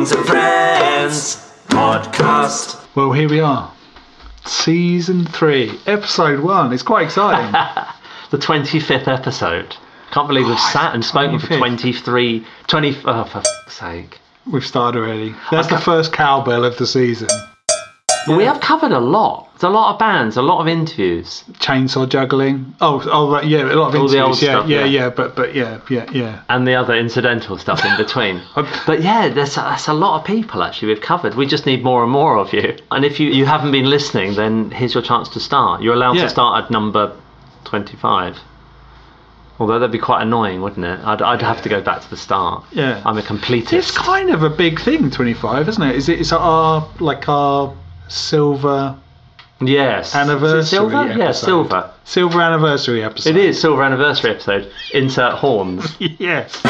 Kings 0.00 0.12
and 0.12 0.24
Friends 0.24 1.36
podcast. 1.68 2.82
Well, 2.94 3.12
here 3.12 3.28
we 3.28 3.38
are. 3.40 3.70
Season 4.46 5.26
3, 5.26 5.78
Episode 5.86 6.40
1. 6.40 6.72
It's 6.72 6.82
quite 6.82 7.04
exciting. 7.04 7.54
The 8.30 8.38
25th 8.38 9.08
episode. 9.08 9.76
Can't 10.12 10.26
believe 10.26 10.46
we've 10.46 10.58
sat 10.58 10.94
and 10.94 11.04
spoken 11.04 11.38
for 11.38 11.54
23, 11.54 12.46
20, 12.66 12.88
oh, 13.04 13.24
for 13.24 13.30
fuck's 13.42 13.76
sake. 13.76 14.20
We've 14.50 14.64
started 14.64 15.00
already. 15.00 15.34
That's 15.50 15.68
the 15.68 15.76
first 15.76 16.14
cowbell 16.14 16.64
of 16.64 16.78
the 16.78 16.86
season. 16.86 17.28
But 18.26 18.36
we 18.36 18.44
have 18.44 18.60
covered 18.60 18.92
a 18.92 18.98
lot. 19.00 19.48
There's 19.54 19.62
a 19.64 19.68
lot 19.68 19.92
of 19.92 19.98
bands, 19.98 20.36
a 20.36 20.42
lot 20.42 20.60
of 20.60 20.68
interviews. 20.68 21.44
Chainsaw 21.54 22.08
juggling. 22.08 22.74
Oh, 22.80 23.02
oh 23.10 23.30
right, 23.32 23.44
yeah, 23.44 23.62
a 23.72 23.74
lot 23.74 23.94
of 23.94 24.00
All 24.00 24.08
the 24.08 24.20
old 24.20 24.40
yeah, 24.40 24.48
stuff, 24.60 24.68
yeah, 24.68 24.80
yeah. 24.80 25.04
yeah, 25.04 25.10
but 25.10 25.36
but 25.36 25.54
yeah, 25.54 25.80
yeah, 25.90 26.06
yeah. 26.12 26.42
and 26.48 26.66
the 26.66 26.74
other 26.74 26.94
incidental 26.94 27.58
stuff 27.58 27.84
in 27.84 27.96
between. 27.96 28.42
but 28.86 29.02
yeah, 29.02 29.28
there's 29.28 29.54
that's 29.54 29.88
a 29.88 29.92
lot 29.94 30.18
of 30.20 30.26
people 30.26 30.62
actually 30.62 30.88
we've 30.88 31.00
covered. 31.02 31.34
We 31.34 31.46
just 31.46 31.66
need 31.66 31.82
more 31.82 32.02
and 32.02 32.12
more 32.12 32.36
of 32.38 32.52
you. 32.52 32.76
And 32.90 33.04
if 33.04 33.20
you, 33.20 33.30
you 33.30 33.46
haven't 33.46 33.72
been 33.72 33.88
listening, 33.88 34.34
then 34.34 34.70
here's 34.70 34.94
your 34.94 35.02
chance 35.02 35.28
to 35.30 35.40
start. 35.40 35.82
You're 35.82 35.94
allowed 35.94 36.16
Yeah. 36.16 36.22
to 36.24 36.30
start 36.30 36.64
at 36.64 36.70
number 36.70 37.14
25. 37.64 38.38
Although 39.58 39.78
that'd 39.78 39.92
be 39.92 39.98
quite 39.98 40.22
annoying, 40.22 40.62
wouldn't 40.62 40.86
it? 40.86 41.00
I'd, 41.04 41.20
I'd 41.20 41.42
have 41.42 41.60
to 41.62 41.68
go 41.68 41.82
back 41.82 42.00
to 42.00 42.08
the 42.08 42.16
start. 42.16 42.64
Yeah. 42.72 43.02
I'm 43.04 43.18
a 43.18 43.22
completist. 43.22 43.74
It's 43.74 43.90
kind 43.90 44.30
of 44.30 44.42
a 44.42 44.48
big 44.48 44.80
thing, 44.80 45.10
25, 45.10 45.68
isn't 45.68 45.82
it? 45.82 45.96
Is 45.96 46.08
it? 46.08 46.18
It's 46.20 46.32
our 46.32 46.88
like 46.98 47.28
our 47.28 47.74
silver 48.10 48.98
yes. 49.60 50.14
anniversary 50.14 50.64
silver? 50.64 50.96
episode. 50.96 51.18
Yeah, 51.18 51.32
silver. 51.32 51.90
silver 52.04 52.40
anniversary 52.40 53.02
episode. 53.02 53.36
It 53.36 53.44
is 53.44 53.60
silver 53.60 53.82
anniversary 53.82 54.30
episode. 54.30 54.70
Insert 54.92 55.34
horns. 55.34 55.96
yes. 55.98 56.60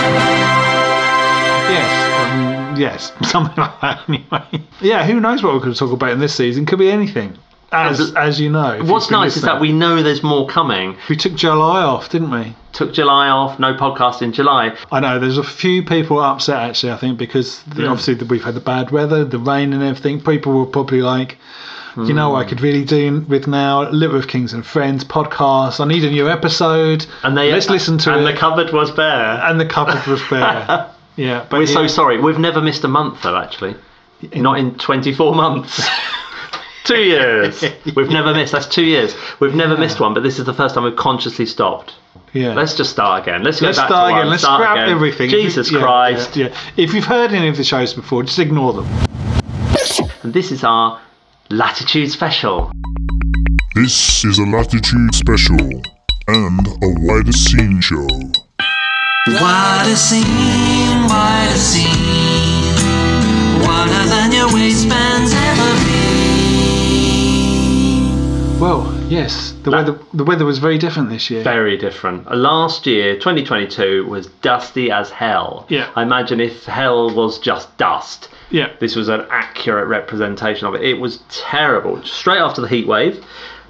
Yes. 1.71 1.93
Um, 2.21 2.77
yes. 2.77 3.13
Something 3.31 3.57
like 3.57 3.81
that. 3.81 4.09
Anyway. 4.09 4.65
Yeah. 4.81 5.05
Who 5.07 5.21
knows 5.21 5.43
what 5.43 5.55
we're 5.55 5.61
going 5.61 5.73
to 5.73 5.79
talk 5.79 5.93
about 5.93 6.11
in 6.11 6.21
this 6.21 6.35
season? 6.35 6.67
Could 6.67 6.79
be 6.79 6.91
anything. 6.91 7.37
As 7.73 8.01
And- 8.01 8.19
as 8.19 8.41
you 8.41 8.51
know. 8.51 8.81
What's 8.83 9.11
nice 9.11 9.37
is 9.37 9.43
that 9.43 9.61
we 9.61 9.73
know 9.73 10.03
there's 10.03 10.23
more 10.25 10.47
coming. 10.47 10.97
we 11.09 11.17
took 11.17 11.35
July 11.35 11.83
off, 11.83 12.09
didn't 12.09 12.31
we? 12.31 12.55
Took 12.73 12.93
July 12.93 13.29
off, 13.29 13.59
no 13.61 13.75
podcast 13.75 14.23
in 14.23 14.33
July. 14.33 14.73
I 14.91 15.01
know 15.01 15.19
there's 15.19 15.39
a 15.39 15.45
few 15.45 15.85
people 15.85 16.19
upset 16.21 16.59
actually. 16.59 16.93
I 16.93 16.97
think 16.97 17.17
because 17.19 17.63
the, 17.65 17.83
Yeah. 17.83 17.91
obviously 17.91 18.15
we've 18.27 18.43
had 18.43 18.55
the 18.55 18.61
bad 18.61 18.91
weather, 18.91 19.25
the 19.25 19.39
rain, 19.39 19.73
and 19.73 19.83
everything. 19.83 20.21
People 20.21 20.53
were 20.53 20.67
probably 20.67 21.03
like, 21.03 21.39
you 21.97 22.13
know, 22.13 22.31
what 22.31 22.39
I 22.39 22.43
hmm. 22.43 22.49
could 22.49 22.61
really 22.61 22.85
do 22.85 23.25
with 23.29 23.47
now 23.47 23.89
live 23.91 24.13
with 24.13 24.29
Kings 24.29 24.53
and 24.53 24.65
Friends 24.65 25.05
podcast. 25.05 25.81
I 25.81 25.87
need 25.87 26.05
a 26.05 26.11
new 26.11 26.29
episode. 26.29 27.07
And 27.23 27.37
they 27.37 27.53
let's 27.53 27.69
listen 27.69 27.99
to 27.99 28.11
and 28.11 28.23
it. 28.23 28.27
And 28.27 28.37
the 28.37 28.39
cupboard 28.39 28.73
was 28.73 28.91
bare. 28.91 29.41
and 29.45 29.61
the 29.61 29.67
cupboard 29.67 30.05
was 30.07 30.23
bare. 30.29 30.91
yeah, 31.17 31.47
but 31.49 31.59
We're 31.59 31.67
yeah, 31.67 31.75
so 31.75 31.87
sorry. 31.87 32.21
We've 32.21 32.39
never 32.39 32.61
missed 32.61 32.85
a 32.85 32.89
month 32.89 33.23
though, 33.23 33.37
actually. 33.37 33.77
Not 34.35 34.59
in 34.59 34.75
24 34.75 35.35
months. 35.35 35.81
two 36.85 37.01
years. 37.03 37.63
We've 37.97 38.09
never 38.11 38.33
missed. 38.35 38.53
That's 38.53 38.67
two 38.67 38.85
years. 38.85 39.15
We've 39.41 39.55
never 39.55 39.77
missed 39.77 40.01
one, 40.01 40.15
but 40.15 40.23
this 40.23 40.39
is 40.39 40.47
the 40.47 40.55
first 40.55 40.75
time 40.75 40.85
we've 40.85 40.97
consciously 40.97 41.47
stopped. 41.47 41.95
yeah. 42.33 42.55
Let's 42.55 42.75
just 42.77 42.91
start 42.91 43.23
again. 43.23 43.43
Let's 43.43 43.61
go 43.61 43.67
Let's 43.67 43.79
back 43.79 43.89
start 43.89 44.09
to 44.11 44.15
again. 44.15 44.19
one. 44.27 44.31
Let's 44.31 44.43
Start 44.43 44.61
scrap 44.63 44.77
again. 44.79 44.89
everything. 44.91 45.31
Jesus 45.31 45.71
Yeah, 45.73 45.81
Christ. 45.81 46.37
Yeah, 46.37 46.47
yeah. 46.49 46.57
If 46.77 46.93
you've 46.95 47.05
heard 47.05 47.33
any 47.33 47.49
of 47.49 47.57
the 47.57 47.65
shows 47.65 47.93
before, 47.95 48.23
just 48.23 48.39
ignore 48.39 48.73
them. 48.73 48.87
And 50.23 50.33
this 50.35 50.51
is 50.53 50.65
our 50.65 51.01
Latitude 51.51 52.11
special. 52.11 52.71
This 53.75 54.25
is 54.25 54.39
a 54.39 54.45
Latitude 54.45 55.15
special 55.15 55.59
and 56.29 56.67
a 56.67 56.89
wider 57.01 57.33
scene 57.33 57.81
show. 57.81 58.07
What 59.27 59.87
a 59.87 59.97
scene, 59.97 61.03
what 61.05 61.49
a 61.51 61.57
scene. 61.59 62.75
Wider 63.67 64.09
than 64.09 64.33
your 64.33 64.53
waistbands 64.55 65.10
Well, 68.61 68.93
yes, 69.09 69.53
the 69.63 69.71
weather 69.71 69.99
the 70.13 70.23
weather 70.23 70.45
was 70.45 70.59
very 70.59 70.77
different 70.77 71.09
this 71.09 71.31
year. 71.31 71.43
Very 71.43 71.79
different. 71.79 72.27
Uh, 72.29 72.37
Last 72.37 72.87
year, 72.87 73.15
2022, 73.15 74.07
was 74.07 74.27
dusty 74.43 74.91
as 74.91 75.09
hell. 75.09 75.65
Yeah. 75.71 75.91
I 75.97 76.03
imagine 76.03 76.41
if 76.41 76.67
hell 76.67 77.09
was 77.15 77.39
just 77.39 77.75
dust, 77.79 78.29
Yeah. 78.51 78.69
this 78.79 78.95
was 78.97 79.09
an 79.09 79.25
accurate 79.31 79.89
representation 79.89 80.67
of 80.67 80.75
it. 80.75 80.83
It 80.83 81.01
was 81.01 81.21
terrible, 81.31 82.03
straight 82.05 82.41
after 82.41 82.61
the 82.61 82.69
heat 82.69 82.87
wave. 82.87 83.25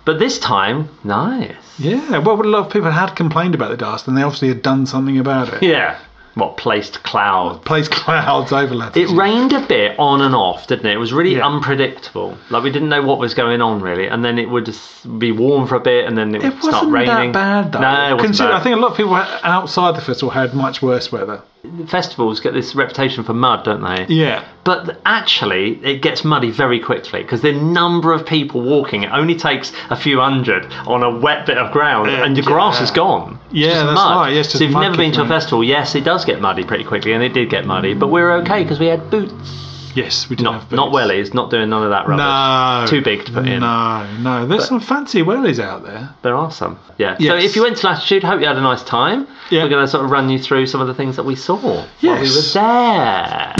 But 0.04 0.18
this 0.18 0.40
time, 0.40 0.88
nice. 1.04 1.54
Yeah, 1.78 2.18
well, 2.18 2.40
a 2.40 2.42
lot 2.42 2.66
of 2.66 2.72
people 2.72 2.90
had 2.90 3.14
complained 3.14 3.54
about 3.54 3.70
the 3.70 3.76
dust, 3.76 4.08
and 4.08 4.16
they 4.16 4.22
obviously 4.22 4.48
had 4.48 4.60
done 4.62 4.86
something 4.86 5.18
about 5.18 5.52
it. 5.54 5.62
Yeah. 5.62 5.98
What 6.40 6.56
placed 6.56 7.02
cloud? 7.02 7.62
Placed 7.66 7.90
clouds 7.90 8.50
over 8.50 8.74
It 8.94 9.10
rained 9.10 9.52
a 9.52 9.60
bit 9.60 9.98
on 9.98 10.22
and 10.22 10.34
off, 10.34 10.66
didn't 10.68 10.86
it? 10.86 10.94
It 10.94 10.98
was 10.98 11.12
really 11.12 11.36
Yeah. 11.36 11.46
unpredictable. 11.46 12.34
Like 12.48 12.62
we 12.62 12.70
didn't 12.70 12.88
know 12.88 13.02
what 13.02 13.18
was 13.18 13.34
going 13.34 13.60
on 13.60 13.80
really, 13.82 14.06
and 14.06 14.24
then 14.24 14.38
it 14.38 14.48
would 14.48 14.64
just 14.64 15.18
be 15.18 15.32
warm 15.32 15.66
for 15.66 15.74
a 15.74 15.80
bit, 15.80 16.06
and 16.06 16.16
then 16.16 16.34
it 16.34 16.42
would 16.42 16.52
It 16.54 16.58
start 16.62 16.72
wasn't 16.86 16.92
raining. 16.92 17.32
that 17.32 17.32
bad 17.32 17.72
though. 17.72 17.80
No, 17.80 17.88
it 17.90 18.00
wasn't 18.14 18.20
Consider, 18.22 18.48
bad. 18.48 18.60
I 18.60 18.62
think 18.64 18.76
a 18.76 18.80
lot 18.80 18.90
of 18.92 18.96
people 18.96 19.14
outside 19.14 19.94
the 19.96 20.00
festival 20.00 20.30
had 20.30 20.54
much 20.54 20.80
worse 20.80 21.12
weather. 21.12 21.42
Festivals 21.88 22.40
get 22.40 22.54
this 22.54 22.74
reputation 22.74 23.24
for 23.24 23.34
mud, 23.34 23.64
don't 23.64 23.82
they? 23.82 24.06
Yeah. 24.14 24.46
But 24.64 25.00
actually, 25.04 25.78
it 25.84 26.00
gets 26.02 26.24
muddy 26.24 26.50
very 26.50 26.80
quickly 26.80 27.22
because 27.22 27.42
the 27.42 27.52
number 27.52 28.12
of 28.12 28.24
people 28.26 28.60
walking 28.62 29.02
it 29.02 29.10
only 29.12 29.36
takes 29.36 29.72
a 29.90 29.96
few 29.96 30.20
hundred 30.20 30.66
on 30.86 31.02
a 31.02 31.10
wet 31.18 31.46
bit 31.46 31.58
of 31.58 31.72
ground, 31.72 32.10
Yeah, 32.10 32.24
and 32.24 32.36
your 32.36 32.46
grass 32.46 32.78
yeah. 32.78 32.84
is 32.84 32.90
gone. 32.90 33.38
Yeah, 33.50 33.68
just 33.68 33.86
that's 33.86 33.94
mud. 33.94 34.16
right, 34.16 34.32
yes, 34.34 34.52
so 34.52 34.56
if 34.56 34.70
you've 34.70 34.80
never 34.80 34.96
been 34.96 35.12
to 35.12 35.22
a 35.22 35.28
festival, 35.28 35.62
yes, 35.64 35.94
it 35.94 36.04
does 36.04 36.24
get 36.24 36.40
muddy 36.40 36.64
pretty 36.64 36.84
quickly, 36.84 37.12
and 37.12 37.22
it 37.22 37.32
did 37.34 37.50
get 37.50 37.66
muddy, 37.66 37.94
but 37.94 38.08
we're 38.08 38.32
okay 38.42 38.62
because 38.62 38.78
we 38.80 38.86
had 38.86 39.10
boots. 39.10 39.66
Yes, 39.94 40.28
we 40.30 40.36
did 40.36 40.44
Not 40.44 40.60
have 40.62 40.72
not 40.72 40.92
boots. 40.92 40.96
wellies, 41.06 41.34
not 41.34 41.50
doing 41.50 41.68
none 41.70 41.82
of 41.82 41.90
that 41.90 42.06
rubbish. 42.06 42.22
No. 42.24 42.98
Too 42.98 43.02
big 43.04 43.24
to 43.26 43.32
put 43.32 43.46
in. 43.48 43.60
No, 43.60 44.06
no. 44.20 44.46
There's 44.46 44.66
some 44.68 44.80
fancy 44.80 45.22
wellies 45.22 45.58
out 45.58 45.82
there. 45.84 46.10
There 46.22 46.34
are 46.36 46.50
some. 46.50 46.78
Yeah. 46.98 47.16
So 47.18 47.36
if 47.36 47.56
you 47.56 47.62
went 47.62 47.76
to 47.78 47.86
Latitude, 47.86 48.22
hope 48.22 48.40
you 48.40 48.46
had 48.46 48.56
a 48.56 48.60
nice 48.60 48.82
time. 48.84 49.26
Yeah. 49.50 49.64
We're 49.64 49.68
going 49.70 49.84
to 49.84 49.90
sort 49.90 50.04
of 50.04 50.10
run 50.10 50.30
you 50.30 50.38
through 50.38 50.66
some 50.66 50.80
of 50.80 50.86
the 50.86 50.94
things 50.94 51.16
that 51.16 51.24
we 51.24 51.34
saw 51.34 51.56
while 51.56 51.86
we 52.02 52.08
were 52.10 52.42
there. 52.54 53.54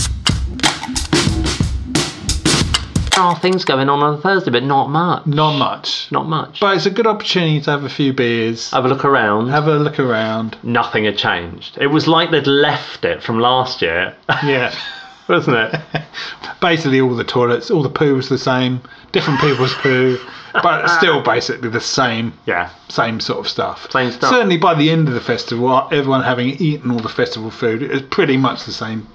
There 3.13 3.27
are 3.29 3.39
things 3.39 3.67
going 3.67 3.89
on 3.91 4.01
on 4.03 4.15
a 4.15 4.17
Thursday, 4.19 4.51
but 4.51 4.63
not 4.63 4.89
much. 4.89 5.27
Not 5.27 5.59
much. 5.59 6.11
Not 6.11 6.27
much. 6.27 6.61
But 6.61 6.77
it's 6.77 6.87
a 6.87 6.91
good 6.91 7.07
opportunity 7.07 7.61
to 7.61 7.71
have 7.71 7.85
a 7.85 7.89
few 7.91 8.15
beers, 8.15 8.71
Have 8.71 8.87
a 8.87 8.89
look 8.89 9.05
around. 9.05 9.49
have 9.49 9.67
a 9.69 9.79
look 9.79 9.99
around. 10.01 10.57
Nothing 10.63 11.05
had 11.05 11.19
changed. 11.19 11.77
It 11.79 11.89
was 11.89 12.09
like 12.09 12.31
they'd 12.31 12.47
left 12.47 13.05
it 13.05 13.23
from 13.23 13.39
last 13.39 13.83
year, 13.83 14.15
Yeah. 14.43 14.75
wasn't 15.31 15.57
it? 15.57 15.81
basically 16.61 17.01
all 17.01 17.15
the 17.15 17.25
toilets, 17.25 17.71
all 17.71 17.83
the 17.83 17.89
poo 17.89 18.15
was 18.17 18.29
the 18.29 18.39
same, 18.39 18.81
different 19.13 19.41
people's 19.41 19.75
poo, 19.75 20.19
but 20.53 20.89
still 20.99 21.23
basically 21.23 21.69
the 21.71 21.81
same 21.81 22.33
Yeah. 22.47 22.71
same 22.89 23.21
sort 23.21 23.39
of 23.41 23.49
stuff. 23.49 23.91
Same 23.91 24.11
stuff. 24.11 24.31
Certainly 24.31 24.59
by 24.59 24.75
the 24.75 24.91
end 24.91 25.09
of 25.09 25.15
the 25.15 25.21
festival, 25.21 25.69
uh, 25.73 25.87
everyone 25.89 26.23
having 26.23 26.49
eaten 26.51 26.91
all 26.91 26.99
the 27.01 27.09
festival 27.09 27.51
food, 27.51 27.83
it 27.83 27.91
was 27.91 28.03
pretty 28.03 28.37
much 28.37 28.65
the 28.65 28.73
same 28.73 29.07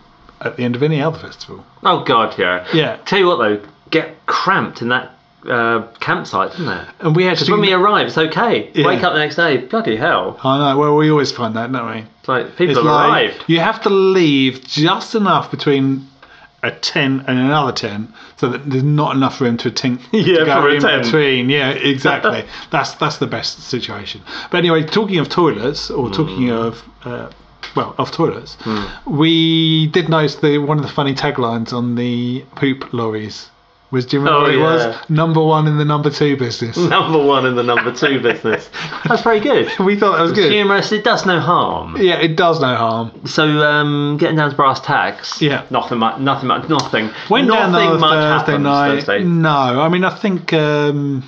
at 0.42 0.58
the 0.58 0.64
end 0.64 0.76
of 0.76 0.84
any 0.84 1.02
other 1.02 1.18
festival. 1.20 1.64
Oh 1.84 2.04
God, 2.04 2.38
yeah. 2.38 2.66
Yeah. 2.74 2.98
Tell 3.06 3.20
you 3.20 3.28
what 3.28 3.38
though, 3.38 3.62
get 3.92 4.26
cramped 4.26 4.82
in 4.82 4.90
that 4.90 5.15
uh, 5.50 5.88
campsite, 6.00 6.52
didn't 6.52 6.70
it? 6.70 6.88
And 7.00 7.16
we 7.16 7.24
Because 7.24 7.42
actually, 7.42 7.52
when 7.54 7.62
we 7.62 7.74
arrive, 7.74 8.08
it's 8.08 8.18
okay. 8.18 8.72
Yeah. 8.74 8.88
Wake 8.88 9.04
up 9.04 9.14
the 9.14 9.20
next 9.20 9.36
day, 9.36 9.58
bloody 9.58 9.96
hell. 9.96 10.40
I 10.44 10.58
know. 10.74 10.80
Well, 10.80 10.96
we 10.96 11.10
always 11.12 11.32
find 11.32 11.56
that, 11.56 11.72
don't 11.72 11.90
we? 11.96 12.06
It's 12.20 12.28
like 12.28 12.56
people 12.56 12.76
It's 12.78 12.86
like 12.86 13.10
arrived. 13.34 13.44
you 13.48 13.60
have 13.60 13.82
to 13.84 13.90
leave 13.90 14.64
just 14.66 15.16
enough 15.16 15.52
between 15.52 16.08
a 16.64 16.72
tent 16.72 17.24
and 17.28 17.38
another 17.38 17.72
tent, 17.72 18.10
so 18.38 18.50
that 18.50 18.68
there's 18.68 18.82
not 18.84 19.16
enough 19.16 19.40
room 19.40 19.56
to, 19.58 19.70
tink, 19.70 20.00
Yeah, 20.12 20.40
to 20.40 20.46
go 20.46 20.62
for 20.62 20.70
a 20.70 20.74
in 20.76 20.82
tent. 20.82 21.04
between. 21.04 21.50
Yeah, 21.50 21.70
exactly. 21.94 22.44
that's 22.72 22.96
that's 22.96 23.18
the 23.18 23.28
best 23.28 23.60
situation. 23.64 24.22
But 24.50 24.58
anyway, 24.60 24.84
talking 24.84 25.20
of 25.20 25.30
toilets, 25.30 25.92
or 25.92 26.10
talking 26.10 26.48
Hmm. 26.48 26.54
of 26.54 26.84
uh, 27.04 27.30
well, 27.76 27.94
of 28.00 28.12
toilets, 28.12 28.58
we 29.06 29.88
did 29.88 30.10
notice 30.10 30.36
the 30.36 30.58
one 30.58 30.78
of 30.78 30.84
the 30.84 30.92
funny 30.92 31.14
taglines 31.14 31.74
on 31.74 31.96
the 31.96 32.44
poop 32.56 32.94
lorries 32.94 33.50
was. 33.96 34.06
Do 34.06 34.18
you 34.18 34.24
remember 34.24 34.38
Oh, 34.40 34.44
what 34.44 34.54
it 34.54 34.60
yeah. 34.60 35.00
was? 35.00 35.10
Number 35.10 35.44
one 35.44 35.68
in 35.68 35.78
the 35.78 35.86
number 35.86 36.12
two 36.12 36.38
business. 36.38 36.78
Number 36.98 37.18
one 37.18 37.46
in 37.48 37.56
the 37.56 37.64
number 37.64 37.92
two 37.92 38.20
business. 38.20 38.70
That's 39.08 39.24
very 39.24 39.40
good. 39.40 39.72
we 39.80 39.96
thought 40.00 40.18
that 40.18 40.22
was 40.22 40.32
It's 40.32 40.40
good. 40.42 40.52
humorous. 40.52 40.92
It 40.92 41.04
does 41.04 41.26
no 41.26 41.40
harm. 41.40 41.98
Yeah, 41.98 42.20
it 42.20 42.36
does 42.38 42.60
no 42.62 42.76
harm. 42.76 43.26
So, 43.26 43.44
um, 43.48 44.18
getting 44.20 44.36
down 44.38 44.52
to 44.52 44.56
brass 44.56 44.80
tacks. 44.82 45.42
Yeah. 45.42 45.66
Nothing 45.72 45.98
much. 45.98 46.20
Nothing 46.20 46.48
much. 46.50 46.70
Nothing. 46.70 47.10
Went 47.30 47.48
nothing 47.48 47.72
down 47.74 48.00
much 48.00 48.12
Thursday 48.12 48.52
happens 48.52 48.64
night. 48.64 48.96
Thursday. 48.96 49.24
No, 49.24 49.50
I 49.82 49.90
mean 49.90 50.04
I 50.04 50.14
think. 50.16 50.54
Um, 50.54 51.24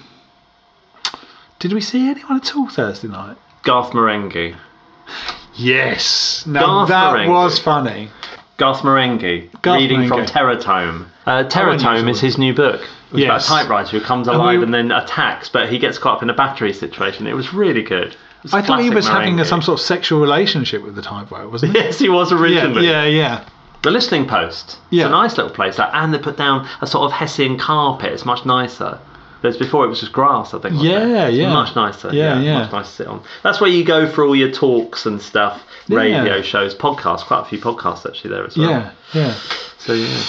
did 1.60 1.74
we 1.74 1.82
see 1.82 2.08
anyone 2.10 2.38
at 2.38 2.56
all 2.56 2.70
Thursday 2.70 3.08
night? 3.08 3.38
Garth 3.64 3.92
Marenghi. 3.94 4.56
Yes. 5.56 6.46
Now 6.46 6.86
Garth 6.86 6.90
that 6.90 7.14
Marenghi. 7.16 7.30
was 7.30 7.60
funny. 7.60 8.10
Garth 8.58 8.82
Marenghi. 8.82 9.50
Garth 9.62 9.80
reading 9.80 10.08
from 10.08 10.26
TerrorTome. 10.26 10.62
TerrorTome. 10.62 11.06
Uh, 11.26 11.32
unusual. 11.50 11.50
TerrorTome 11.64 12.10
is 12.10 12.20
his 12.20 12.38
new 12.38 12.54
book. 12.54 12.82
It's 13.14 13.24
about 13.24 13.44
a 13.44 13.46
typewriter 13.46 13.98
who 14.00 14.04
comes 14.04 14.28
And 14.28 14.36
alive 14.38 14.60
we- 14.60 14.64
and 14.66 14.74
then 14.74 14.92
attacks, 14.92 15.48
but 15.50 15.70
he 15.70 15.80
gets 15.80 15.98
caught 15.98 16.18
up 16.18 16.24
in 16.24 16.30
a 16.30 16.34
battery 16.34 16.74
situation. 16.74 17.28
It 17.28 17.36
was 17.36 17.54
really 17.54 17.84
good. 17.84 18.10
It 18.10 18.18
was 18.44 18.54
I 18.54 18.62
thought 18.62 18.80
he 18.82 18.90
classic 18.90 18.96
was 18.96 19.08
having 19.08 19.40
a, 19.40 19.44
Marenghi. 19.44 19.48
some 19.48 19.62
sort 19.62 19.80
of 19.80 19.86
sexual 19.86 20.20
relationship 20.20 20.84
with 20.84 20.96
the 20.96 21.02
typewriter, 21.02 21.48
wasn't 21.50 21.76
he? 21.76 21.80
Yes, 21.84 22.00
he 22.00 22.10
was 22.10 22.32
yeah, 22.32 22.38
originally. 22.40 22.88
yeah, 22.88 23.06
yeah. 23.06 23.46
The 23.84 23.92
listening 23.92 24.28
post. 24.28 24.78
Yeah. 24.90 25.04
It's 25.04 25.08
a 25.08 25.12
nice 25.12 25.38
little 25.38 25.52
place, 25.54 25.78
that, 25.78 25.92
and 25.94 26.14
they 26.14 26.18
put 26.18 26.36
down 26.38 26.68
a 26.82 26.88
sort 26.88 27.06
of 27.06 27.12
Hessian 27.14 27.58
carpet. 27.58 28.12
It's 28.12 28.26
much 28.26 28.46
nicer. 28.46 29.00
Whereas 29.42 29.56
before 29.56 29.86
it 29.86 29.88
was 29.88 30.00
just 30.00 30.12
grass, 30.12 30.54
I 30.56 30.60
think. 30.60 30.74
wasn't 30.76 30.92
Yeah, 30.92 31.28
it? 31.28 31.30
It's 31.30 31.38
yeah. 31.38 31.54
Much 31.54 31.76
nicer. 31.76 32.12
Yeah, 32.12 32.40
yeah. 32.40 32.60
Much 32.60 32.72
nicer 32.72 32.90
to 32.90 32.96
sit 32.96 33.08
on. 33.08 33.22
That's 33.44 33.62
where 33.62 33.70
you 33.70 33.84
go 33.86 34.10
for 34.10 34.26
all 34.26 34.36
your 34.36 34.52
talks 34.52 35.06
and 35.06 35.22
stuff, 35.22 35.64
radio 35.90 36.24
Yeah. 36.38 36.42
shows, 36.42 36.76
podcasts. 36.76 37.22
Quite 37.26 37.42
a 37.42 37.46
few 37.46 37.60
podcasts 37.60 38.06
actually 38.06 38.32
there 38.32 38.46
as 38.46 38.58
well. 38.58 38.70
Yeah, 38.70 38.92
yeah. 39.14 39.34
So 39.80 39.94
yeah. 39.94 40.22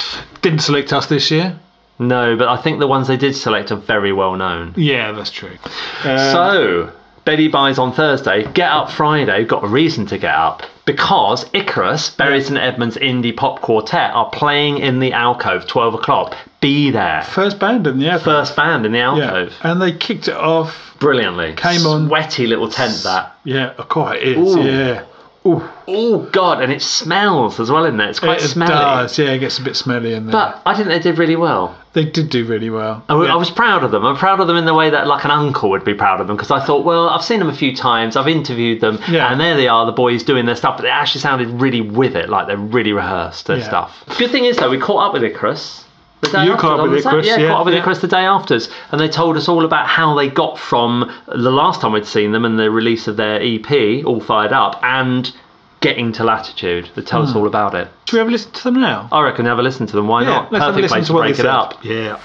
Didn't 0.43 0.60
select 0.60 0.93
us 0.93 1.06
this 1.06 1.31
year. 1.31 1.58
No, 1.99 2.37
but 2.37 2.46
I 2.49 2.56
think 2.56 2.78
the 2.78 2.87
ones 2.87 3.08
they 3.08 3.16
did 3.16 3.34
select 3.34 3.72
are 3.72 3.76
very 3.76 4.12
well 4.12 4.37
known. 4.37 4.72
Yeah, 4.76 5.10
that's 5.12 5.31
true. 5.32 5.58
Uh, 6.05 6.32
so, 6.32 6.93
Betty 7.25 7.49
buys 7.49 7.76
on 7.78 7.93
Thursday, 7.93 8.44
Get 8.52 8.70
Up 8.70 8.90
Friday, 8.90 9.44
got 9.44 9.64
a 9.64 9.66
reason 9.66 10.06
to 10.06 10.16
get 10.19 10.32
up 10.34 10.62
because 10.84 11.44
Ikarus, 11.46 12.16
Bury 12.16 12.40
St 12.40 12.56
Edmunds 12.56 12.96
Indie 12.96 13.37
Pop 13.37 13.60
Quartet, 13.62 14.12
are 14.14 14.31
playing 14.31 14.78
in 14.78 15.00
the 15.00 15.12
alcove, 15.12 15.66
12 15.66 15.94
o'clock. 15.94 16.37
Be 16.60 16.90
there. 16.93 17.22
First 17.25 17.58
band 17.58 17.87
in 17.88 17.99
the 17.99 18.06
air. 18.10 18.19
First 18.20 18.55
band 18.55 18.87
in 18.87 18.93
the 18.93 18.99
yeah, 18.99 19.10
alcove. 19.10 19.52
and 19.62 19.82
they 19.82 19.90
kicked 19.93 20.28
it 20.28 20.37
off. 20.37 20.94
Brilliantly. 21.00 21.55
Came 21.55 21.84
on- 21.84 22.06
Sweaty 22.08 22.46
little 22.46 22.69
tent 22.69 23.02
that. 23.02 23.37
Yeah, 23.44 23.72
oh, 23.78 23.82
quite 23.82 24.22
it 24.22 24.38
is. 24.38 24.55
Ooh. 24.56 24.62
Yeah. 24.62 25.02
Ooh, 25.48 25.68
Oh, 25.90 26.18
God, 26.32 26.60
and 26.62 26.70
it 26.70 26.82
smells 26.82 27.58
as 27.58 27.70
well 27.70 27.86
in 27.86 27.96
there. 27.96 28.10
It's 28.10 28.20
quite 28.20 28.40
smelly. 28.42 28.70
it 28.72 28.74
smelly. 28.76 28.84
does. 29.02 29.18
Yeah, 29.18 29.30
it 29.30 29.38
gets 29.38 29.58
a 29.58 29.62
bit 29.62 29.74
smelly 29.76 30.12
in 30.12 30.26
there. 30.26 30.32
But 30.32 30.60
I 30.66 30.74
think 30.76 30.88
they 30.88 30.98
did 30.98 31.16
really 31.18 31.36
well. 31.36 31.74
they 31.94 32.04
did 32.04 32.28
do 32.28 32.44
really 32.44 32.68
well. 32.70 33.02
I, 33.08 33.14
Yeah. 33.24 33.32
I 33.32 33.36
was 33.36 33.50
proud 33.50 33.82
of 33.82 33.90
them. 33.90 34.04
I'm 34.04 34.16
proud 34.16 34.38
of 34.40 34.46
them 34.46 34.56
in 34.58 34.66
the 34.66 34.74
way 34.74 34.90
that 34.90 35.06
like 35.06 35.24
an 35.24 35.30
uncle 35.30 35.70
would 35.70 35.84
be 35.84 35.94
proud 35.94 36.20
of 36.20 36.26
them 36.26 36.36
because 36.36 36.50
I 36.50 36.64
thought, 36.64 36.84
well, 36.84 37.08
I've 37.08 37.24
seen 37.24 37.38
them 37.38 37.48
a 37.48 37.54
few 37.54 37.74
times, 37.74 38.14
I've 38.16 38.28
interviewed 38.28 38.80
them, 38.82 38.98
Yeah. 39.08 39.32
and 39.32 39.40
there 39.40 39.56
they 39.56 39.66
are, 39.68 39.86
the 39.86 39.92
boys 39.92 40.22
doing 40.22 40.44
their 40.44 40.54
stuff, 40.56 40.76
but 40.76 40.82
they 40.82 40.90
actually 40.90 41.22
sounded 41.22 41.48
really 41.48 41.80
with 41.80 42.14
it, 42.16 42.28
like 42.28 42.46
they're 42.46 42.56
really 42.58 42.92
rehearsed 42.92 43.46
their 43.46 43.56
Yeah. 43.58 43.64
stuff. 43.64 44.04
Good 44.18 44.30
thing 44.30 44.44
is 44.44 44.58
though, 44.58 44.68
we 44.70 44.78
caught 44.78 45.06
up 45.08 45.12
with 45.14 45.22
Ikarus. 45.22 45.84
The 46.20 46.29
day 46.29 46.44
You 46.47 46.53
after, 46.53 46.61
caught 46.62 46.81
up 46.81 46.85
on 46.87 46.91
with 46.91 47.03
Sat- 47.05 47.25
yeah, 47.25 47.37
yeah, 47.38 47.49
caught 47.49 47.61
up 47.61 47.67
with 47.67 47.75
yeah. 47.75 47.82
Ikarus 47.85 48.00
the 48.00 48.09
day 48.09 48.25
afters, 48.25 48.69
and 48.91 49.00
they 49.00 49.09
told 49.09 49.37
us 49.37 49.49
all 49.49 49.65
about 49.65 49.87
how 49.87 50.15
they 50.17 50.29
got 50.29 50.59
from 50.59 51.12
the 51.26 51.50
last 51.53 51.81
time 51.81 51.93
we'd 51.93 52.06
seen 52.06 52.32
them 52.32 52.44
and 52.44 52.59
the 52.59 52.70
release 52.70 53.06
of 53.06 53.17
their 53.17 53.41
EP, 53.41 54.05
All 54.05 54.20
Fired 54.20 54.53
Up, 54.53 54.81
and 54.82 55.32
getting 55.81 56.11
to 56.12 56.25
Latitude. 56.25 56.91
They 56.97 57.03
tell 57.03 57.23
us 57.23 57.31
Hmm. 57.32 57.38
all 57.38 57.47
about 57.47 57.75
it. 57.76 57.87
Should 58.06 58.15
we 58.15 58.19
have 58.19 58.29
a 58.29 58.32
listen 58.32 58.50
to 58.50 58.65
them 58.65 58.81
now? 58.81 59.09
I 59.12 59.23
reckon 59.23 59.47
have 59.47 59.61
a 59.61 59.62
listen 59.62 59.87
to 59.87 59.94
them. 59.94 60.09
Why 60.09 60.25
not? 60.25 60.50
let's 60.50 60.65
have 60.65 60.75
a 60.75 60.81
Perfect 60.81 60.82
listen 60.93 60.97
place 60.97 61.06
to 61.06 61.12
to 61.12 61.19
break 61.20 61.38
it 61.38 61.47
up. 61.47 61.85
Yeah. 61.85 62.17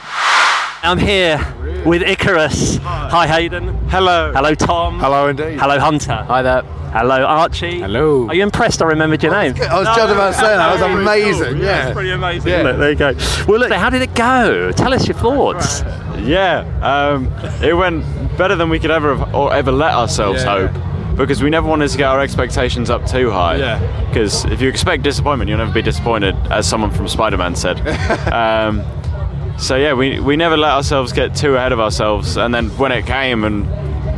I'm 0.85 0.97
here 0.97 1.37
with 1.85 2.01
Ikarus. 2.01 2.77
Hi, 2.79 3.25
Hayden. 3.25 3.69
Hello. 3.87 4.33
Hello, 4.33 4.53
Tom. 4.53 4.99
Hello 4.99 5.29
indeed. 5.29 5.57
Hello, 5.57 5.79
Hunter. 5.79 6.13
Hi 6.27 6.41
there. 6.41 6.61
Hello, 6.91 7.23
Archie. 7.23 7.79
Hello. 7.79 8.27
Are 8.27 8.35
you 8.35 8.43
impressed 8.43 8.81
I 8.81 8.87
remembered 8.87 9.23
your 9.23 9.31
name? 9.31 9.55
I 9.61 9.79
was 9.79 9.87
just 9.87 10.11
about 10.11 10.31
to 10.31 10.33
say 10.33 10.41
that. 10.41 10.57
That 10.57 10.73
was 10.73 10.81
amazing. 10.81 11.59
Yeah. 11.59 11.93
pretty 11.93 12.11
amazing. 12.11 12.49
Yeah. 12.51 12.73
There 12.73 12.89
you 12.89 12.97
go. 12.97 13.13
Well, 13.47 13.61
look, 13.61 13.71
how 13.71 13.89
did 13.89 14.01
it 14.01 14.13
go? 14.13 14.73
Tell 14.73 14.93
us 14.93 15.07
your 15.07 15.15
thoughts. 15.15 15.83
Yeah, 16.19 16.65
um, 16.81 17.31
it 17.63 17.73
went 17.77 18.03
better 18.37 18.57
than 18.57 18.69
we 18.69 18.77
could 18.77 18.91
ever 18.91 19.15
have 19.15 19.33
or 19.33 19.53
ever 19.53 19.71
let 19.71 19.93
ourselves 19.93 20.43
Yeah. 20.43 20.67
hope. 20.67 21.15
Because 21.17 21.41
we 21.41 21.49
never 21.49 21.67
wanted 21.67 21.89
to 21.91 21.97
get 21.97 22.07
our 22.07 22.19
expectations 22.19 22.89
up 22.89 23.05
too 23.05 23.31
high. 23.31 23.55
Yeah. 23.55 24.07
Because 24.09 24.43
if 24.45 24.59
you 24.61 24.67
expect 24.67 25.03
disappointment, 25.03 25.47
you'll 25.47 25.59
never 25.59 25.71
be 25.71 25.81
disappointed, 25.81 26.35
as 26.49 26.67
someone 26.67 26.91
from 26.91 27.07
Spider 27.07 27.37
Man 27.37 27.55
said. 27.55 27.79
um, 28.33 28.83
so 29.57 29.75
yeah, 29.75 29.93
we, 29.93 30.19
we 30.19 30.35
never 30.35 30.57
let 30.57 30.71
ourselves 30.71 31.13
get 31.13 31.35
too 31.35 31.55
ahead 31.55 31.71
of 31.71 31.79
ourselves. 31.79 32.37
And 32.37 32.53
then 32.53 32.69
when 32.77 32.91
it 32.91 33.05
came 33.05 33.43
and 33.43 33.67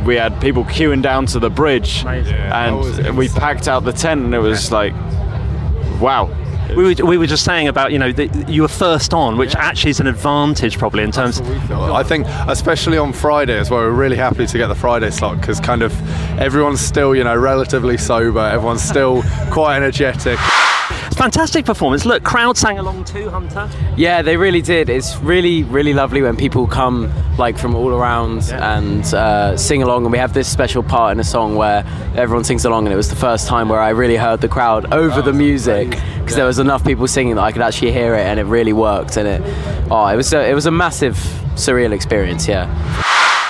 we 0.06 0.16
had 0.16 0.40
people 0.40 0.64
queuing 0.64 1.02
down 1.02 1.26
to 1.26 1.38
the 1.38 1.50
bridge 1.50 2.04
that 2.04 2.72
was 2.72 2.98
and 2.98 3.16
we 3.16 3.28
packed 3.28 3.68
out 3.68 3.84
the 3.84 3.92
tent 3.92 4.24
and 4.24 4.34
it 4.34 4.38
was 4.38 4.70
like, 4.72 4.92
wow. 6.00 6.30
We 6.76 6.82
were, 6.82 7.06
we 7.06 7.16
were 7.16 7.28
just 7.28 7.44
saying 7.44 7.68
about, 7.68 7.92
you 7.92 7.98
know, 7.98 8.10
that 8.10 8.48
you 8.48 8.62
were 8.62 8.68
first 8.68 9.14
on, 9.14 9.36
which 9.36 9.54
actually 9.54 9.90
is 9.90 10.00
an 10.00 10.08
advantage 10.08 10.78
probably 10.78 11.04
in 11.04 11.12
terms 11.12 11.40
I 11.40 12.02
think, 12.02 12.26
especially 12.48 12.98
on 12.98 13.12
Friday 13.12 13.56
as 13.56 13.70
well, 13.70 13.82
we're 13.82 13.90
really 13.92 14.16
happy 14.16 14.46
to 14.46 14.58
get 14.58 14.66
the 14.66 14.74
Friday 14.74 15.10
slot 15.12 15.40
because 15.40 15.60
kind 15.60 15.82
of 15.82 15.92
everyone's 16.40 16.80
still, 16.80 17.14
you 17.14 17.22
know, 17.22 17.36
relatively 17.36 17.96
sober. 17.96 18.40
Everyone's 18.40 18.82
still 18.82 19.22
quite 19.52 19.76
energetic. 19.76 20.40
Fantastic 21.16 21.64
performance. 21.64 22.04
Look, 22.04 22.22
crowd 22.22 22.56
sang 22.56 22.78
along 22.78 23.04
too, 23.04 23.30
Hunter. 23.30 23.68
Yeah, 23.96 24.22
they 24.22 24.36
really 24.36 24.62
did. 24.62 24.88
It's 24.88 25.16
really, 25.18 25.64
really 25.64 25.94
lovely 25.94 26.22
when 26.22 26.36
people 26.36 26.66
come 26.66 27.12
like 27.38 27.58
from 27.58 27.74
all 27.74 27.88
around 27.88 28.50
and 28.52 29.02
uh, 29.14 29.56
sing 29.56 29.82
along. 29.82 30.04
And 30.04 30.12
we 30.12 30.18
have 30.18 30.34
this 30.34 30.50
special 30.50 30.82
part 30.82 31.12
in 31.12 31.20
a 31.20 31.24
song 31.24 31.56
where 31.56 31.84
everyone 32.14 32.44
sings 32.44 32.64
along, 32.64 32.86
and 32.86 32.92
it 32.92 32.96
was 32.96 33.08
the 33.08 33.16
first 33.16 33.48
time 33.48 33.68
where 33.68 33.80
I 33.80 33.90
really 33.90 34.16
heard 34.16 34.40
the 34.40 34.48
crowd 34.48 34.92
over 34.92 35.22
the 35.22 35.32
music 35.32 35.90
because 36.18 36.36
there 36.36 36.46
was 36.46 36.58
enough 36.58 36.84
people 36.84 37.08
singing 37.08 37.36
that 37.36 37.42
I 37.42 37.52
could 37.52 37.62
actually 37.62 37.92
hear 37.92 38.14
it, 38.14 38.20
and 38.20 38.38
it 38.38 38.44
really 38.44 38.72
worked. 38.72 39.16
And 39.16 39.26
it, 39.26 39.42
oh, 39.90 40.06
it 40.06 40.16
was 40.16 40.32
a, 40.32 40.48
it 40.48 40.54
was 40.54 40.66
a 40.66 40.70
massive, 40.70 41.16
surreal 41.54 41.92
experience. 41.92 42.46
Yeah. 42.46 42.66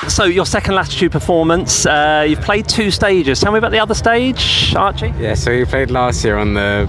So, 0.09 0.25
your 0.25 0.47
second 0.47 0.77
Latitude 0.77 1.11
performance, 1.11 1.85
uh, 1.85 2.25
you've 2.29 2.43
played 2.43 2.69
two 2.69 2.93
stages. 2.93 3.41
Tell 3.41 3.51
me 3.51 3.59
about 3.59 3.73
the 3.73 3.81
other 3.81 3.95
stage, 3.95 4.73
Archie. 4.77 5.13
Yeah, 5.19 5.35
so 5.35 5.51
we 5.51 5.65
played 5.65 5.91
last 5.91 6.25
year 6.25 6.37
on 6.37 6.55
the 6.55 6.89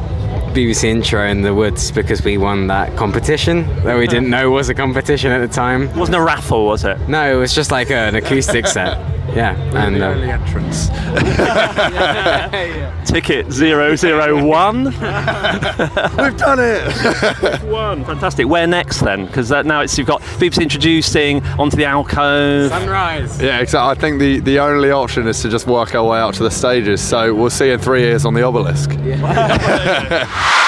BBC 0.58 0.86
intro 0.86 1.24
in 1.28 1.44
the 1.44 1.54
woods 1.54 1.92
because 1.92 2.24
we 2.24 2.40
won 2.40 2.66
that 2.66 2.98
competition 2.98 3.64
that 3.84 3.96
we 3.96 4.08
didn't 4.08 4.32
know 4.32 4.50
was 4.50 4.70
a 4.70 4.74
competition 4.74 5.32
at 5.32 5.38
the 5.38 5.48
time. 5.48 5.84
It 5.84 5.96
wasn't 5.96 6.18
a 6.18 6.22
raffle, 6.22 6.66
was 6.66 6.84
it? 6.84 6.98
No, 7.08 7.32
it 7.32 7.40
was 7.40 7.54
just 7.54 7.70
like 7.70 7.92
an 7.92 8.16
acoustic 8.16 8.66
set. 8.66 8.98
Yeah, 9.36 9.56
and 9.76 10.02
uh, 10.02 10.08
entrance. 10.08 10.88
Ticket 13.12 13.48
001. 13.52 14.84
We've 14.86 16.38
done 16.38 16.60
it. 16.60 17.62
One. 17.64 18.06
Fantastic. 18.06 18.48
Where 18.48 18.66
next 18.66 19.02
then? 19.02 19.26
Because 19.26 19.52
now 19.52 19.82
it's 19.82 19.98
you've 19.98 20.08
got 20.08 20.22
BBC 20.22 20.62
introducing 20.62 21.44
onto 21.60 21.76
the 21.76 21.86
alcove. 21.86 22.70
sunrise. 22.70 23.42
yeah, 23.42 23.60
exactly. 23.60 23.92
I 23.92 23.96
think 23.96 24.20
the, 24.20 24.40
the 24.40 24.60
only 24.60 24.92
option 24.92 25.28
is 25.28 25.42
to 25.42 25.50
just 25.50 25.68
work 25.68 25.94
our 25.94 26.06
way 26.06 26.20
out 26.20 26.34
to 26.36 26.44
the 26.44 26.52
stages. 26.52 27.02
So 27.02 27.36
we'll 27.36 27.50
see 27.50 27.70
in 27.70 27.80
three 27.80 28.02
years 28.02 28.26
on 28.26 28.34
the 28.34 28.44
obelisk. 28.44 28.92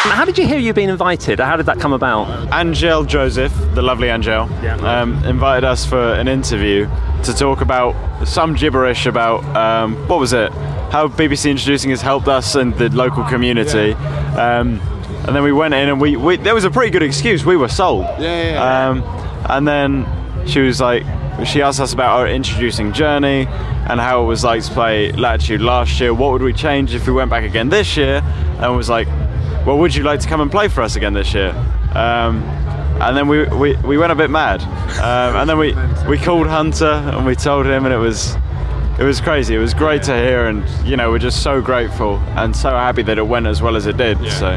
How 0.02 0.24
did 0.24 0.38
you 0.38 0.48
hear 0.48 0.58
you've 0.58 0.76
been 0.78 0.90
invited? 0.90 1.40
How 1.40 1.58
did 1.58 1.66
that 1.66 1.80
come 1.80 1.92
about? 1.92 2.54
Angel 2.54 3.04
Joseph, 3.04 3.54
the 3.76 3.82
lovely 3.82 4.08
Angel, 4.08 4.44
um, 4.86 5.22
invited 5.26 5.66
us 5.66 5.86
for 5.86 6.14
an 6.14 6.30
interview 6.30 6.88
to 7.26 7.34
talk 7.34 7.60
about 7.60 7.96
some 8.26 8.56
gibberish 8.56 9.06
about 9.06 9.44
um, 9.58 9.96
what 10.08 10.20
was 10.20 10.32
it? 10.32 10.52
How 10.92 11.10
BBC 11.10 11.52
introducing 11.52 11.90
has 11.90 12.02
helped 12.02 12.30
us 12.30 12.56
and 12.56 12.74
the 12.76 12.90
local 12.90 13.26
community. 13.26 13.92
Um, 13.94 14.80
and 15.28 15.36
then 15.36 15.44
we 15.44 15.52
went 15.52 15.74
in 15.74 15.90
and 15.90 16.00
we, 16.00 16.16
we 16.16 16.38
there 16.38 16.56
was 16.56 16.64
a 16.64 16.72
pretty 16.72 16.92
good 16.92 17.04
excuse. 17.04 17.46
We 17.46 17.58
were 17.58 17.68
sold. 17.68 18.04
Yeah, 18.04 18.20
yeah, 18.20 18.52
yeah. 18.54 18.90
Um, 18.90 19.04
and 19.50 19.68
then 19.68 20.48
she 20.48 20.62
was 20.62 20.80
like, 20.80 21.04
she 21.46 21.62
asked 21.62 21.82
us 21.82 21.94
about 21.94 22.18
our 22.18 22.28
introducing 22.28 22.94
journey 22.94 23.48
and 23.48 24.00
how 24.00 24.24
it 24.24 24.28
was 24.28 24.46
like 24.46 24.64
to 24.64 24.72
play 24.72 25.12
Latitude 25.12 25.60
last 25.62 26.00
year. 26.00 26.14
What 26.14 26.32
would 26.32 26.42
we 26.42 26.54
change 26.54 26.96
if 26.96 27.06
we 27.06 27.14
went 27.14 27.30
back 27.30 27.44
again 27.44 27.68
this 27.68 27.98
year? 27.98 28.22
And 28.60 28.76
was 28.76 28.90
like, 28.90 29.08
well, 29.66 29.78
would 29.78 29.96
you 29.96 30.04
like 30.04 30.20
to 30.22 30.28
come 30.28 30.42
and 30.42 30.50
play 30.52 30.68
for 30.68 30.82
us 30.82 30.96
again 30.96 31.14
this 31.14 31.34
year? 31.34 31.50
Um, 31.94 32.44
and 33.02 33.16
then 33.16 33.28
we, 33.28 33.46
we, 33.46 33.76
we 33.78 33.98
went 33.98 34.12
a 34.12 34.16
bit 34.16 34.30
mad. 34.30 34.62
Um, 35.00 35.36
and 35.38 35.50
then 35.50 35.58
we, 35.58 35.74
we 36.08 36.18
called 36.18 36.48
Hunter 36.48 36.86
and 36.86 37.26
we 37.26 37.36
told 37.36 37.66
him, 37.66 37.86
and 37.86 37.94
it 37.94 37.98
was 37.98 38.36
it 39.00 39.04
was 39.04 39.22
crazy. 39.22 39.56
It 39.56 39.60
was 39.60 39.74
great 39.74 40.04
to 40.04 40.14
hear, 40.14 40.48
and 40.48 40.68
you 40.86 40.98
know 40.98 41.10
we're 41.10 41.20
just 41.20 41.42
so 41.42 41.62
grateful 41.62 42.18
and 42.36 42.54
so 42.54 42.72
happy 42.72 43.02
that 43.04 43.18
it 43.18 43.26
went 43.26 43.48
as 43.48 43.62
well 43.62 43.78
as 43.78 43.86
it 43.86 43.96
did. 43.96 44.18
So 44.30 44.50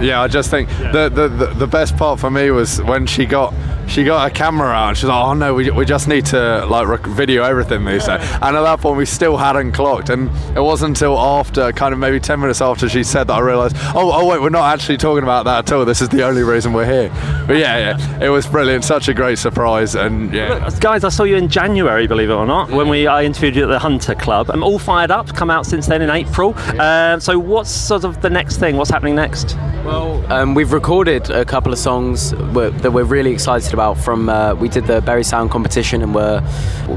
Yeah, 0.00 0.22
I 0.22 0.28
just 0.28 0.50
think 0.50 0.70
the, 0.70 1.10
the, 1.10 1.28
the 1.28 1.46
the 1.54 1.66
best 1.66 1.96
part 1.98 2.18
for 2.18 2.30
me 2.30 2.50
was 2.50 2.80
when 2.82 3.06
she 3.06 3.26
got 3.26 3.52
she 3.88 4.04
got 4.04 4.28
her 4.28 4.34
camera 4.34 4.68
out. 4.68 4.88
and 4.90 4.96
She's 4.96 5.08
like, 5.08 5.24
"Oh 5.24 5.34
no, 5.34 5.54
we, 5.54 5.70
we 5.70 5.84
just 5.84 6.08
need 6.08 6.26
to 6.26 6.64
like 6.66 6.86
rec- 6.86 7.06
video 7.06 7.42
everything." 7.44 7.84
They 7.84 7.98
said, 8.00 8.20
and 8.20 8.56
at 8.56 8.62
that 8.62 8.80
point 8.80 8.96
we 8.96 9.06
still 9.06 9.36
hadn't 9.36 9.72
clocked, 9.72 10.08
and 10.10 10.30
it 10.56 10.60
wasn't 10.60 10.90
until 10.90 11.18
after, 11.18 11.72
kind 11.72 11.92
of 11.92 11.98
maybe 12.00 12.20
ten 12.20 12.40
minutes 12.40 12.60
after 12.60 12.88
she 12.88 13.02
said 13.02 13.26
that, 13.28 13.34
I 13.34 13.40
realised, 13.40 13.76
"Oh, 13.94 14.10
oh 14.12 14.26
wait, 14.26 14.40
we're 14.40 14.50
not 14.50 14.72
actually 14.72 14.96
talking 14.98 15.22
about 15.22 15.44
that 15.44 15.70
at 15.70 15.72
all. 15.72 15.84
This 15.84 16.00
is 16.00 16.08
the 16.08 16.22
only 16.24 16.42
reason 16.42 16.72
we're 16.72 16.86
here." 16.86 17.10
But 17.46 17.56
yeah, 17.56 17.78
yeah, 17.96 18.24
it 18.24 18.28
was 18.28 18.46
brilliant, 18.46 18.84
such 18.84 19.08
a 19.08 19.14
great 19.14 19.38
surprise, 19.38 19.94
and 19.94 20.32
yeah. 20.32 20.70
Guys, 20.80 21.04
I 21.04 21.08
saw 21.08 21.24
you 21.24 21.36
in 21.36 21.48
January, 21.48 22.06
believe 22.06 22.30
it 22.30 22.34
or 22.34 22.46
not, 22.46 22.70
when 22.70 22.88
we 22.88 23.06
I 23.06 23.24
interviewed 23.24 23.56
you 23.56 23.64
at 23.64 23.68
the 23.68 23.78
Hunter 23.78 24.14
Club. 24.14 24.50
I'm 24.50 24.62
all 24.62 24.78
fired 24.78 25.10
up. 25.10 25.34
Come 25.34 25.50
out 25.50 25.66
since 25.66 25.86
then 25.86 26.02
in 26.02 26.10
April. 26.10 26.54
Um, 26.80 27.20
so, 27.20 27.38
what's 27.38 27.70
sort 27.70 28.04
of 28.04 28.20
the 28.22 28.30
next 28.30 28.56
thing? 28.58 28.76
What's 28.76 28.90
happening 28.90 29.14
next? 29.14 29.56
Well, 29.84 30.24
um, 30.32 30.54
we've 30.54 30.72
recorded 30.72 31.28
a 31.30 31.44
couple 31.44 31.72
of 31.72 31.78
songs 31.78 32.30
that 32.30 32.90
we're 32.92 33.04
really 33.04 33.32
excited 33.32 33.71
about. 33.74 33.98
From 33.98 34.28
uh, 34.28 34.54
we 34.54 34.68
did 34.68 34.86
the 34.86 35.00
Berry 35.00 35.24
Sound 35.24 35.50
competition 35.50 36.02
and 36.02 36.14
we're 36.14 36.42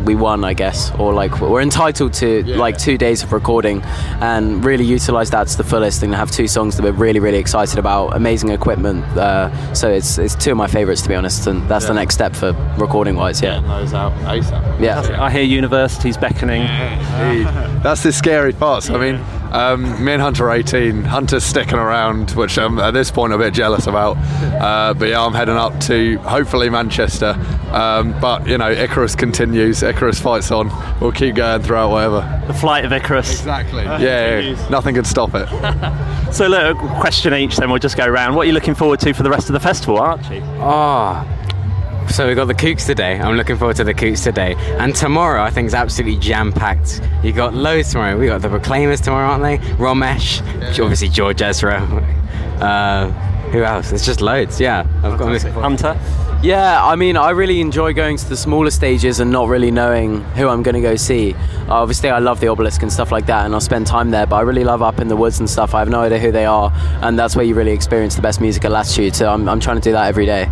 we 0.06 0.16
won, 0.16 0.44
I 0.44 0.54
guess, 0.54 0.92
or 1.00 1.14
like 1.14 1.40
we're 1.42 1.62
entitled 1.62 2.14
to 2.16 2.44
like 2.58 2.78
two 2.78 2.98
days 2.98 3.24
of 3.24 3.32
recording, 3.34 3.82
and 4.22 4.64
really 4.64 4.86
utilize 4.86 5.30
that 5.32 5.48
to 5.48 5.58
the 5.58 5.64
fullest 5.64 6.04
and 6.04 6.14
have 6.16 6.32
two 6.32 6.48
songs 6.48 6.76
that 6.78 6.84
we're 6.84 6.92
really 6.92 7.20
really 7.20 7.38
excited 7.38 7.80
about. 7.80 8.16
Amazing 8.16 8.50
equipment, 8.50 9.04
uh, 9.18 9.74
so 9.74 9.90
it's 9.90 10.18
it's 10.18 10.36
two 10.36 10.52
of 10.52 10.58
my 10.58 10.68
favourites 10.68 11.02
to 11.04 11.10
be 11.10 11.16
honest, 11.16 11.48
and 11.48 11.68
that's 11.70 11.86
the 11.88 11.94
next 11.94 12.16
step 12.16 12.36
for 12.36 12.54
recording 12.78 13.16
wise. 13.16 13.42
Yeah, 13.42 13.60
those 13.62 13.94
out 13.94 14.14
ASAP. 14.24 14.80
yeah. 14.82 15.22
I 15.22 15.30
hear 15.32 15.44
universities 15.44 16.18
beckoning. 16.18 16.64
That's 17.84 18.04
the 18.04 18.12
scary 18.12 18.54
part. 18.54 18.90
I 18.90 18.98
mean, 18.98 19.16
Um, 19.56 20.04
me 20.04 20.12
and 20.12 20.22
Hunter 20.22 20.52
18. 20.52 21.04
Hunter's 21.06 21.46
sticking 21.46 21.78
around, 21.78 22.32
which 22.32 22.58
I'm 22.58 22.78
at 22.78 22.92
this 22.92 23.10
point 23.10 23.32
a 23.32 23.38
bit 23.38 23.54
jealous 23.54 23.88
about. 23.88 24.18
Uh, 24.18 24.94
but 24.94 25.08
yeah, 25.08 25.24
I'm 25.24 25.34
heading 25.34 25.56
up 25.56 25.80
to 25.82 26.18
hopefully 26.20 26.70
Manchester. 26.70 27.36
Um, 27.72 28.20
but 28.20 28.46
you 28.48 28.58
know, 28.58 28.76
Ikarus 28.76 29.18
continues. 29.18 29.82
Ikarus 29.82 30.22
fights 30.22 30.52
on. 30.52 30.70
We'll 31.00 31.14
keep 31.14 31.36
going 31.36 31.62
throughout 31.62 31.92
whatever. 31.92 32.44
The 32.48 32.54
flight 32.54 32.84
of 32.84 32.92
Icarus. 32.92 33.32
Exactly. 33.32 33.84
Yeah, 33.96 34.40
yeah, 34.40 34.70
nothing 34.70 34.96
can 34.96 35.06
stop 35.06 35.32
it. 35.34 35.48
So 36.36 36.48
look, 36.48 36.78
a 36.78 37.00
question 37.00 37.34
each, 37.34 37.56
then 37.56 37.70
we'll 37.70 37.80
just 37.80 37.96
go 37.96 38.06
around. 38.06 38.36
What 38.36 38.42
are 38.42 38.48
you 38.48 38.54
looking 38.54 38.76
forward 38.76 39.00
to 39.02 39.14
for 39.14 39.24
the 39.24 39.30
rest 39.30 39.48
of 39.48 39.54
the 39.54 39.60
festival, 39.62 40.00
Archie? 40.00 40.42
Oh. 40.58 41.26
So 42.10 42.28
we 42.28 42.36
got 42.36 42.46
the 42.46 42.54
Kooks 42.54 42.86
today. 42.86 43.20
I'm 43.20 43.36
looking 43.36 43.58
forward 43.58 43.76
to 43.78 43.84
the 43.84 43.94
Kooks 43.94 44.24
today. 44.24 44.56
And 44.80 44.96
tomorrow, 44.96 45.42
I 45.44 45.50
think 45.50 45.68
is 45.68 45.74
absolutely 45.74 46.18
jam 46.20 46.54
packed. 46.54 47.02
You 47.24 47.34
got 47.34 47.54
loads 47.54 47.92
tomorrow. 47.92 48.18
We 48.18 48.28
got 48.28 48.42
the 48.42 48.48
Proclaimers 48.48 49.02
tomorrow, 49.02 49.28
aren't 49.32 49.44
they? 49.44 49.58
Romesh, 49.76 50.42
obviously 50.80 51.10
George 51.10 51.42
Ezra. 51.42 51.82
Uh, 52.56 53.10
who 53.52 53.64
else? 53.64 53.90
There's 53.90 54.06
just 54.06 54.22
loads. 54.22 54.62
Yeah, 54.62 54.88
I've 55.04 55.20
got. 55.20 55.42
Hunter. 55.42 56.00
Yeah, 56.42 56.82
I 56.86 56.96
mean, 56.96 57.18
I 57.18 57.32
really 57.32 57.60
enjoy 57.60 57.94
going 57.94 58.16
to 58.16 58.30
the 58.30 58.38
smaller 58.38 58.70
stages 58.70 59.20
and 59.20 59.30
not 59.30 59.50
really 59.50 59.72
knowing 59.72 60.22
who 60.36 60.48
I'm 60.48 60.64
going 60.64 60.76
to 60.76 60.82
go 60.82 60.96
see. 60.96 61.34
Uh, 61.34 61.74
obviously, 61.74 62.10
I 62.10 62.20
love 62.20 62.40
the 62.40 62.48
obelisk 62.48 62.82
and 62.82 62.94
stuff 62.94 63.12
like 63.12 63.26
that, 63.26 63.46
and 63.46 63.54
I'll 63.54 63.60
spend 63.60 63.88
time 63.88 64.12
there. 64.12 64.26
But 64.26 64.38
I 64.38 64.42
really 64.42 64.64
love 64.64 64.82
up 64.82 65.00
in 65.00 65.10
the 65.10 65.18
woods 65.18 65.40
and 65.40 65.50
stuff. 65.50 65.74
I 65.74 65.80
have 65.80 65.90
no 65.90 66.00
idea 66.00 66.20
who 66.20 66.32
they 66.32 66.46
are, 66.46 66.72
and 67.02 67.20
that's 67.20 67.36
where 67.36 67.44
you 67.44 67.56
really 67.56 67.74
experience 67.74 68.16
the 68.16 68.22
best 68.22 68.40
music 68.40 68.64
at 68.64 68.72
Latitude. 68.72 69.16
So 69.16 69.30
I'm, 69.30 69.50
I'm 69.50 69.60
trying 69.60 69.78
to 69.78 69.82
do 69.82 69.92
that 69.92 70.08
every 70.08 70.26
day. 70.26 70.50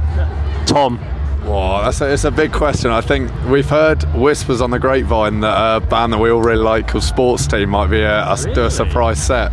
Tom. 0.65 0.99
Wow, 1.45 1.83
that's 1.83 1.99
a, 1.99 2.11
it's 2.11 2.23
a 2.23 2.31
big 2.31 2.53
question. 2.53 2.89
I 2.89 3.01
think 3.01 3.29
we've 3.47 3.69
heard 3.69 4.03
whispers 4.15 4.61
on 4.61 4.71
the 4.71 4.79
grapevine 4.79 5.41
that 5.41 5.75
a 5.75 5.85
band 5.85 6.13
that 6.13 6.19
we 6.19 6.29
all 6.29 6.41
really 6.41 6.63
like 6.63 6.87
called 6.87 7.03
Sports 7.03 7.47
Team 7.47 7.69
might 7.69 7.87
be 7.87 7.99
a, 7.99 8.31
a, 8.31 8.53
do 8.53 8.65
a 8.65 8.71
surprise 8.71 9.21
set. 9.21 9.51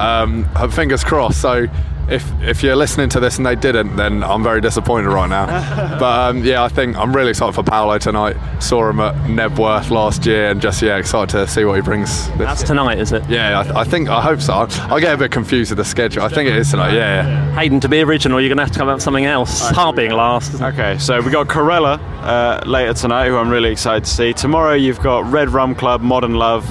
Um, 0.00 0.48
fingers 0.70 1.02
crossed. 1.02 1.40
So 1.40 1.66
if 2.12 2.42
if 2.42 2.62
you're 2.62 2.76
listening 2.76 3.08
to 3.10 3.20
this 3.20 3.38
and 3.38 3.46
they 3.46 3.56
didn't, 3.56 3.96
then 3.96 4.22
I'm 4.22 4.42
very 4.42 4.60
disappointed 4.60 5.08
right 5.08 5.28
now. 5.28 5.46
but 5.98 6.30
um, 6.30 6.44
yeah, 6.44 6.62
I 6.62 6.68
think 6.68 6.96
I'm 6.96 7.14
really 7.14 7.30
excited 7.30 7.54
for 7.54 7.62
Paolo 7.62 7.98
tonight. 7.98 8.36
Saw 8.60 8.90
him 8.90 9.00
at 9.00 9.14
Knebworth 9.26 9.90
last 9.90 10.26
year, 10.26 10.50
and 10.50 10.60
just 10.60 10.82
yeah, 10.82 10.96
excited 10.96 11.30
to 11.30 11.46
see 11.46 11.64
what 11.64 11.74
he 11.74 11.80
brings. 11.80 12.28
This 12.30 12.38
That's 12.38 12.62
tonight, 12.62 12.98
is 12.98 13.12
it? 13.12 13.28
Yeah, 13.28 13.60
I, 13.60 13.80
I 13.80 13.84
think 13.84 14.08
I 14.08 14.20
hope 14.20 14.40
so. 14.40 14.52
I, 14.52 14.94
I 14.94 15.00
get 15.00 15.14
a 15.14 15.16
bit 15.16 15.32
confused 15.32 15.70
with 15.70 15.78
the 15.78 15.84
schedule. 15.84 16.22
I 16.22 16.28
think 16.28 16.48
it 16.48 16.56
is 16.56 16.70
tonight. 16.70 16.92
Yeah. 16.92 17.26
yeah. 17.26 17.54
Hayden, 17.54 17.80
to 17.80 17.88
be 17.88 18.00
original, 18.02 18.40
you're 18.40 18.48
going 18.48 18.58
to 18.58 18.64
have 18.64 18.72
to 18.72 18.78
come 18.78 18.88
up 18.88 18.96
with 18.96 19.02
something 19.02 19.24
else. 19.24 19.68
It's 19.68 19.76
hard 19.76 19.96
being 19.96 20.12
last. 20.12 20.54
isn't? 20.54 20.74
Okay, 20.74 20.98
so 20.98 21.20
we 21.20 21.30
got 21.30 21.48
Corella 21.48 21.98
uh, 22.22 22.62
later 22.66 22.94
tonight, 22.94 23.28
who 23.28 23.36
I'm 23.36 23.50
really 23.50 23.70
excited 23.70 24.04
to 24.04 24.10
see. 24.10 24.32
Tomorrow 24.32 24.74
you've 24.74 25.00
got 25.00 25.30
Red 25.30 25.50
Rum 25.50 25.74
Club, 25.74 26.02
Modern 26.02 26.34
Love. 26.34 26.68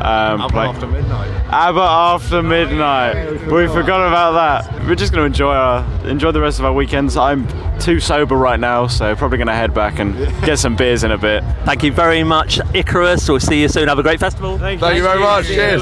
Um, 0.00 0.48
play- 0.50 0.66
after 0.66 0.86
midnight. 0.86 1.28
ABBA 1.52 1.80
after 1.80 2.42
midnight. 2.42 3.30
We 3.46 3.66
forgot 3.68 4.06
about 4.08 4.32
that. 4.32 4.86
We're 4.86 4.94
just 4.94 5.12
going 5.12 5.22
to 5.22 5.26
enjoy 5.26 5.52
our 5.54 5.84
enjoy 6.06 6.32
the 6.32 6.40
rest 6.40 6.58
of 6.58 6.64
our 6.64 6.72
weekends. 6.72 7.16
I'm 7.16 7.46
too 7.78 8.00
sober 8.00 8.36
right 8.36 8.58
now, 8.58 8.86
so 8.86 9.14
probably 9.16 9.38
going 9.38 9.48
to 9.48 9.54
head 9.54 9.74
back 9.74 9.98
and 9.98 10.14
get 10.44 10.58
some 10.58 10.76
beers 10.76 11.04
in 11.04 11.10
a 11.12 11.18
bit. 11.18 11.44
Thank 11.64 11.82
you 11.82 11.92
very 11.92 12.24
much, 12.24 12.58
Ikarus. 12.58 13.28
We'll 13.28 13.40
see 13.40 13.60
you 13.62 13.68
soon. 13.68 13.88
Have 13.88 13.98
a 13.98 14.02
great 14.02 14.20
festival. 14.20 14.58
Thank 14.58 14.80
you 14.80 15.02
very 15.02 15.20
much. 15.20 15.46
Cheers. 15.46 15.80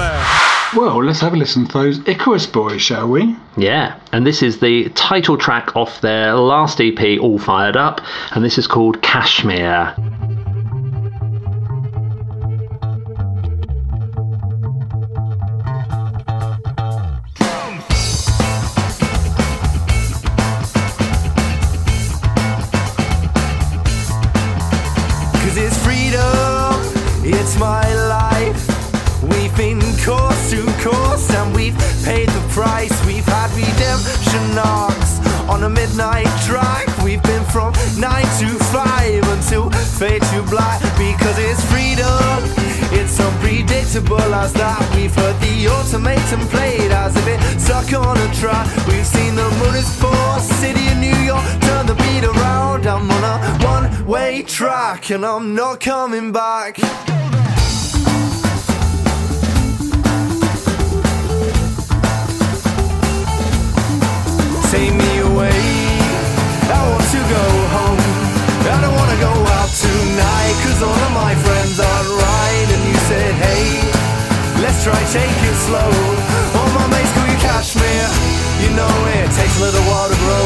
Well, 0.73 1.03
let's 1.03 1.19
have 1.19 1.33
a 1.33 1.35
listen 1.37 1.67
to 1.67 1.73
those 1.73 1.99
Ikarus 1.99 2.51
boys, 2.51 2.81
shall 2.81 3.07
we? 3.09 3.35
Yeah, 3.57 3.99
and 4.13 4.25
this 4.25 4.41
is 4.41 4.59
the 4.61 4.87
title 4.89 5.37
track 5.37 5.75
off 5.75 5.99
their 5.99 6.33
last 6.35 6.79
EP, 6.79 7.19
All 7.19 7.37
Fired 7.39 7.75
Up, 7.75 7.99
and 8.31 8.43
this 8.45 8.57
is 8.57 8.67
called 8.67 9.01
Kashmir. 9.01 9.93
Unpredictable 44.01 44.35
as 44.35 44.53
that. 44.53 44.95
We've 44.95 45.13
heard 45.13 45.39
the 45.39 45.67
ultimatum 45.67 46.47
played 46.47 46.91
as 46.91 47.15
if 47.15 47.27
it 47.27 47.59
stuck 47.59 47.93
on 47.93 48.17
a 48.17 48.33
track. 48.33 48.67
We've 48.87 49.05
seen 49.05 49.35
the 49.35 49.49
moon 49.59 49.75
is 49.75 49.95
for 49.95 50.39
city 50.39 50.87
of 50.89 50.97
New 50.97 51.15
York. 51.25 51.43
Turn 51.61 51.85
the 51.85 51.95
beat 51.95 52.23
around. 52.23 52.85
I'm 52.87 53.09
on 53.09 53.23
a 53.23 53.65
one 53.65 54.05
way 54.05 54.43
track 54.43 55.09
and 55.11 55.25
I'm 55.25 55.55
not 55.55 55.79
coming 55.79 56.31
back. 56.31 56.75
Take 64.71 64.93
me 64.93 65.19
away. 65.19 65.61
I 66.73 66.81
want 66.89 67.07
to 67.11 67.21
go 67.37 67.45
home. 67.75 68.01
I 68.63 68.79
don't 68.81 68.95
wanna 68.95 69.19
go 69.19 69.33
out 69.57 69.69
tonight. 69.69 70.55
Cause 70.63 70.81
all 70.81 71.01
of 71.07 71.11
my 71.11 71.35
friends 71.35 71.79
aren't 71.79 72.09
right. 72.09 72.67
And 72.71 72.83
you 72.87 72.97
said, 73.09 73.33
hey, 73.35 73.90
try 74.83 74.97
take 75.13 75.29
it 75.29 75.57
slow. 75.67 75.91
All 76.57 76.69
my 76.73 76.87
mates 76.89 77.11
call 77.13 77.27
you 77.27 77.37
Kashmir. 77.37 78.05
You 78.61 78.69
know 78.73 78.93
it 79.13 79.29
takes 79.37 79.55
a 79.59 79.61
little 79.61 79.85
while 79.89 80.09
to 80.09 80.17
grow. 80.25 80.45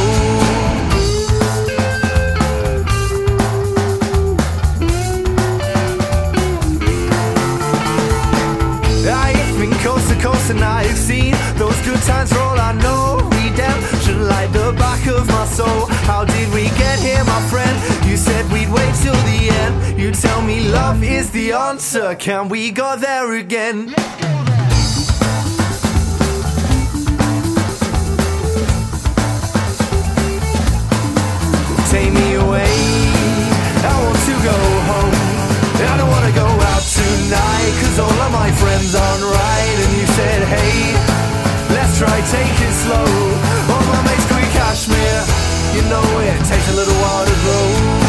I've 9.07 9.59
been 9.59 9.71
coast 9.85 10.09
to 10.09 10.15
coast 10.19 10.49
and 10.49 10.63
I've 10.63 10.97
seen 10.97 11.33
those 11.55 11.79
good 11.85 12.01
times 12.01 12.33
for 12.33 12.39
all 12.39 12.59
I 12.59 12.73
know. 12.83 13.23
Redemption 13.39 14.27
like 14.27 14.51
the 14.51 14.73
back 14.77 15.07
of 15.07 15.27
my 15.27 15.45
soul. 15.45 15.85
How 16.09 16.25
did 16.25 16.51
we 16.53 16.63
get 16.81 16.99
here, 16.99 17.23
my 17.23 17.41
friend? 17.47 18.04
Said 18.35 18.51
we'd 18.51 18.69
wait 18.69 18.93
till 18.95 19.15
the 19.31 19.47
end. 19.63 19.97
You 19.97 20.11
tell 20.11 20.41
me 20.41 20.67
love 20.67 21.01
is 21.01 21.31
the 21.31 21.53
answer. 21.53 22.15
Can 22.15 22.49
we 22.49 22.69
go 22.69 22.97
there 22.97 23.31
again? 23.35 23.95
Take 31.87 32.11
me 32.11 32.27
away. 32.43 32.75
I 33.87 33.95
want 34.03 34.19
to 34.27 34.35
go 34.43 34.57
home. 34.91 35.15
I 35.79 35.95
don't 35.95 36.11
wanna 36.11 36.35
go 36.35 36.43
out 36.43 36.83
tonight. 36.91 37.71
Cause 37.79 37.99
all 38.03 38.19
of 38.19 38.31
my 38.35 38.51
friends 38.59 38.91
aren't 38.99 39.25
right. 39.31 39.75
And 39.79 39.91
you 39.95 40.05
said, 40.11 40.41
hey, 40.43 40.75
let's 41.71 41.97
try 41.97 42.17
take 42.35 42.55
it 42.67 42.75
slow. 42.83 43.07
All 43.71 43.85
my 43.95 44.01
mates 44.03 44.27
you 44.27 44.51
Kashmir. 44.59 45.23
You 45.71 45.83
know 45.87 46.03
it 46.19 46.35
takes 46.43 46.67
a 46.67 46.75
little 46.75 46.99
while 46.99 47.25
to 47.25 47.35
grow. 47.47 48.04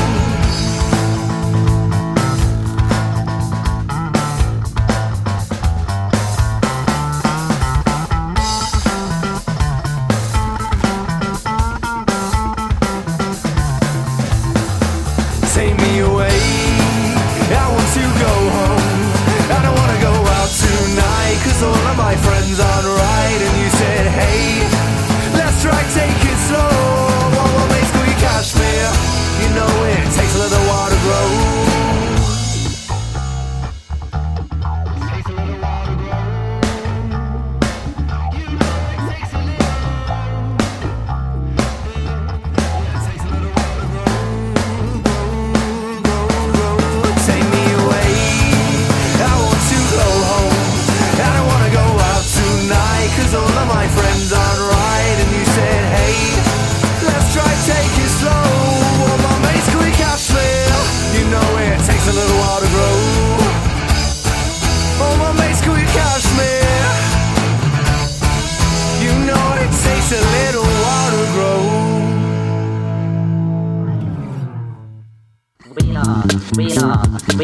My 22.07 22.17
friends 22.19 22.61
aren't 22.61 22.76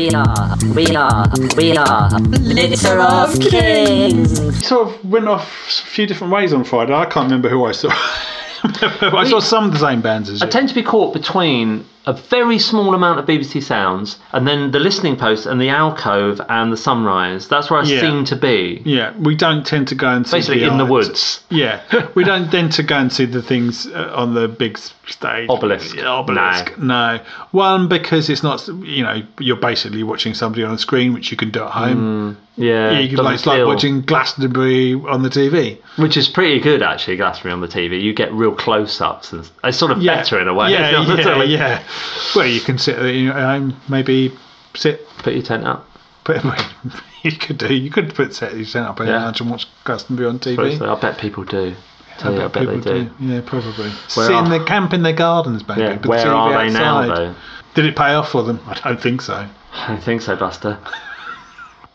we 0.03 0.11
are, 0.11 0.57
we 0.75 0.97
are, 0.97 1.29
we 1.57 1.77
are 1.77 2.11
litter 2.19 3.01
of 3.01 3.39
kings. 3.39 4.67
Sort 4.67 4.89
of 4.89 5.05
went 5.05 5.29
off 5.29 5.47
a 5.69 5.87
few 5.87 6.09
different 6.09 6.33
ways 6.33 6.53
on 6.53 6.65
Friday. 6.65 6.93
I 6.93 7.05
can't 7.05 7.27
remember 7.27 7.49
who 7.49 7.65
I 7.67 7.71
saw. 7.73 7.91
I 8.65 9.29
saw 9.29 9.39
some 9.39 9.67
of 9.67 9.73
the 9.73 9.79
same 9.79 10.03
bands 10.03 10.29
as 10.29 10.43
I 10.43 10.47
you. 10.47 10.51
tend 10.51 10.69
to 10.71 10.75
be 10.75 10.83
caught 10.83 11.13
between 11.13 11.85
a 12.05 12.13
very 12.13 12.59
small 12.59 12.95
amount 12.95 13.21
of 13.21 13.27
BBC 13.27 13.63
sounds 13.63 14.19
and 14.33 14.47
then 14.47 14.73
the 14.73 14.81
listening 14.81 15.17
post 15.17 15.47
and 15.47 15.61
the 15.61 15.69
alcove 15.69 16.41
and 16.49 16.73
the 16.73 16.77
sunrise. 16.77 17.47
That's 17.49 17.71
where 17.71 17.81
I 17.81 17.85
Yeah. 17.85 18.01
seem 18.01 18.25
to 18.27 18.37
be. 18.37 18.83
Yeah, 18.85 19.13
we 19.19 19.37
don't 19.37 19.65
tend 19.65 19.89
to 19.89 19.95
go 19.95 20.09
and 20.09 20.27
see 20.27 20.39
Basically 20.39 20.65
in 20.65 20.79
the 20.79 20.85
woods. 20.85 21.41
Yeah, 21.49 21.81
we 22.15 22.25
don't 22.25 22.51
tend 22.51 22.73
to 22.73 22.83
go 22.83 22.97
and 22.97 23.13
see 23.13 23.25
the 23.27 23.43
things 23.43 23.87
uh, 23.87 24.13
on 24.15 24.35
the 24.35 24.49
big 24.49 24.79
stage. 24.79 25.49
Obelisk. 25.49 25.97
Obelisk. 25.99 26.77
No. 26.79 27.21
One 27.53 27.89
because 27.89 28.29
it's 28.31 28.43
not. 28.43 28.67
You 28.69 29.03
know, 29.05 29.23
you're 29.39 29.57
basically 29.57 30.03
watching 30.03 30.35
somebody 30.35 30.65
on 30.65 30.75
a 30.75 30.79
screen, 30.79 31.13
which 31.15 31.31
you 31.31 31.37
can 31.37 31.51
do 31.51 31.63
at 31.63 31.71
home. 31.71 32.37
Yeah, 32.57 32.91
Yeah, 32.93 32.99
you 32.99 33.17
can, 33.17 33.25
like, 33.25 33.35
it's 33.37 33.47
like 33.47 33.65
watching 33.65 34.03
Glastonbury 34.03 34.93
on 34.95 35.23
the 35.23 35.31
TV. 35.31 35.79
Which 35.97 36.17
is 36.19 36.29
pretty 36.29 36.61
good 36.61 36.83
actually, 36.83 37.17
Glastonbury 37.17 37.53
on 37.55 37.61
the 37.63 37.69
TV. 37.69 38.01
You 38.03 38.13
get 38.13 38.31
real 38.33 38.53
close-ups 38.53 39.33
and 39.33 39.49
it's 39.65 39.79
sort 39.79 39.91
of 39.91 40.03
Yeah. 40.03 40.17
better 40.17 40.39
in 40.39 40.49
a 40.49 40.55
way. 40.55 40.71
Yeah, 40.71 40.91
yeah, 41.17 41.43
yeah. 41.45 41.83
Well, 42.35 42.47
you 42.47 42.61
can 42.61 42.79
sit 42.79 42.99
at 42.99 43.05
your 43.15 43.33
home, 43.35 43.71
um, 43.73 43.81
maybe 43.89 44.33
sit. 44.75 45.07
Put 45.19 45.35
your 45.35 45.43
tent 45.43 45.65
up. 45.67 45.89
Put, 46.25 46.43
you 47.23 47.33
could 47.33 47.59
do. 47.59 47.75
You 47.75 47.91
could 47.91 48.15
put 48.15 48.35
set 48.35 48.57
your 48.57 48.65
tent 48.65 48.87
up 48.87 49.01
in 49.01 49.07
Yeah. 49.07 49.25
lounge 49.25 49.41
and 49.41 49.51
watch 49.51 49.67
Glastonbury 49.85 50.29
on 50.29 50.39
TV. 50.39 50.57
Seriously, 50.57 50.89
I 50.89 50.95
bet 50.95 51.19
people 51.19 51.45
do. 51.45 51.75
Tell 52.19 52.33
you, 52.35 52.43
I 52.43 52.49
bet 52.49 52.63
people 52.63 52.81
they 52.81 53.05
do. 53.05 53.11
Yeah, 53.21 53.41
probably. 53.45 53.91
Where 53.91 53.93
Sit 54.09 54.31
in 54.31 54.35
are- 54.47 54.59
the 54.59 54.65
camp 54.65 54.93
in 54.93 55.03
their 55.03 55.13
gardens, 55.13 55.63
baby. 55.63 55.83
Yeah, 55.83 55.97
the 55.97 56.09
where 56.09 56.25
TV 56.25 56.35
are 56.35 56.65
they 56.67 56.73
now 56.73 57.07
though? 57.07 57.35
Did 57.75 57.87
it 57.87 57.97
pay 57.97 58.13
off 58.15 58.31
for 58.31 58.43
them? 58.43 58.61
I 58.67 58.75
don't 58.75 59.01
think 59.01 59.23
so. 59.23 59.49
I 59.75 59.89
don't 59.89 60.03
think 60.03 60.23
so, 60.23 60.37
Buster. 60.37 60.79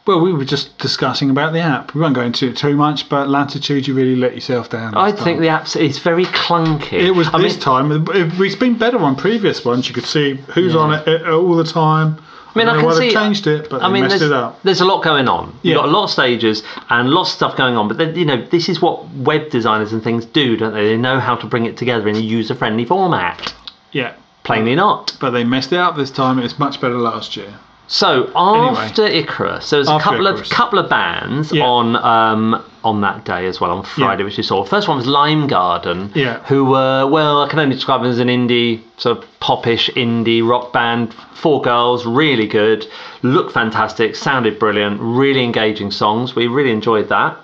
Well, 0.07 0.21
we 0.21 0.31
were 0.33 0.45
just 0.45 0.77
discussing 0.77 1.29
about 1.29 1.51
the 1.53 1.59
app. 1.59 1.93
We 1.93 1.99
won't 2.01 2.15
go 2.15 2.21
into 2.21 2.47
it 2.47 2.55
too 2.57 2.75
much, 2.77 3.09
but 3.09 3.27
Latitude, 3.27 3.87
you 3.87 3.93
really 3.93 4.15
let 4.15 4.33
yourself 4.33 4.69
down. 4.69 4.95
I 4.95 5.11
think 5.11 5.25
time. 5.37 5.41
the 5.41 5.49
app's 5.49 5.75
it's 5.75 5.99
very 5.99 6.25
clunky. 6.25 6.93
It 6.93 7.11
was 7.11 7.27
I 7.33 7.41
this 7.41 7.53
mean, 7.55 7.61
time. 7.61 7.91
it- 7.91 8.39
It's 8.39 8.55
been 8.55 8.77
better 8.77 8.97
on 8.99 9.15
previous 9.17 9.65
ones. 9.65 9.87
You 9.89 9.93
could 9.93 10.05
see 10.05 10.35
who's 10.55 10.73
Yeah. 10.73 10.79
on 10.79 10.93
it 10.93 11.07
uh, 11.27 11.37
all 11.37 11.55
the 11.57 11.65
time. 11.65 12.17
I 12.55 12.59
mean, 12.59 12.69
I, 12.69 12.81
know 12.81 12.87
can 12.89 12.95
see. 12.97 13.11
changed 13.11 13.45
it, 13.45 13.69
but 13.69 13.83
I 13.83 13.87
they 13.87 13.93
mean, 13.93 14.03
messed 14.03 14.19
there's, 14.19 14.31
it 14.31 14.35
up. 14.35 14.63
there's 14.63 14.81
a 14.81 14.85
lot 14.85 15.03
going 15.03 15.27
on. 15.27 15.53
You've 15.61 15.75
got 15.75 15.85
a 15.85 15.91
lot 15.91 16.05
of 16.05 16.09
stages 16.09 16.63
and 16.89 17.09
lots 17.09 17.29
of 17.29 17.35
stuff 17.35 17.55
going 17.57 17.77
on. 17.77 17.87
But 17.87 17.97
then, 17.97 18.15
you 18.15 18.25
know, 18.25 18.41
this 18.49 18.67
is 18.67 18.81
what 18.81 19.07
web 19.13 19.51
designers 19.51 19.93
and 19.93 20.01
things 20.03 20.25
do, 20.25 20.57
don't 20.57 20.73
they? 20.73 20.87
They 20.87 20.97
know 20.97 21.19
how 21.19 21.35
to 21.35 21.45
bring 21.45 21.65
it 21.65 21.77
together 21.77 22.07
in 22.07 22.15
a 22.15 22.19
user-friendly 22.19 22.85
format. 22.85 23.53
Yeah, 23.91 24.13
Plainly 24.43 24.73
not. 24.73 25.15
but 25.19 25.31
they 25.31 25.43
messed 25.43 25.71
it 25.71 25.77
up 25.79 25.97
this 25.97 26.09
time. 26.09 26.39
It 26.39 26.43
was 26.43 26.57
much 26.57 26.81
better 26.81 26.97
last 26.97 27.37
year. 27.37 27.53
So 27.89 28.29
after 28.35 29.03
Ikarus, 29.07 29.69
there 29.69 29.79
was 29.79 29.87
a 29.87 29.97
couple 29.99 30.25
Ikarus. 30.25 30.41
of 30.41 30.49
couple 30.49 30.77
of 30.79 30.89
bands 30.89 31.53
Yeah. 31.53 31.63
on 31.65 31.95
um, 31.95 32.63
on 32.83 33.01
that 33.01 33.23
day 33.23 33.45
as 33.47 33.59
well 33.61 33.71
on 33.71 33.83
Friday, 33.83 34.21
Yeah. 34.21 34.25
which 34.25 34.37
you 34.37 34.43
saw. 34.43 34.63
First 34.65 34.87
one 34.89 34.97
was 34.97 35.07
Lime 35.07 35.47
Garden, 35.47 36.11
Yeah. 36.13 36.39
who 36.47 36.65
were 36.65 37.05
well, 37.07 37.41
I 37.43 37.47
can 37.47 37.59
only 37.59 37.75
describe 37.75 38.01
them 38.01 38.11
as 38.11 38.19
an 38.19 38.27
indie 38.27 38.81
sort 38.97 39.17
of 39.19 39.39
popish 39.39 39.89
indie 39.95 40.45
rock 40.47 40.73
band. 40.73 41.13
Four 41.33 41.61
girls, 41.61 42.05
really 42.05 42.47
good, 42.47 42.85
looked 43.23 43.53
fantastic, 43.53 44.15
sounded 44.15 44.59
brilliant, 44.59 44.99
really 45.01 45.43
engaging 45.43 45.91
songs. 45.91 46.35
We 46.35 46.47
really 46.47 46.71
enjoyed 46.71 47.07
that 47.09 47.37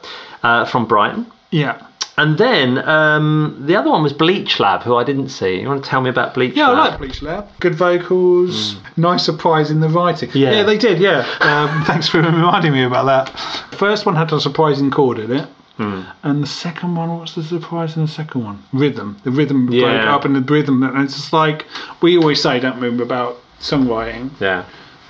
uh, 0.44 0.66
from 0.66 0.86
Brighton. 0.86 1.26
Yeah. 1.52 1.76
And 2.16 2.38
then 2.38 2.78
um, 2.88 3.58
the 3.66 3.76
other 3.76 3.90
one 3.90 4.04
was 4.04 4.14
Bleach 4.14 4.60
Lab, 4.60 4.84
who 4.84 4.96
I 4.96 5.04
didn't 5.04 5.30
see. 5.30 5.62
You 5.62 5.68
want 5.68 5.84
to 5.84 5.90
tell 5.90 6.00
me 6.02 6.10
about 6.12 6.36
Bleach 6.36 6.50
Lab? 6.56 6.58
Yeah, 6.58 6.68
Lab? 6.70 6.78
I 6.78 6.90
like 6.90 6.98
Bleach 7.00 7.22
Lab. 7.24 7.48
Good 7.60 7.74
vocals, 7.76 8.76
nice 8.98 9.26
surprise 9.26 9.72
in 9.72 9.80
the 9.80 9.90
writing. 9.90 10.30
Hmm. 10.30 10.38
Yeah. 10.38 10.64
they 10.64 10.78
did. 10.78 11.00
Yeah. 11.00 11.26
Um, 11.42 11.84
thanks 11.88 12.08
for 12.08 12.22
reminding 12.22 12.72
me 12.72 12.84
about 12.84 13.06
that. 13.06 13.30
First 13.78 14.06
one 14.06 14.16
had 14.16 14.32
a 14.32 14.40
surprising 14.40 14.92
chord 14.92 15.18
in 15.18 15.32
it. 15.32 15.50
Hmm. 15.78 16.04
And 16.22 16.44
the 16.44 16.48
second 16.48 16.96
one, 16.96 17.18
what's 17.18 17.34
the 17.34 17.42
surprise 17.44 17.96
in 17.96 18.04
the 18.04 18.08
second 18.12 18.44
one? 18.44 18.64
Rhythm. 18.74 19.18
The 19.24 19.32
rhythm 19.32 19.66
broke 19.66 20.06
up 20.06 20.24
in 20.24 20.34
the 20.34 20.42
rhythm. 20.42 20.84
And 20.84 21.04
it's 21.04 21.16
just 21.16 21.34
like 21.34 21.66
we 22.02 22.16
always 22.18 22.40
say, 22.44 22.60
don't 22.60 22.80
we, 22.80 22.90
about 23.02 23.40
songwriting, 23.60 24.30
Yeah. 24.40 24.66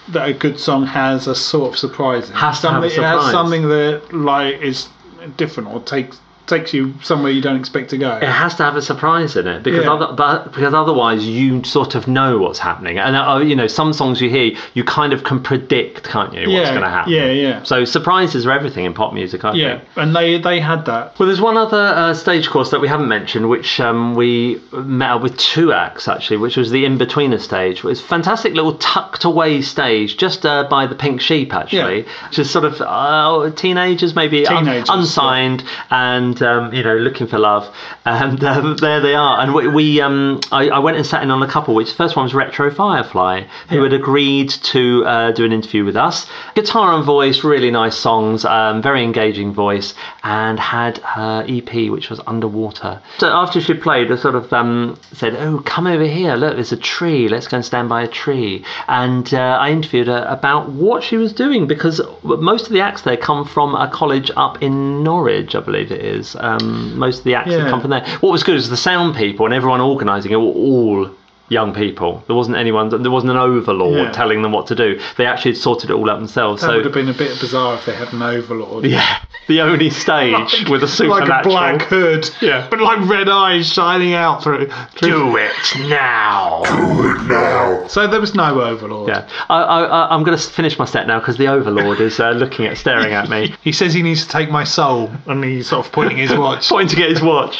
that 0.09 0.29
a 0.29 0.33
good 0.33 0.57
song 0.57 0.85
has 0.85 1.27
a 1.27 1.35
sort 1.35 1.73
of 1.73 1.77
surprise. 1.77 2.29
Has 2.29 2.61
to 2.61 2.69
have 2.71 2.81
a 2.81 2.89
something, 2.89 3.03
It 3.03 3.05
has 3.05 3.17
surprise. 3.19 3.31
something 3.33 3.67
that 3.67 4.13
like 4.13 4.61
is 4.61 4.87
different 5.35 5.67
or 5.69 5.81
takes 5.81 6.17
takes 6.47 6.73
you 6.73 6.93
somewhere 7.01 7.31
you 7.31 7.41
don't 7.41 7.55
expect 7.57 7.89
to 7.91 7.97
go. 7.97 8.17
It 8.17 8.23
has 8.27 8.55
to 8.55 8.63
have 8.63 8.75
a 8.75 8.81
surprise 8.81 9.35
in 9.35 9.47
it 9.47 9.63
because 9.63 9.85
Yeah. 9.85 9.93
other, 9.93 10.13
but 10.13 10.51
because 10.53 10.73
otherwise 10.73 11.25
you 11.25 11.63
sort 11.63 11.95
of 11.95 12.07
know 12.07 12.37
what's 12.37 12.59
happening, 12.59 12.97
and 12.99 13.15
uh, 13.15 13.37
you 13.37 13.55
know 13.55 13.67
some 13.67 13.93
songs 13.93 14.19
you 14.21 14.29
hear 14.29 14.51
you 14.73 14.83
kind 14.83 15.13
of 15.13 15.23
can 15.23 15.39
predict, 15.41 16.03
can't 16.03 16.33
you, 16.33 16.41
what's 16.41 16.67
Yeah, 16.67 16.69
going 16.71 16.81
to 16.83 16.89
happen? 16.89 17.13
yeah, 17.13 17.25
yeah. 17.31 17.63
So 17.63 17.85
surprises 17.85 18.45
are 18.45 18.51
everything 18.51 18.85
in 18.85 18.93
pop 18.93 19.13
music, 19.13 19.45
I 19.45 19.53
Yeah, 19.53 19.77
think. 19.77 19.89
Yeah, 19.95 20.03
and 20.03 20.15
they 20.15 20.37
they 20.37 20.59
had 20.59 20.85
that. 20.85 21.17
Well, 21.17 21.27
there's 21.27 21.41
one 21.41 21.55
other 21.57 21.77
uh, 21.77 22.13
stage 22.13 22.49
course 22.49 22.71
that 22.71 22.81
we 22.81 22.87
haven't 22.87 23.07
mentioned, 23.07 23.49
which 23.49 23.79
um, 23.79 24.15
we 24.15 24.59
met 24.73 25.11
up 25.11 25.21
with 25.21 25.37
two 25.37 25.71
acts 25.71 26.07
actually, 26.07 26.37
which 26.37 26.57
was 26.57 26.71
the 26.71 26.85
in 26.85 26.97
betweener 26.97 27.39
stage. 27.39 27.77
It 27.79 27.83
was 27.85 27.99
a 28.01 28.03
fantastic 28.03 28.53
little 28.53 28.73
tucked 28.77 29.23
away 29.23 29.61
stage 29.61 30.17
just 30.17 30.45
uh, 30.45 30.65
by 30.69 30.87
the 30.87 30.95
Pink 30.95 31.21
Sheep 31.21 31.53
actually, 31.53 32.01
Yeah. 32.01 32.29
just 32.31 32.51
sort 32.51 32.65
of 32.65 32.81
uh, 32.81 33.51
teenagers 33.55 34.15
maybe 34.15 34.45
un- 34.47 34.65
Teenagers, 34.65 34.89
unsigned 34.89 35.63
and 35.89 36.32
um, 36.41 36.73
you 36.73 36.83
know 36.83 36.95
looking 36.95 37.27
for 37.27 37.37
love, 37.39 37.73
and 38.05 38.43
um, 38.43 38.77
there 38.77 38.99
they 39.01 39.15
are. 39.15 39.39
And 39.41 39.53
we, 39.53 39.67
we 39.67 40.01
um, 40.01 40.39
I, 40.51 40.69
I 40.69 40.79
went 40.79 40.97
and 40.97 41.05
sat 41.05 41.23
in 41.23 41.31
on 41.31 41.43
a 41.43 41.47
couple. 41.47 41.75
Which 41.75 41.89
the 41.89 41.95
first 41.95 42.15
one 42.15 42.23
was 42.23 42.33
Retro 42.33 42.71
Firefly, 42.73 43.41
who 43.69 43.75
Yeah. 43.77 43.83
had 43.83 43.93
agreed 43.93 44.49
to 44.49 45.05
uh, 45.05 45.31
do 45.31 45.45
an 45.45 45.51
interview 45.51 45.85
with 45.85 45.95
us. 45.95 46.25
Guitar 46.55 46.93
and 46.95 47.03
voice, 47.05 47.43
really 47.43 47.71
nice 47.71 47.95
songs, 47.97 48.45
um, 48.45 48.81
very 48.81 49.03
engaging 49.03 49.53
voice, 49.53 49.93
and 50.23 50.59
had 50.59 50.97
her 50.99 51.45
EP, 51.47 51.89
which 51.91 52.09
was 52.09 52.19
Underwater. 52.27 53.01
So 53.17 53.27
after 53.27 53.59
she 53.61 53.73
played, 53.73 54.11
I 54.11 54.15
sort 54.17 54.35
of 54.35 54.51
um, 54.53 54.97
said, 55.13 55.35
"Oh, 55.35 55.61
come 55.65 55.87
over 55.87 56.05
here! 56.05 56.35
Look, 56.35 56.55
there's 56.55 56.71
a 56.71 56.77
tree. 56.77 57.27
Let's 57.27 57.47
go 57.47 57.57
and 57.57 57.65
stand 57.65 57.89
by 57.89 58.03
a 58.03 58.07
tree." 58.07 58.63
And 58.87 59.33
uh, 59.33 59.57
I 59.59 59.71
interviewed 59.71 60.07
her 60.07 60.25
about 60.29 60.69
what 60.69 61.03
she 61.03 61.17
was 61.17 61.33
doing 61.33 61.67
because 61.67 62.01
most 62.23 62.67
of 62.67 62.73
the 62.73 62.81
acts 62.81 63.01
there 63.03 63.17
come 63.17 63.45
from 63.45 63.75
a 63.75 63.89
college 63.89 64.29
up 64.35 64.61
in 64.61 65.03
Norwich, 65.03 65.55
I 65.55 65.59
believe 65.59 65.91
it 65.91 66.01
is. 66.03 66.22
Um, 66.39 66.97
most 66.97 67.19
of 67.19 67.23
the 67.25 67.35
acts 67.35 67.51
Yeah. 67.51 67.57
that 67.63 67.69
come 67.69 67.81
from 67.81 67.89
there. 67.91 68.05
What 68.21 68.31
was 68.31 68.43
good 68.43 68.55
is 68.55 68.69
the 68.69 68.77
sound 68.77 69.15
people 69.15 69.45
and 69.45 69.53
everyone 69.53 69.81
organising 69.81 70.31
it 70.31 70.35
were 70.37 70.43
all 70.43 71.09
young 71.49 71.73
people. 71.73 72.23
There 72.27 72.35
wasn't 72.35 72.57
anyone. 72.57 72.89
There 72.89 73.11
wasn't 73.11 73.31
an 73.31 73.37
overlord 73.37 73.97
Yeah. 73.97 74.11
telling 74.11 74.41
them 74.41 74.51
what 74.51 74.67
to 74.67 74.75
do. 74.75 74.99
They 75.17 75.25
actually 75.25 75.51
had 75.51 75.57
sorted 75.61 75.89
it 75.89 75.93
all 75.93 76.09
out 76.09 76.17
themselves. 76.19 76.61
That 76.61 76.67
so 76.69 76.75
would 76.77 76.85
have 76.85 76.93
been 76.93 77.09
a 77.09 77.13
bit 77.13 77.39
bizarre 77.39 77.75
if 77.75 77.85
they 77.85 77.93
had 77.95 78.11
an 78.13 78.21
overlord. 78.21 78.85
yeah, 78.85 79.19
the 79.47 79.61
only 79.61 79.89
stage 80.03 80.67
with 80.69 80.83
a 80.83 80.87
supernatural. 80.87 81.27
like 81.27 81.45
a 81.45 81.49
black 81.49 81.81
hood. 81.89 82.29
Yeah. 82.41 82.67
but 82.69 82.79
like 82.81 83.07
red 83.07 83.29
eyes 83.29 83.71
shining 83.71 84.13
out 84.13 84.41
through. 84.41 84.69
through 84.95 85.09
Do 85.09 85.37
it 85.37 85.51
now. 85.89 86.63
Do 86.65 87.09
it 87.11 87.23
now. 87.23 87.87
So 87.87 88.07
there 88.07 88.21
was 88.21 88.33
no 88.33 88.61
overlord. 88.61 89.09
Yeah, 89.09 89.27
I, 89.49 89.61
I, 89.61 89.83
I- 89.83 90.15
I'm 90.15 90.23
going 90.23 90.37
to 90.37 90.43
finish 90.43 90.77
my 90.79 90.85
set 90.85 91.07
now 91.07 91.19
because 91.19 91.37
the 91.37 91.47
Overlord 91.47 91.99
is 91.99 92.19
uh, 92.19 92.31
looking 92.31 92.65
at, 92.65 92.77
staring 92.77 93.13
at 93.13 93.29
me, 93.29 93.53
He 93.63 93.71
says 93.71 93.93
he 93.93 94.01
needs 94.01 94.23
to 94.25 94.29
take 94.29 94.49
my 94.49 94.63
soul, 94.63 95.11
and 95.27 95.43
he's 95.43 95.67
sort 95.69 95.85
of 95.85 95.91
pointing 95.91 96.17
his 96.17 96.33
watch. 96.35 96.69
pointing 96.69 97.01
at 97.03 97.09
his 97.09 97.21
watch. 97.21 97.59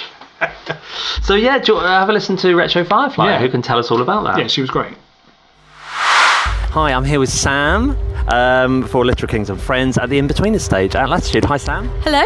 so 1.24 1.36
yeah, 1.36 1.60
have 1.82 2.10
a 2.10 2.14
listen 2.14 2.38
to 2.38 2.56
Retro 2.56 2.84
Firefly? 2.84 3.26
Yeah. 3.26 3.40
Who 3.40 3.50
can 3.50 3.62
tell 3.62 3.80
us 3.80 3.92
all 3.92 4.02
about 4.02 4.24
that? 4.26 4.40
yeah, 4.40 4.48
she 4.48 4.62
was 4.62 4.70
great. 4.70 4.94
Hi, 6.74 6.92
I'm 6.92 7.06
here 7.06 7.20
with 7.20 7.30
Sam 7.30 7.96
um, 8.30 8.88
for 8.88 9.06
Literal 9.06 9.30
Kings 9.30 9.52
and 9.52 9.62
Friends 9.62 10.00
at 10.00 10.10
the 10.10 10.18
In 10.18 10.28
Betweener 10.28 10.60
stage 10.60 10.96
at 10.96 11.08
Latitude. 11.08 11.46
Hi, 11.46 11.58
Sam. 11.58 11.88
Hello. 12.02 12.24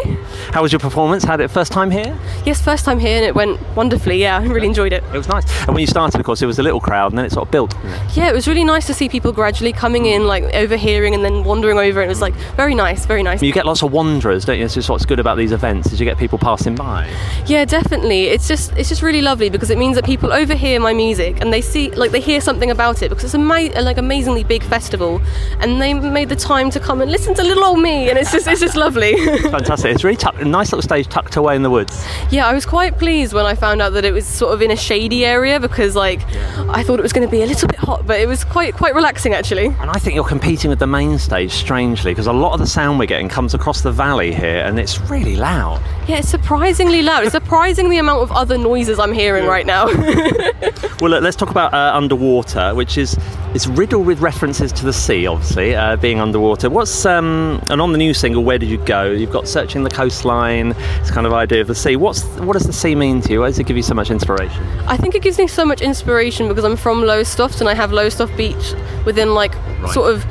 How 0.53 0.61
was 0.61 0.71
your 0.71 0.79
performance? 0.79 1.25
Had 1.25 1.41
it 1.41 1.49
first 1.49 1.73
time 1.73 1.91
here? 1.91 2.17
Yes, 2.45 2.61
first 2.61 2.85
time 2.85 2.97
here 2.97 3.17
and 3.17 3.25
it 3.25 3.35
went 3.35 3.59
wonderfully. 3.75 4.21
Yeah, 4.21 4.37
I 4.37 4.45
really 4.45 4.67
enjoyed 4.67 4.93
it. 4.93 5.03
It 5.03 5.17
was 5.17 5.27
nice. 5.27 5.43
And 5.63 5.69
when 5.75 5.79
you 5.79 5.87
started, 5.87 6.17
of 6.17 6.25
course, 6.25 6.41
it 6.41 6.45
was 6.45 6.59
a 6.59 6.63
little 6.63 6.79
crowd, 6.79 7.11
and 7.11 7.17
then 7.17 7.25
it 7.25 7.33
sort 7.33 7.45
of 7.45 7.51
built. 7.51 7.75
Yeah, 8.13 8.29
it 8.29 8.33
was 8.33 8.47
really 8.47 8.63
nice 8.63 8.87
to 8.87 8.93
see 8.93 9.09
people 9.09 9.33
gradually 9.33 9.73
coming 9.73 10.05
in, 10.05 10.27
like 10.27 10.43
overhearing 10.55 11.13
and 11.13 11.25
then 11.25 11.43
wandering 11.43 11.77
over. 11.77 12.01
It 12.01 12.07
was 12.07 12.21
like 12.21 12.33
very 12.55 12.73
nice, 12.73 13.05
very 13.05 13.23
nice. 13.23 13.43
You 13.43 13.51
get 13.51 13.65
lots 13.65 13.83
of 13.83 13.91
wanderers, 13.91 14.45
don't 14.45 14.59
you? 14.59 14.63
This 14.63 14.77
is 14.77 14.89
what's 14.89 15.05
good 15.05 15.19
about 15.19 15.37
these 15.37 15.51
events: 15.51 15.91
is 15.91 15.99
you 15.99 16.05
get 16.05 16.17
people 16.17 16.37
passing 16.37 16.75
by. 16.75 17.13
Yeah, 17.47 17.65
definitely. 17.65 18.27
It's 18.27 18.47
just 18.47 18.71
it's 18.77 18.87
just 18.87 19.01
really 19.01 19.21
lovely 19.21 19.49
because 19.49 19.71
it 19.71 19.77
means 19.77 19.95
that 19.95 20.05
people 20.05 20.31
overhear 20.31 20.79
my 20.79 20.93
music 20.93 21.41
and 21.41 21.51
they 21.51 21.59
see 21.59 21.91
like 21.91 22.11
they 22.11 22.21
hear 22.21 22.39
something 22.39 22.71
about 22.71 23.01
it 23.01 23.09
because 23.09 23.25
it's 23.25 23.33
a 23.33 23.37
ma- 23.37 23.55
like 23.81 23.97
amazingly 24.37 24.59
big 24.59 24.67
festival, 24.67 25.21
and 25.59 25.81
they 25.81 25.93
made 25.93 26.29
the 26.29 26.35
time 26.35 26.69
to 26.71 26.79
come 26.79 27.01
and 27.01 27.11
listen 27.11 27.33
to 27.35 27.43
little 27.43 27.63
old 27.63 27.79
me, 27.79 28.09
and 28.09 28.17
it's 28.17 28.31
just 28.31 28.47
it's 28.47 28.61
just 28.61 28.75
lovely. 28.75 29.15
Fantastic. 29.41 29.93
It's 29.93 30.03
really 30.03 30.17
tucked, 30.17 30.39
a 30.39 30.45
nice 30.45 30.71
little 30.71 30.81
stage 30.81 31.07
tucked 31.07 31.35
away 31.35 31.55
in 31.55 31.63
the 31.63 31.69
woods. 31.69 32.05
Yeah, 32.31 32.47
I 32.47 32.53
was 32.53 32.65
quite 32.65 32.97
pleased 32.97 33.33
when 33.33 33.45
I 33.45 33.55
found 33.55 33.81
out 33.81 33.93
that 33.93 34.05
it 34.05 34.13
was 34.13 34.25
sort 34.25 34.53
of 34.53 34.61
in 34.61 34.71
a 34.71 34.75
shady 34.75 35.25
area 35.25 35.59
because 35.59 35.95
like 35.95 36.21
I 36.69 36.83
thought 36.83 36.99
it 36.99 37.03
was 37.03 37.13
going 37.13 37.27
to 37.27 37.31
be 37.31 37.41
a 37.43 37.45
little 37.45 37.67
bit 37.67 37.79
hot, 37.79 38.05
but 38.05 38.19
it 38.19 38.27
was 38.27 38.43
quite 38.43 38.73
quite 38.73 38.95
relaxing 38.95 39.33
actually. 39.33 39.67
And 39.67 39.89
I 39.89 39.99
think 39.99 40.15
you're 40.15 40.27
competing 40.27 40.69
with 40.69 40.79
the 40.79 40.87
main 40.87 41.17
stage 41.17 41.51
strangely 41.51 42.11
because 42.11 42.27
a 42.27 42.33
lot 42.33 42.53
of 42.53 42.59
the 42.59 42.67
sound 42.67 42.99
we're 42.99 43.05
getting 43.05 43.29
comes 43.29 43.53
across 43.53 43.81
the 43.81 43.91
valley 43.91 44.33
here, 44.33 44.63
and 44.65 44.79
it's 44.79 44.99
really 45.09 45.35
loud. 45.35 45.81
Yeah, 46.07 46.19
it's 46.19 46.29
surprisingly 46.29 47.01
loud. 47.01 47.23
It's 47.23 47.31
surprising 47.31 47.89
the 47.89 47.97
amount 47.97 48.21
of 48.21 48.31
other 48.31 48.57
noises 48.57 48.99
I'm 48.99 49.13
hearing 49.13 49.45
right 49.45 49.65
now. 49.65 49.87
Well, 50.99 51.11
look, 51.11 51.21
let's 51.21 51.35
talk 51.35 51.51
about 51.51 51.75
uh, 51.75 51.91
underwater, 51.95 52.73
which 52.73 52.97
is 52.97 53.15
it's 53.53 53.67
riddled 53.67 54.07
with 54.07 54.19
references 54.27 54.73
to 54.73 54.83
the 54.83 54.91
sea. 54.91 55.25
Obviously, 55.25 55.73
uh, 55.73 55.95
being 55.95 56.19
underwater. 56.19 56.69
What's 56.69 57.05
um, 57.05 57.61
and 57.69 57.79
on 57.79 57.93
the 57.93 57.97
new 57.97 58.13
single, 58.13 58.43
"Where 58.43 58.57
Did 58.57 58.69
You 58.69 58.77
Go?" 58.79 59.09
You've 59.09 59.31
got 59.31 59.47
searching 59.47 59.83
the 59.83 59.89
coastline. 59.89 60.75
It's 60.99 61.11
kind 61.11 61.25
of 61.25 61.31
idea 61.31 61.61
of 61.61 61.67
the 61.67 61.75
sea. 61.75 61.95
What's 61.95 62.25
what 62.47 62.53
does 62.53 62.67
the 62.67 62.73
sea 62.73 62.93
mean 62.93 63.21
to 63.21 63.31
you? 63.31 63.39
Why 63.39 63.47
does 63.47 63.57
it 63.57 63.67
give 63.67 63.77
you 63.77 63.83
so 63.83 63.93
much 63.93 64.11
inspiration? 64.11 64.61
I 64.85 64.97
think 64.97 65.15
it 65.15 65.21
gives 65.21 65.37
me 65.37 65.47
so 65.47 65.63
much 65.63 65.81
inspiration 65.81 66.49
because 66.49 66.65
I'm 66.65 66.75
from 66.75 67.03
Lowestoft 67.03 67.61
and 67.61 67.69
I 67.69 67.73
have 67.73 67.93
Lowestoft 67.93 68.35
Beach 68.35 68.73
within 69.05 69.33
like 69.33 69.53
sort 69.93 70.13
of 70.13 70.25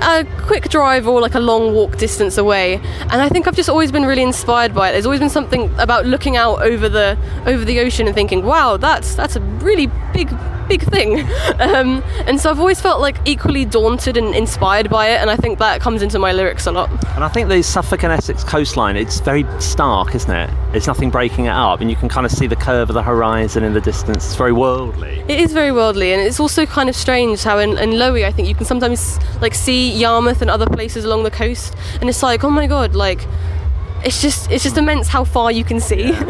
a 0.00 0.24
quick 0.46 0.70
drive 0.70 1.06
or 1.06 1.20
like 1.20 1.34
a 1.34 1.40
long 1.40 1.74
walk 1.74 1.98
distance 1.98 2.38
away 2.38 2.80
and 3.12 3.18
I 3.26 3.28
think 3.28 3.46
I've 3.46 3.54
just 3.54 3.68
always 3.68 3.92
been 3.92 4.04
really 4.04 4.24
inspired 4.24 4.74
by 4.74 4.88
it 4.88 4.92
there's 4.92 5.06
always 5.06 5.20
been 5.20 5.30
something 5.30 5.72
about 5.78 6.04
looking 6.04 6.36
out 6.36 6.62
over 6.62 6.88
the 6.88 7.16
over 7.46 7.64
the 7.64 7.78
ocean 7.78 8.08
and 8.08 8.14
thinking 8.14 8.44
wow 8.44 8.76
that's 8.76 9.14
that's 9.14 9.36
a 9.36 9.40
really 9.40 9.86
big 10.12 10.28
big 10.68 10.82
thing 10.82 11.20
um, 11.60 12.02
and 12.26 12.40
so 12.40 12.50
I've 12.50 12.60
always 12.60 12.80
felt 12.80 13.00
like 13.00 13.16
equally 13.24 13.64
daunted 13.64 14.16
and 14.16 14.34
inspired 14.34 14.90
by 14.90 15.08
it 15.08 15.20
and 15.20 15.30
I 15.30 15.36
think 15.36 15.58
that 15.58 15.80
comes 15.80 16.02
into 16.02 16.18
my 16.18 16.32
lyrics 16.32 16.66
a 16.66 16.72
lot 16.72 16.90
And 17.14 17.22
I 17.22 17.28
think 17.28 17.48
the 17.48 17.62
Suffolk 17.62 18.02
and 18.02 18.12
Essex 18.12 18.42
coastline, 18.42 18.96
it's 18.96 19.20
very 19.20 19.44
stark, 19.60 20.14
isn't 20.14 20.30
it? 20.30 20.50
There's 20.72 20.86
nothing 20.86 21.10
breaking 21.10 21.44
it 21.44 21.50
up, 21.52 21.80
and 21.80 21.88
you 21.88 21.96
can 21.96 22.08
kind 22.08 22.26
of 22.26 22.32
see 22.32 22.48
the 22.48 22.56
curve 22.56 22.90
of 22.90 22.94
the 22.94 23.02
horizon 23.02 23.62
in 23.62 23.72
the 23.72 23.80
distance. 23.80 24.24
It's 24.26 24.34
very 24.34 24.52
worldly. 24.52 25.20
It 25.28 25.38
is 25.38 25.52
very 25.52 25.70
worldly, 25.70 26.12
and 26.12 26.20
it's 26.20 26.40
also 26.40 26.66
kind 26.66 26.88
of 26.88 26.96
strange 26.96 27.44
how 27.44 27.58
in, 27.58 27.78
in 27.78 27.90
Lowy, 27.90 28.24
I 28.24 28.32
think 28.32 28.48
you 28.48 28.54
can 28.54 28.66
sometimes 28.66 29.18
like 29.40 29.54
see 29.54 29.92
Yarmouth 29.92 30.42
and 30.42 30.50
other 30.50 30.66
places 30.66 31.04
along 31.04 31.22
the 31.22 31.30
coast, 31.30 31.76
and 32.00 32.08
it's 32.08 32.22
like, 32.22 32.42
oh 32.42 32.50
my 32.50 32.66
god, 32.66 32.94
like 32.96 33.26
it's 34.04 34.20
just 34.20 34.50
it's 34.50 34.62
just 34.62 34.76
immense 34.76 35.08
how 35.08 35.24
far 35.24 35.50
you 35.50 35.64
can 35.64 35.80
see. 35.80 36.12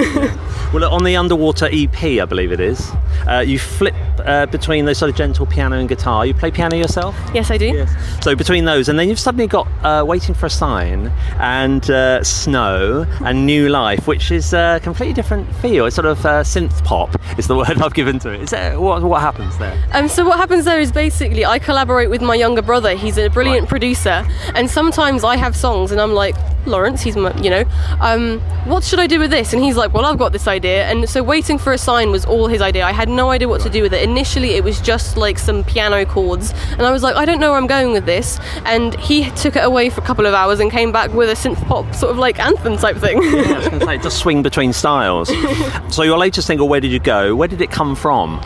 Well, 0.75 0.93
on 0.93 1.05
the 1.05 1.15
Underwater 1.15 1.69
EP, 1.71 2.03
I 2.21 2.25
believe 2.25 2.51
it 2.51 2.59
is, 2.59 2.91
uh, 3.29 3.45
you 3.47 3.61
flip 3.61 3.95
uh, 4.19 4.47
between 4.47 4.87
those 4.87 4.99
sort 4.99 5.09
of 5.09 5.17
gentle 5.17 5.47
piano 5.47 5.79
and 5.79 5.89
guitar. 5.89 6.27
You 6.27 6.35
play 6.35 6.51
piano 6.51 6.75
yourself? 6.75 7.15
yes, 7.33 7.53
I 7.53 7.59
do. 7.59 7.67
Yes. 7.67 8.25
So 8.25 8.35
between 8.35 8.65
those, 8.65 8.89
and 8.89 8.99
then 8.99 9.09
you've 9.09 9.21
suddenly 9.21 9.47
got 9.47 9.69
uh, 9.85 10.05
"Waiting 10.05 10.35
for 10.35 10.47
a 10.47 10.51
Sign" 10.51 11.13
and 11.39 11.89
uh, 11.89 12.25
"Snow" 12.25 13.07
and 13.25 13.47
"New 13.47 13.69
Life," 13.69 14.09
which 14.09 14.33
is 14.33 14.53
a 14.53 14.81
completely 14.83 15.15
different 15.15 15.47
feel. 15.57 15.87
It's 15.87 15.95
sort 15.95 16.07
of 16.07 16.27
uh, 16.27 16.43
synth 16.43 16.83
pop 16.83 17.15
is 17.39 17.47
the 17.47 17.55
word 17.61 17.81
I've 17.81 17.95
given 17.95 18.19
to 18.21 18.33
it. 18.33 18.41
Is 18.41 18.51
that 18.51 18.81
what, 18.81 19.01
what 19.05 19.21
happens 19.21 19.57
there? 19.59 19.81
Um, 19.93 20.09
so 20.09 20.25
what 20.25 20.39
happens 20.39 20.65
there 20.65 20.81
is 20.81 20.91
basically 20.91 21.47
I 21.47 21.61
collaborate 21.61 22.11
with 22.11 22.21
my 22.21 22.35
younger 22.35 22.63
brother. 22.63 22.97
He's 22.97 23.17
a 23.17 23.29
brilliant 23.29 23.69
producer, 23.69 24.27
and 24.57 24.69
sometimes 24.69 25.23
I 25.23 25.37
have 25.37 25.55
songs, 25.55 25.93
and 25.93 26.01
I'm 26.01 26.15
like, 26.15 26.35
Lawrence, 26.67 27.03
he's 27.03 27.17
my, 27.17 27.37
you 27.41 27.51
know, 27.51 27.65
um, 28.01 28.41
what 28.65 28.85
should 28.85 28.99
I 28.99 29.07
do 29.07 29.19
with 29.19 29.31
this? 29.31 29.53
And 29.53 29.63
he's 29.63 29.77
like, 29.77 29.93
well, 29.93 30.05
I've 30.05 30.19
got 30.19 30.33
this 30.33 30.47
idea. 30.47 30.87
And 30.87 31.09
so 31.09 31.23
waiting 31.23 31.59
for 31.59 31.73
a 31.73 31.79
sign 31.79 32.11
was 32.11 32.25
all 32.25 32.47
his 32.49 32.61
idea. 32.61 32.85
I 32.85 32.93
had 32.93 33.09
no 33.09 33.31
idea 33.31 33.49
what 33.49 33.61
to 33.63 33.71
do 33.71 33.83
with 33.83 33.93
it. 33.93 34.03
Initially, 34.03 34.51
it 34.51 34.65
was 34.65 34.81
just 34.81 35.17
like 35.17 35.39
some 35.39 35.65
piano 35.65 36.05
chords, 36.07 36.53
and 36.73 36.83
I 36.83 36.91
was 36.91 37.03
like, 37.03 37.17
I 37.17 37.25
don't 37.25 37.41
know 37.41 37.51
where 37.51 37.59
I'm 37.59 37.67
going 37.67 37.93
with 37.93 38.07
this. 38.07 38.39
And 38.65 38.99
he 38.99 39.31
took 39.33 39.57
it 39.57 39.65
away 39.65 39.91
for 39.91 40.01
a 40.01 40.05
couple 40.05 40.27
of 40.27 40.35
hours 40.35 40.61
and 40.61 40.71
came 40.71 40.93
back 40.93 41.13
with 41.13 41.29
a 41.29 41.35
synth 41.35 41.63
pop 41.67 41.95
sort 41.95 42.11
of 42.13 42.19
like 42.19 42.39
anthem 42.39 42.77
type 42.77 42.97
thing. 42.97 43.19
I 43.19 43.59
was 43.59 43.69
going 43.69 43.81
to 43.81 43.87
say, 43.87 43.95
it 43.97 44.03
does 44.03 44.17
swing 44.17 44.43
between 44.43 44.73
styles. 44.73 45.31
so 45.95 46.03
your 46.03 46.19
latest 46.19 46.47
single, 46.47 46.69
"Where 46.69 46.81
Did 46.81 46.93
You 46.93 47.01
Go?" 47.01 47.37
Where 47.37 47.49
did 47.49 47.61
it 47.61 47.71
come 47.71 47.95
from? 47.95 48.41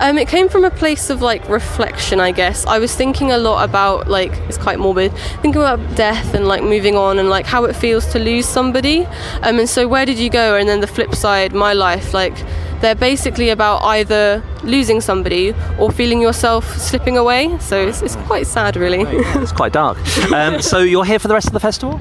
Um, 0.00 0.16
it 0.16 0.28
came 0.28 0.48
from 0.48 0.64
a 0.64 0.70
place 0.70 1.10
of 1.10 1.20
like 1.20 1.46
reflection, 1.46 2.20
I 2.20 2.32
guess. 2.32 2.64
I 2.64 2.78
was 2.78 2.94
thinking 2.94 3.32
a 3.32 3.38
lot 3.38 3.68
about 3.68 4.08
like 4.08 4.32
it's 4.48 4.56
quite 4.56 4.78
morbid, 4.78 5.12
thinking 5.42 5.60
about 5.60 5.78
death 5.94 6.32
and 6.32 6.48
like 6.48 6.62
moving 6.62 6.96
on 6.96 7.18
and 7.18 7.28
like 7.28 7.44
how 7.44 7.64
it 7.64 7.76
feels 7.76 8.06
to 8.12 8.18
lose 8.18 8.46
somebody. 8.46 9.04
Um, 9.42 9.58
and 9.58 9.68
so 9.68 9.86
where 9.86 10.06
did 10.06 10.18
you 10.18 10.30
go? 10.30 10.56
And 10.56 10.66
then 10.66 10.80
the 10.80 10.86
flip 10.86 11.14
side, 11.14 11.52
my 11.52 11.74
life, 11.74 12.14
like 12.14 12.34
they're 12.80 12.94
basically 12.94 13.50
about 13.50 13.82
either 13.82 14.42
losing 14.62 15.00
somebody 15.00 15.54
or 15.78 15.90
feeling 15.90 16.20
yourself 16.20 16.76
slipping 16.76 17.16
away. 17.16 17.58
So 17.58 17.88
it's, 17.88 18.02
it's 18.02 18.16
quite 18.16 18.46
sad, 18.46 18.76
really. 18.76 19.04
It's 19.40 19.52
quite 19.52 19.72
dark. 19.72 19.98
Um, 20.32 20.60
so 20.60 20.78
you're 20.78 21.04
here 21.04 21.18
for 21.18 21.28
the 21.28 21.34
rest 21.34 21.46
of 21.46 21.52
the 21.52 21.60
festival? 21.60 22.00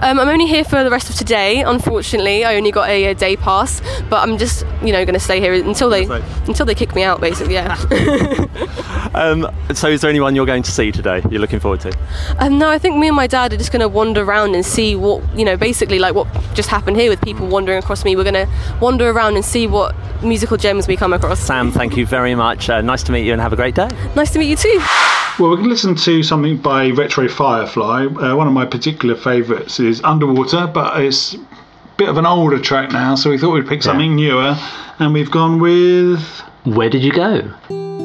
Um, 0.00 0.18
I'm 0.18 0.28
only 0.28 0.46
here 0.46 0.64
for 0.64 0.82
the 0.82 0.90
rest 0.90 1.10
of 1.10 1.16
today. 1.16 1.62
Unfortunately, 1.62 2.44
I 2.44 2.56
only 2.56 2.70
got 2.70 2.88
a, 2.88 3.06
a 3.06 3.14
day 3.14 3.36
pass, 3.36 3.80
but 4.08 4.26
I'm 4.26 4.38
just, 4.38 4.64
you 4.82 4.92
know, 4.92 5.04
going 5.04 5.14
to 5.14 5.20
stay 5.20 5.40
here 5.40 5.52
until 5.52 5.90
they 5.90 6.04
until 6.46 6.66
they 6.66 6.74
kick 6.74 6.94
me 6.94 7.02
out, 7.02 7.20
basically. 7.20 7.54
Yeah. 7.54 7.76
Um, 9.14 9.48
so 9.72 9.88
is 9.88 10.02
there 10.02 10.10
anyone 10.10 10.34
you're 10.36 10.44
going 10.44 10.62
to 10.62 10.70
see 10.70 10.92
today? 10.92 11.22
You're 11.30 11.40
looking 11.40 11.58
forward 11.58 11.80
to? 11.80 11.96
Um, 12.38 12.58
no, 12.58 12.68
I 12.68 12.78
think 12.78 12.98
me 12.98 13.06
and 13.06 13.16
my 13.16 13.26
dad 13.26 13.50
are 13.50 13.56
just 13.56 13.72
going 13.72 13.80
to 13.80 13.88
wander 13.88 14.22
around 14.22 14.54
and 14.54 14.64
see 14.64 14.94
what, 14.94 15.22
you 15.36 15.42
know, 15.42 15.56
basically 15.56 15.98
like 15.98 16.14
what 16.14 16.28
just 16.52 16.68
happened 16.68 16.98
here 16.98 17.08
with 17.08 17.22
people 17.22 17.46
wandering 17.46 17.78
across 17.78 18.04
me. 18.04 18.14
We're 18.14 18.30
going 18.30 18.46
to 18.46 18.48
wander 18.78 19.08
around 19.08 19.36
and 19.36 19.44
see 19.44 19.66
what 19.66 19.94
musical 20.22 20.58
gems 20.58 20.86
we 20.86 20.96
come 20.96 21.14
across. 21.14 21.40
Sam, 21.40 21.72
thank 21.72 21.85
you 21.94 22.06
very 22.06 22.34
much. 22.34 22.70
Uh, 22.70 22.80
nice 22.80 23.02
to 23.02 23.12
meet 23.12 23.26
you, 23.26 23.32
and 23.34 23.42
have 23.42 23.52
a 23.52 23.56
great 23.56 23.74
day. 23.74 23.88
Nice 24.14 24.30
to 24.32 24.38
meet 24.38 24.48
you 24.48 24.56
too. 24.56 24.80
Well, 25.38 25.50
we 25.50 25.58
can 25.58 25.68
listen 25.68 25.94
to 25.94 26.22
something 26.22 26.56
by 26.56 26.88
Retro 26.88 27.28
Firefly. 27.28 28.06
Uh, 28.06 28.34
one 28.34 28.46
of 28.46 28.54
my 28.54 28.64
particular 28.64 29.14
favourites 29.14 29.78
is 29.78 30.02
Underwater, 30.02 30.66
but 30.66 30.98
it's 31.02 31.34
a 31.34 31.38
bit 31.98 32.08
of 32.08 32.16
an 32.16 32.24
older 32.24 32.58
track 32.58 32.90
now, 32.92 33.14
so 33.16 33.28
we 33.28 33.36
thought 33.36 33.52
we'd 33.52 33.68
pick 33.68 33.82
something 33.82 34.16
newer, 34.16 34.56
and 34.98 35.12
we've 35.12 35.30
gone 35.30 35.60
with. 35.60 36.22
Where 36.64 36.88
did 36.88 37.02
you 37.02 37.12
go? 37.12 37.95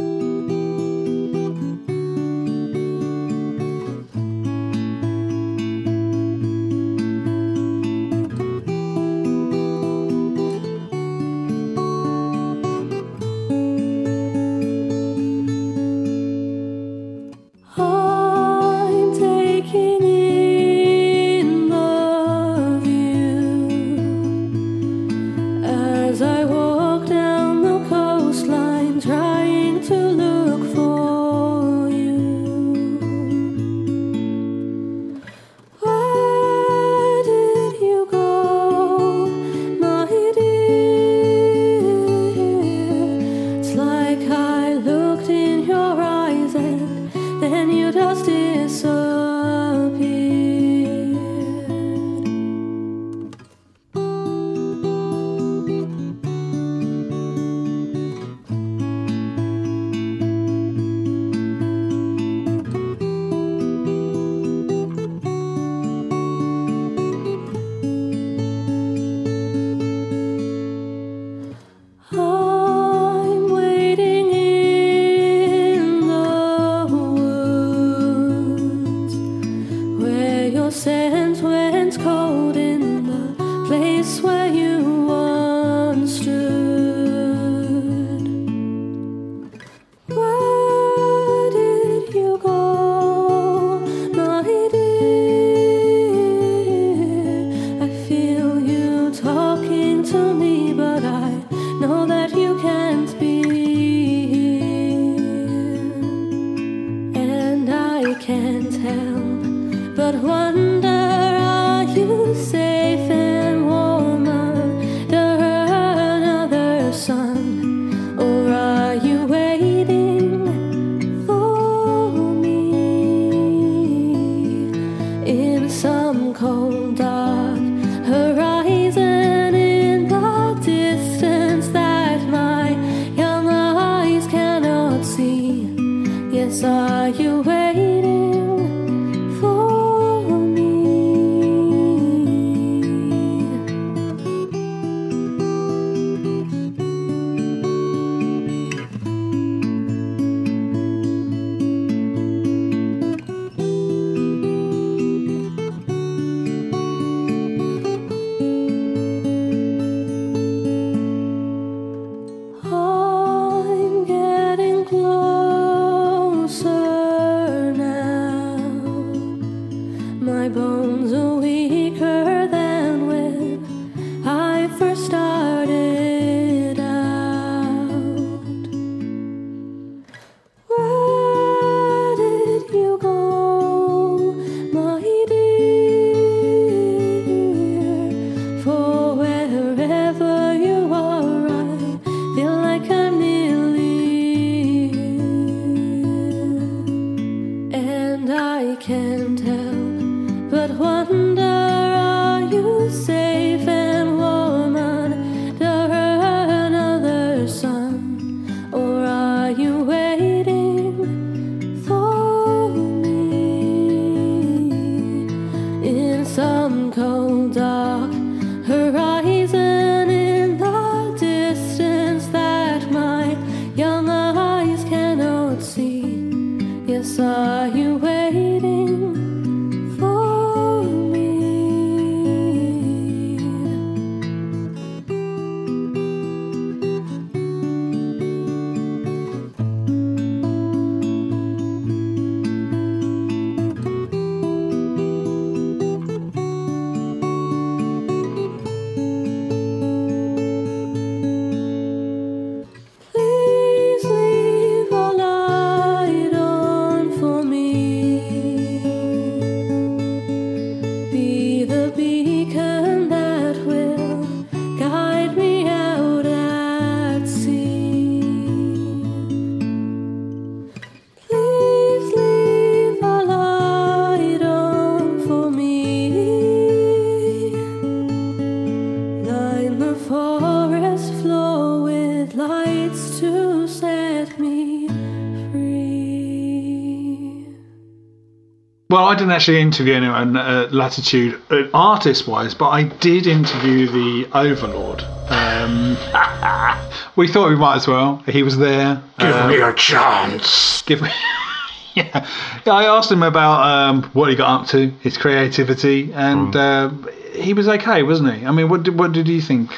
Didn't 289.22 289.34
actually 289.34 289.62
interview 289.62 289.94
anyone 289.94 290.36
at 290.36 290.74
Latitude 290.74 291.40
uh, 291.52 291.68
artist 291.76 292.28
wise, 292.28 292.56
but 292.56 292.70
I 292.70 292.84
did 292.84 293.28
interview 293.28 293.86
the 293.86 294.28
Overlord. 294.34 295.04
Um, 295.30 295.92
we 297.16 297.28
thought 297.28 297.50
we 297.50 297.56
might 297.56 297.76
as 297.76 297.88
well. 297.88 298.18
He 298.28 298.42
was 298.42 298.58
there. 298.58 299.00
Give 299.20 299.46
me 299.46 299.62
a 299.62 299.74
chance. 299.74 300.82
Give 300.82 301.04
me. 301.04 301.12
yeah. 301.96 302.28
I 302.66 302.86
asked 302.86 303.12
him 303.12 303.22
about 303.22 303.62
um, 303.62 304.04
what 304.14 304.32
he 304.32 304.36
got 304.36 304.62
up 304.62 304.68
to, 304.70 304.90
his 305.02 305.20
creativity, 305.20 306.12
and 306.14 306.56
uh, 306.56 306.90
he 307.34 307.54
was 307.54 307.68
okay, 307.68 308.02
wasn't 308.02 308.34
he? 308.34 308.48
I 308.48 308.52
mean, 308.52 308.70
what 308.70 308.82
did, 308.82 308.98
what 308.98 309.12
did 309.12 309.28
you 309.28 309.40
think? 309.40 309.70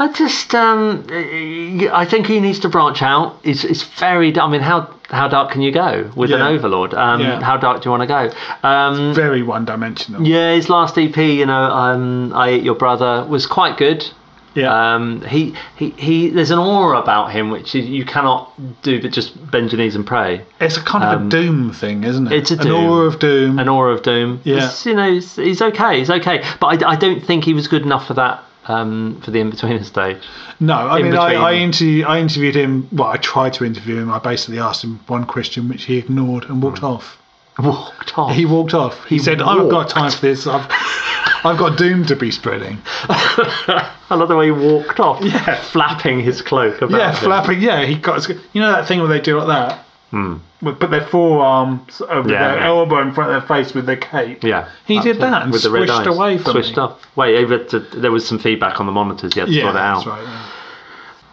I 0.00 0.12
just, 0.12 0.54
um, 0.54 1.04
I 1.10 2.06
think 2.08 2.26
he 2.26 2.38
needs 2.40 2.60
to 2.60 2.68
branch 2.68 3.02
out. 3.02 3.40
It's, 3.42 3.64
it's 3.64 3.82
very. 3.82 4.36
I 4.38 4.48
mean, 4.48 4.60
how 4.60 4.94
how 5.10 5.26
dark 5.26 5.50
can 5.50 5.60
you 5.62 5.72
go 5.72 6.10
with 6.14 6.30
an 6.32 6.40
Overlord? 6.42 6.94
Um, 6.94 7.20
Yeah. 7.20 7.40
How 7.42 7.56
dark 7.56 7.82
do 7.82 7.86
you 7.88 7.90
want 7.90 8.02
to 8.02 8.06
go? 8.06 8.68
Um, 8.68 9.14
Very 9.14 9.42
one 9.42 9.64
dimensional. 9.64 10.22
Yeah, 10.26 10.54
his 10.54 10.68
last 10.68 10.96
EP, 10.98 11.16
you 11.16 11.46
know, 11.46 11.62
um, 11.62 12.32
I 12.34 12.50
Ate 12.50 12.62
Your 12.62 12.74
Brother, 12.76 13.24
was 13.28 13.46
quite 13.46 13.76
good. 13.76 14.04
Yeah. 14.54 14.94
Um, 14.94 15.20
he, 15.22 15.54
he, 15.76 15.90
he, 15.90 16.30
there's 16.30 16.50
an 16.50 16.58
aura 16.58 16.98
about 16.98 17.30
him 17.32 17.50
which 17.50 17.74
you, 17.74 17.82
you 17.82 18.04
cannot 18.04 18.52
do 18.82 19.00
but 19.00 19.12
just 19.12 19.50
bend 19.50 19.70
your 19.72 19.78
knees 19.80 19.94
and 19.94 20.04
pray. 20.06 20.42
It's 20.60 20.76
a 20.76 20.82
kind 20.82 21.04
of 21.04 21.20
Um, 21.20 21.26
a 21.26 21.30
doom 21.30 21.72
thing, 21.72 22.02
isn't 22.04 22.26
it? 22.26 22.32
It's 22.32 22.50
a 22.50 22.54
An 22.54 22.66
doom. 22.66 22.84
aura 22.90 23.06
of 23.06 23.18
doom. 23.20 23.58
An 23.58 23.68
aura 23.68 23.94
of 23.94 24.02
doom. 24.02 24.40
Yeah. 24.44 24.66
It's, 24.66 24.84
you 24.84 24.94
know, 24.94 25.12
he's, 25.12 25.36
he's 25.36 25.62
okay. 25.62 25.98
He's 25.98 26.10
okay. 26.10 26.44
But 26.60 26.82
I, 26.82 26.90
I 26.90 26.96
don't 26.96 27.24
think 27.24 27.44
he 27.44 27.54
was 27.54 27.68
good 27.68 27.82
enough 27.82 28.06
for 28.06 28.14
that. 28.14 28.42
Um, 28.68 29.20
for 29.24 29.30
the 29.30 29.40
in-betweener 29.40 29.82
stage. 29.84 30.18
No, 30.60 30.74
I 30.74 30.98
In 30.98 31.04
mean, 31.06 31.14
I. 31.16 31.34
I, 31.34 31.54
interview, 31.54 32.04
I 32.04 32.18
interviewed 32.20 32.54
him. 32.54 32.86
Well, 32.92 33.08
I 33.08 33.16
tried 33.16 33.54
to 33.54 33.64
interview 33.64 33.96
him. 33.96 34.10
I 34.10 34.18
basically 34.18 34.58
asked 34.58 34.84
him 34.84 35.00
one 35.06 35.24
question, 35.24 35.68
which 35.70 35.84
he 35.84 35.96
ignored 35.96 36.44
and 36.44 36.62
walked 36.62 36.82
off. 36.82 37.16
Walked 37.58 38.16
off. 38.18 38.34
He 38.36 38.44
walked 38.44 38.74
off. 38.74 39.04
He, 39.06 39.16
He 39.16 39.18
said, 39.20 39.40
"I 39.40 39.52
haven't 39.52 39.70
got 39.70 39.76
walked. 39.86 39.90
time 39.90 40.10
for 40.10 40.20
this. 40.20 40.46
I've, 40.46 40.66
I've 41.44 41.58
got 41.58 41.78
doom 41.78 42.04
to 42.06 42.14
be 42.14 42.30
spreading." 42.30 42.78
I 43.08 44.14
love 44.14 44.28
the 44.28 44.36
way 44.36 44.46
he 44.46 44.50
walked 44.52 45.00
off. 45.00 45.22
Yeah. 45.22 45.56
Flapping 45.62 46.20
his 46.20 46.40
cloak 46.42 46.82
about 46.82 46.98
yeah, 46.98 47.10
him. 47.12 47.24
flapping. 47.24 47.60
Yeah, 47.60 47.84
he 47.86 47.96
got. 47.96 48.28
You 48.28 48.60
know 48.60 48.70
that 48.72 48.86
thing 48.86 49.00
where 49.00 49.08
they 49.08 49.20
do 49.20 49.38
like 49.38 49.48
that. 49.48 49.84
Hmm. 50.10 50.36
Would 50.62 50.80
put 50.80 50.90
their 50.90 51.06
forearms 51.06 52.00
over 52.08 52.28
Yeah, 52.30 52.48
their 52.52 52.60
yeah. 52.60 52.66
elbow 52.66 53.00
in 53.02 53.12
front 53.12 53.30
of 53.30 53.40
their 53.42 53.46
face 53.56 53.74
with 53.74 53.84
their 53.86 53.96
cape. 53.96 54.42
Yeah, 54.42 54.68
He 54.86 55.00
did 55.00 55.18
that 55.20 55.42
and 55.42 55.52
with 55.52 55.62
the 55.62 55.70
red 55.70 55.88
swished 55.88 56.06
away 56.06 56.38
from 56.38 56.52
Swished 56.52 56.76
me. 56.76 56.82
off. 56.82 57.00
Wait, 57.16 57.68
to, 57.70 57.80
there 57.80 58.10
was 58.10 58.26
some 58.26 58.38
feedback 58.38 58.80
on 58.80 58.86
the 58.86 58.92
monitors. 58.92 59.34
He 59.34 59.40
had 59.40 59.46
to 59.50 59.52
Yeah, 59.52 59.64
sort 59.64 59.74
it 59.76 59.78
out. 59.80 59.94
that's 59.96 60.06
right. 60.06 60.22
yeah. 60.22 60.46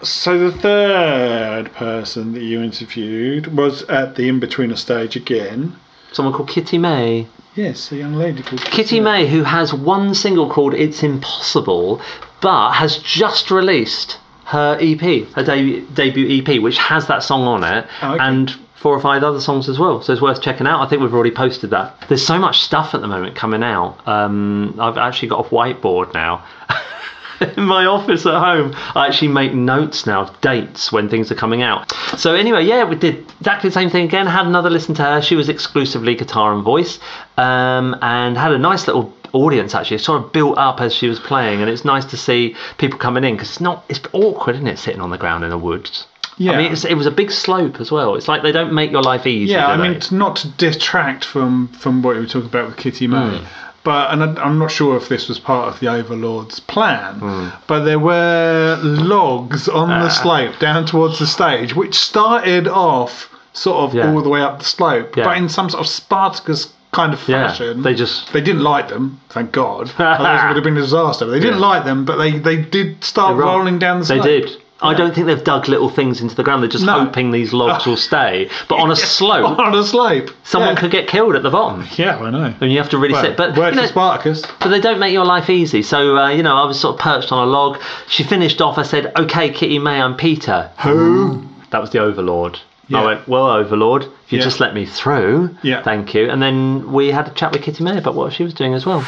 So 0.04 0.38
the 0.38 0.52
third 0.58 1.74
person 1.74 2.34
that 2.34 2.42
you 2.44 2.62
interviewed 2.62 3.48
was 3.56 3.84
at 3.84 4.16
the 4.16 4.28
in-betweener 4.28 4.78
stage 4.78 5.16
again. 5.16 5.76
Someone 6.12 6.34
called 6.34 6.50
Kitty-May. 6.50 7.28
Yes, 7.56 7.92
a 7.94 7.96
young 7.96 8.16
lady 8.16 8.44
called 8.44 8.62
Kitty-May, 8.62 9.28
who 9.28 9.44
has 9.44 9.74
one 9.74 10.14
single 10.14 10.50
called 10.50 10.74
"It's 10.74 11.02
Impossible," 11.02 12.02
but 12.42 12.74
has 12.74 12.98
just 12.98 13.50
released 13.50 14.18
her 14.44 14.78
EP, 14.80 15.00
her 15.34 15.44
debut, 15.44 15.88
debut 15.94 16.42
EP, 16.42 16.62
which 16.62 16.78
has 16.78 17.08
that 17.08 17.24
song 17.24 17.44
on 17.48 17.64
it, 17.64 17.88
and 18.02 18.54
four 18.86 18.96
or 18.96 19.02
five 19.02 19.24
other 19.24 19.42
songs 19.42 19.68
as 19.68 19.80
well. 19.80 20.00
So 20.04 20.14
it's 20.14 20.22
worth 20.22 20.44
checking 20.44 20.68
out. 20.68 20.80
I 20.80 20.88
think 20.88 21.02
we've 21.02 21.12
already 21.12 21.32
posted 21.32 21.72
that. 21.72 22.06
There's 22.08 22.24
so 22.24 22.38
much 22.38 22.60
stuff 22.60 22.94
at 22.94 23.02
the 23.02 23.08
moment 23.08 23.36
coming 23.36 23.64
out. 23.64 24.08
Um, 24.08 24.76
I've 24.80 25.00
actually 25.00 25.30
got 25.30 25.48
a 25.48 25.50
whiteboard 25.50 26.14
now. 26.14 26.46
in 27.58 27.64
my 27.64 27.88
office 27.88 28.28
at 28.28 28.36
home, 28.36 28.76
I 28.94 29.08
actually 29.08 29.30
make 29.30 29.56
notes 29.56 30.06
now 30.06 30.22
of 30.22 30.40
dates 30.40 30.92
when 30.92 31.10
things 31.10 31.32
are 31.32 31.36
coming 31.36 31.64
out. 31.64 31.92
So 32.16 32.36
anyway, 32.36 32.64
yeah, 32.64 32.84
we 32.84 32.96
did 32.96 33.26
exactly 33.40 33.72
the 33.72 33.74
same 33.74 33.90
thing 33.90 34.06
again. 34.06 34.28
Had 34.28 34.46
another 34.46 34.70
listen 34.70 34.94
to 34.94 35.04
her. 35.04 35.20
She 35.20 35.36
was 35.36 35.50
exclusively 35.50 36.14
guitar 36.14 36.54
and 36.54 36.64
voice, 36.64 37.00
um, 37.38 37.96
and 38.04 38.38
had 38.38 38.52
a 38.52 38.60
nice 38.60 38.86
little 38.86 39.12
audience 39.34 39.74
actually. 39.74 39.96
It 39.96 40.04
sort 40.04 40.24
of 40.24 40.32
built 40.32 40.60
up 40.60 40.80
as 40.80 40.94
she 40.94 41.08
was 41.08 41.20
playing, 41.20 41.62
and 41.62 41.72
it's 41.72 41.86
nice 41.86 42.06
to 42.06 42.18
see 42.18 42.56
people 42.78 43.00
coming 43.00 43.24
in 43.24 43.34
because 43.34 43.50
it's 43.50 43.62
not 43.62 43.84
it's 43.90 44.02
awkward, 44.14 44.58
isn't 44.58 44.68
it, 44.68 44.78
sitting 44.78 45.02
on 45.02 45.10
the 45.10 45.18
ground 45.18 45.44
in 45.44 45.50
the 45.50 45.58
woods. 45.58 46.06
Yeah. 46.38 46.52
I 46.52 46.58
mean, 46.58 46.72
it's, 46.74 46.84
it 46.86 46.96
was 46.96 47.06
a 47.06 47.12
big 47.12 47.32
slope 47.32 47.80
as 47.80 47.92
well. 47.92 48.16
It's 48.16 48.28
like 48.28 48.42
they 48.44 48.52
don't 48.52 48.74
make 48.74 48.92
your 48.92 49.02
life 49.02 49.26
easy. 49.26 49.54
Yeah, 49.54 49.68
I 49.68 49.78
mean, 49.78 50.00
to 50.02 50.16
not 50.16 50.36
to 50.38 50.48
detract 50.50 51.24
from 51.26 51.70
from 51.70 52.02
what 52.02 52.16
you 52.16 52.22
were 52.22 52.28
talking 52.28 52.50
about 52.50 52.68
with 52.68 52.78
Kitty-May, 52.78 53.38
Hmm. 53.40 53.46
but 53.84 54.12
and 54.12 54.22
I'm 54.40 54.60
not 54.60 54.70
sure 54.72 54.98
if 54.98 55.08
this 55.08 55.30
was 55.30 55.40
part 55.40 55.74
of 55.74 55.80
the 55.80 55.88
Overlord's 55.88 56.60
plan, 56.60 57.16
Hmm. 57.20 57.48
but 57.68 57.86
there 57.86 58.00
were 58.00 58.78
logs 58.82 59.70
on 59.70 59.90
Ah. 59.92 60.04
the 60.04 60.10
slope 60.10 60.60
down 60.60 60.86
towards 60.86 61.20
the 61.20 61.28
stage, 61.28 61.76
which 61.76 61.96
started 61.96 62.68
off 62.68 63.30
sort 63.54 63.78
of 63.78 63.94
Yeah. 63.96 64.12
all 64.12 64.22
the 64.22 64.30
way 64.30 64.42
up 64.42 64.60
the 64.60 64.66
slope, 64.66 65.16
Yeah. 65.16 65.24
but 65.26 65.38
in 65.38 65.48
some 65.48 65.70
sort 65.70 65.82
of 65.82 65.88
Spartacus 65.88 66.68
kind 66.92 67.14
of 67.14 67.28
Yeah, 67.28 67.48
fashion. 67.48 67.82
they 67.82 67.94
just 67.94 68.32
they 68.34 68.42
didn't 68.42 68.64
like 68.64 68.90
them, 68.90 69.20
thank 69.30 69.52
God. 69.54 69.90
Otherwise 70.00 70.44
it 70.44 70.48
would 70.48 70.56
have 70.58 70.64
been 70.64 70.78
a 70.78 70.82
disaster. 70.82 71.26
But 71.26 71.32
they 71.32 71.40
didn't 71.40 71.60
Yeah. 71.62 71.68
like 71.68 71.86
them, 71.86 72.04
but 72.06 72.18
they, 72.18 72.32
they 72.40 72.58
did 72.58 73.04
start 73.04 73.36
rolling 73.38 73.80
down 73.80 74.00
the 74.00 74.06
Slope. 74.06 74.24
They 74.24 74.42
did. 74.42 74.58
I 74.82 74.94
don't 74.94 75.16
think 75.16 75.28
they've 75.28 75.44
dug 75.44 75.70
little 75.70 75.90
things 75.90 76.20
into 76.22 76.36
the 76.36 76.44
ground. 76.44 76.62
They're 76.62 76.70
just 76.70 76.86
No. 76.86 77.06
hoping 77.06 77.32
these 77.32 77.54
logs 77.54 77.86
will 77.86 77.96
stay. 78.12 78.50
But 78.68 78.76
on 78.76 78.92
a 78.92 78.96
slope, 78.96 79.58
on 79.60 79.74
a 79.74 79.84
slope, 79.84 80.30
someone 80.44 80.76
yeah. 80.76 80.80
could 80.82 80.92
get 80.92 81.08
killed 81.08 81.36
at 81.36 81.44
the 81.44 81.50
bottom. 81.50 81.88
Yeah, 81.96 82.18
I 82.18 82.30
know. 82.30 82.54
And 82.60 82.72
you 82.72 82.78
have 82.80 82.90
to 82.90 82.98
really 82.98 83.16
sit. 83.22 83.38
But 83.38 83.56
you 83.56 83.72
know, 83.72 83.86
Spartacus. 83.86 84.44
But 84.60 84.70
they 84.70 84.82
don't 84.82 85.00
make 85.00 85.14
your 85.14 85.26
life 85.26 85.50
easy. 85.50 85.82
So 85.82 86.18
uh, 86.18 86.30
you 86.30 86.44
know, 86.44 86.56
I 86.56 86.66
was 86.66 86.80
sort 86.80 86.96
of 86.96 87.00
perched 87.02 87.32
on 87.32 87.48
a 87.48 87.50
log. 87.50 87.82
She 88.08 88.24
finished 88.24 88.62
off. 88.62 88.78
I 88.78 88.84
said, 88.84 89.14
"Okay, 89.18 89.50
Kitty-May, 89.50 90.02
I'm 90.02 90.18
Peter." 90.18 90.70
Who? 90.84 91.44
That 91.72 91.80
was 91.82 91.90
the 91.92 92.00
Overlord. 92.00 92.60
Yeah. 92.88 93.02
I 93.02 93.06
went, 93.06 93.28
"Well, 93.28 93.48
Overlord, 93.48 94.04
if 94.04 94.32
you 94.32 94.38
Yeah. 94.40 94.44
just 94.44 94.60
let 94.60 94.76
me 94.76 94.86
through, 94.86 95.56
Yeah. 95.64 95.82
thank 95.84 96.14
you." 96.14 96.30
And 96.30 96.42
then 96.42 96.92
we 96.92 97.12
had 97.12 97.28
a 97.28 97.32
chat 97.32 97.54
with 97.54 97.64
Kitty-May 97.64 97.98
about 97.98 98.14
what 98.14 98.34
she 98.34 98.44
was 98.44 98.54
doing 98.54 98.74
as 98.74 98.86
well. 98.86 99.04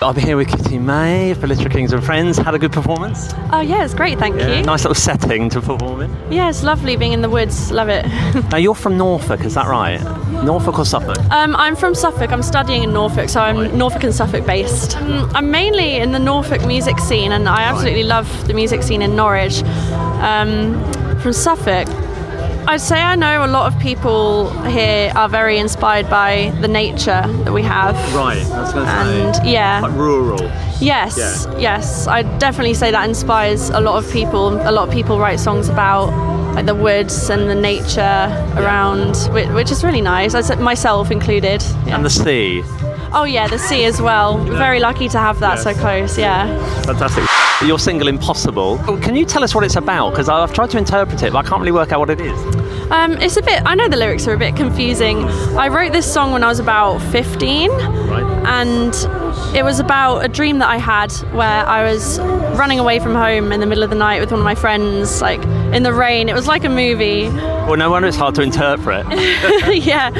Be 0.00 0.22
here 0.22 0.36
with 0.36 0.48
Kitty-May 0.48 1.34
for 1.34 1.46
Literature 1.46 1.68
Kings 1.68 1.92
and 1.92 2.02
Friends. 2.02 2.38
Had 2.38 2.54
a 2.54 2.58
good 2.58 2.72
performance. 2.72 3.32
Oh 3.52 3.60
yeah, 3.60 3.84
it's 3.84 3.94
great, 3.94 4.18
thank 4.18 4.34
you. 4.40 4.62
Nice 4.62 4.82
little 4.82 4.94
setting 4.94 5.48
to 5.50 5.60
perform 5.60 6.00
in. 6.00 6.32
Yeah, 6.32 6.48
it's 6.48 6.62
lovely 6.64 6.96
being 6.96 7.12
in 7.12 7.20
the 7.20 7.28
woods. 7.28 7.70
Love 7.70 7.88
it. 7.88 8.06
Now 8.50 8.56
you're 8.56 8.74
from 8.74 8.96
Norfolk, 8.96 9.44
is 9.44 9.54
that 9.54 9.66
right? 9.66 10.00
Norfolk 10.42 10.78
or 10.78 10.84
Suffolk? 10.84 11.18
Um, 11.30 11.54
I'm 11.54 11.76
from 11.76 11.94
Suffolk. 11.94 12.32
I'm 12.32 12.42
studying 12.42 12.82
in 12.82 12.92
Norfolk, 12.92 13.28
so 13.28 13.40
I'm 13.40 13.76
Norfolk 13.76 14.02
and 14.02 14.14
Suffolk 14.14 14.44
based. 14.46 14.96
Um, 14.96 15.30
I'm 15.34 15.50
mainly 15.50 15.96
in 15.96 16.10
the 16.12 16.18
Norfolk 16.18 16.66
music 16.66 16.98
scene, 16.98 17.30
and 17.32 17.48
I 17.48 17.62
absolutely 17.62 18.04
love 18.04 18.26
the 18.48 18.54
music 18.54 18.82
scene 18.82 19.02
in 19.02 19.14
Norwich. 19.14 19.62
Um, 20.22 20.74
from 21.20 21.32
Suffolk, 21.34 21.86
I'd 22.70 22.80
say 22.80 23.00
I 23.02 23.16
know 23.16 23.44
a 23.44 23.48
lot 23.48 23.72
of 23.72 23.80
people 23.80 24.48
here 24.68 25.10
are 25.16 25.28
very 25.28 25.58
inspired 25.58 26.08
by 26.08 26.52
the 26.60 26.68
nature 26.68 27.22
that 27.44 27.52
we 27.52 27.62
have. 27.64 27.96
Right, 28.14 28.38
was 28.48 28.72
going 28.72 28.86
to 28.86 28.92
And 28.92 29.34
say. 29.36 29.52
yeah. 29.54 29.80
Like 29.80 29.92
rural. 29.94 30.40
Yes, 30.80 31.18
Yeah. 31.18 31.58
yes. 31.58 32.06
I 32.06 32.22
definitely 32.38 32.74
say 32.74 32.92
that 32.92 33.08
inspires 33.08 33.70
a 33.70 33.80
lot 33.80 33.96
of 34.02 34.08
people. 34.12 34.54
A 34.68 34.70
lot 34.70 34.86
of 34.86 34.94
people 34.94 35.18
write 35.18 35.40
songs 35.40 35.68
about 35.68 36.10
like 36.54 36.66
the 36.66 36.74
woods 36.76 37.28
and 37.28 37.50
the 37.50 37.56
nature 37.56 38.26
around, 38.56 39.16
which, 39.34 39.48
which 39.48 39.70
is 39.72 39.82
really 39.82 40.00
nice. 40.00 40.34
I 40.36 40.40
said 40.40 40.60
myself 40.60 41.10
included. 41.10 41.62
Yeah. 41.86 41.96
And 41.96 42.04
the 42.04 42.10
sea. 42.10 42.62
oh 43.12 43.24
yeah, 43.24 43.48
the 43.48 43.58
sea 43.58 43.84
as 43.84 44.00
well. 44.00 44.38
Very 44.44 44.78
lucky 44.78 45.08
to 45.08 45.18
have 45.18 45.40
that 45.40 45.58
so 45.58 45.74
close. 45.74 46.16
Yeah. 46.16 46.46
Fantastic. 46.84 47.24
Your 47.66 47.80
single 47.80 48.06
Impossible. 48.08 48.78
Can 49.02 49.16
you 49.16 49.26
tell 49.26 49.42
us 49.42 49.54
what 49.56 49.64
it's 49.64 49.76
about? 49.76 50.10
Because 50.10 50.28
I've 50.28 50.52
tried 50.54 50.70
to 50.70 50.78
interpret 50.78 51.22
it, 51.24 51.32
but 51.32 51.44
I 51.44 51.48
can't 51.48 51.60
really 51.60 51.72
work 51.72 51.90
out 51.92 51.98
what 51.98 52.10
it 52.10 52.20
is. 52.20 52.38
Um, 52.90 53.12
it's 53.18 53.36
a 53.36 53.42
bit. 53.42 53.62
I 53.64 53.76
know 53.76 53.88
the 53.88 53.96
lyrics 53.96 54.26
are 54.26 54.34
a 54.34 54.38
bit 54.38 54.56
confusing. 54.56 55.24
I 55.56 55.68
wrote 55.68 55.92
this 55.92 56.12
song 56.12 56.32
when 56.32 56.42
I 56.42 56.48
was 56.48 56.58
about 56.58 56.98
15, 57.12 57.70
and 57.70 58.92
it 59.56 59.64
was 59.64 59.78
about 59.78 60.24
a 60.24 60.28
dream 60.28 60.58
that 60.58 60.68
I 60.68 60.76
had 60.76 61.12
where 61.32 61.64
I 61.66 61.84
was 61.84 62.18
running 62.58 62.80
away 62.80 62.98
from 62.98 63.14
home 63.14 63.52
in 63.52 63.60
the 63.60 63.66
middle 63.66 63.84
of 63.84 63.90
the 63.90 63.96
night 63.96 64.20
with 64.20 64.32
one 64.32 64.40
of 64.40 64.44
my 64.44 64.56
friends, 64.56 65.22
like 65.22 65.40
in 65.72 65.84
the 65.84 65.92
rain. 65.92 66.28
It 66.28 66.34
was 66.34 66.48
like 66.48 66.64
a 66.64 66.68
movie. 66.68 67.28
Well, 67.28 67.76
no 67.76 67.90
wonder 67.90 68.08
it's 68.08 68.16
hard 68.16 68.34
to 68.34 68.42
interpret. 68.42 69.06
yeah, 69.72 70.10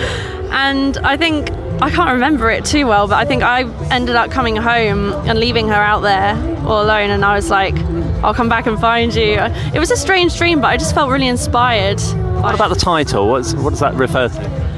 and 0.52 0.96
I 0.98 1.16
think 1.16 1.50
I 1.82 1.90
can't 1.90 2.12
remember 2.12 2.50
it 2.50 2.64
too 2.64 2.86
well, 2.86 3.08
but 3.08 3.16
I 3.16 3.24
think 3.24 3.42
I 3.42 3.62
ended 3.92 4.14
up 4.14 4.30
coming 4.30 4.54
home 4.54 5.12
and 5.26 5.40
leaving 5.40 5.66
her 5.66 5.74
out 5.74 6.00
there 6.00 6.36
all 6.68 6.82
alone, 6.84 7.10
and 7.10 7.24
I 7.24 7.34
was 7.34 7.50
like, 7.50 7.74
"I'll 8.22 8.34
come 8.34 8.48
back 8.48 8.66
and 8.66 8.78
find 8.80 9.12
you." 9.12 9.38
It 9.74 9.80
was 9.80 9.90
a 9.90 9.96
strange 9.96 10.38
dream, 10.38 10.60
but 10.60 10.68
I 10.68 10.76
just 10.76 10.94
felt 10.94 11.10
really 11.10 11.26
inspired. 11.26 12.00
What 12.42 12.54
about 12.54 12.68
the 12.70 12.76
title? 12.76 13.28
What's, 13.28 13.54
what 13.54 13.70
does 13.70 13.80
that 13.80 13.94
refer 13.94 14.28
to? 14.28 14.70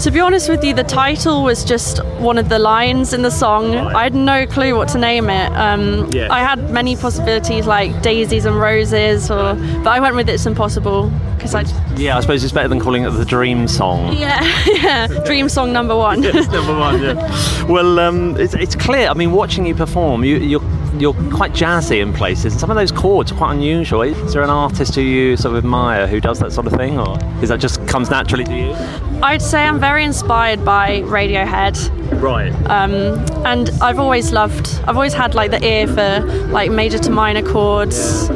To 0.00 0.10
be 0.10 0.20
honest 0.20 0.48
with 0.48 0.64
you, 0.64 0.72
the 0.74 0.84
title 0.84 1.42
was 1.42 1.62
just 1.64 2.02
one 2.18 2.38
of 2.38 2.48
the 2.48 2.58
lines 2.58 3.12
in 3.12 3.20
the 3.22 3.30
song. 3.30 3.74
I 3.76 4.02
had 4.04 4.14
no 4.14 4.46
clue 4.46 4.74
what 4.74 4.88
to 4.88 4.98
name 4.98 5.28
it. 5.28 5.52
Um, 5.52 6.10
Yeah. 6.10 6.28
I 6.30 6.40
had 6.40 6.70
many 6.70 6.96
possibilities 6.96 7.66
like 7.66 8.00
daisies 8.02 8.46
and 8.46 8.58
roses, 8.58 9.30
or 9.30 9.54
but 9.84 9.88
I 9.88 10.00
went 10.00 10.16
with 10.16 10.28
It's 10.28 10.46
Impossible 10.46 11.10
because 11.36 11.54
I. 11.54 11.64
Yeah, 11.96 12.16
I 12.16 12.20
suppose 12.20 12.42
it's 12.44 12.52
better 12.52 12.68
than 12.68 12.80
calling 12.80 13.04
it 13.04 13.10
the 13.10 13.24
Dream 13.26 13.68
Song. 13.68 14.14
Yeah, 14.16 14.40
yeah, 14.66 15.06
dream 15.24 15.48
song 15.50 15.72
number 15.72 15.94
one. 15.96 16.22
yes, 16.24 16.48
number 16.48 16.76
one, 16.78 17.02
yeah. 17.02 17.64
Well, 17.66 17.98
um, 18.00 18.36
it's, 18.38 18.54
it's 18.54 18.74
clear. 18.76 19.08
I 19.08 19.14
mean, 19.14 19.32
watching 19.32 19.66
you 19.66 19.74
perform, 19.74 20.24
you, 20.24 20.36
you're 20.36 20.62
you're 21.00 21.14
quite 21.30 21.52
jazzy 21.52 22.00
in 22.00 22.12
places, 22.12 22.52
and 22.52 22.60
some 22.60 22.70
of 22.70 22.76
those 22.76 22.92
chords 22.92 23.32
are 23.32 23.36
quite 23.36 23.52
unusual. 23.54 24.02
Is 24.02 24.32
there 24.34 24.42
an 24.42 24.50
artist 24.50 24.94
who 24.94 25.00
you 25.00 25.36
sort 25.36 25.56
of 25.56 25.64
admire 25.64 26.06
who 26.06 26.20
does 26.20 26.38
that 26.40 26.52
sort 26.52 26.66
of 26.66 26.74
thing, 26.74 26.98
or 26.98 27.18
is 27.42 27.48
that 27.48 27.58
just 27.58 27.86
comes 27.86 28.10
naturally 28.10 28.44
to 28.44 28.56
you? 28.56 28.76
I'd 29.22 29.42
say 29.42 29.64
I'm 29.64 29.80
very 29.80 30.04
inspired 30.04 30.64
by 30.64 31.00
Radiohead. 31.02 32.20
Right. 32.20 32.52
Um, 32.68 33.18
and 33.46 33.70
I've 33.80 33.98
always 33.98 34.32
loved, 34.32 34.80
I've 34.86 34.96
always 34.96 35.14
had 35.14 35.34
like 35.34 35.50
the 35.50 35.64
ear 35.64 35.86
for 35.86 36.20
like 36.48 36.70
major 36.70 36.98
to 36.98 37.10
minor 37.10 37.42
chords. 37.42 38.28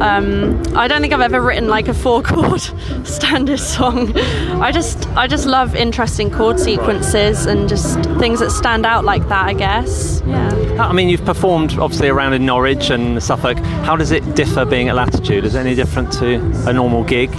Um, 0.00 0.62
I 0.74 0.88
don't 0.88 1.00
think 1.02 1.12
I've 1.12 1.20
ever 1.20 1.40
written 1.40 1.68
like 1.68 1.88
a 1.88 1.94
four 1.94 2.22
chord 2.22 2.60
standard 3.04 3.60
song. 3.60 4.16
I 4.16 4.72
just, 4.72 5.08
I 5.10 5.26
just 5.26 5.46
love 5.46 5.76
interesting 5.76 6.30
chord 6.30 6.58
sequences 6.58 7.46
and 7.46 7.68
just 7.68 8.00
things 8.18 8.40
that 8.40 8.50
stand 8.50 8.86
out 8.86 9.04
like 9.04 9.28
that. 9.28 9.46
I 9.46 9.52
guess. 9.52 10.22
Yeah. 10.26 10.86
I 10.88 10.92
mean, 10.92 11.08
you've 11.08 11.24
performed 11.24 11.78
obviously 11.78 12.08
around 12.08 12.32
in 12.32 12.46
Norwich 12.46 12.90
and 12.90 13.22
Suffolk. 13.22 13.58
How 13.84 13.96
does 13.96 14.10
it 14.10 14.34
differ 14.34 14.64
being 14.64 14.88
at 14.88 14.94
Latitude? 14.94 15.44
Is 15.44 15.54
it 15.54 15.58
any 15.58 15.74
different 15.74 16.12
to 16.14 16.36
a 16.68 16.72
normal 16.72 17.04
gig? 17.04 17.30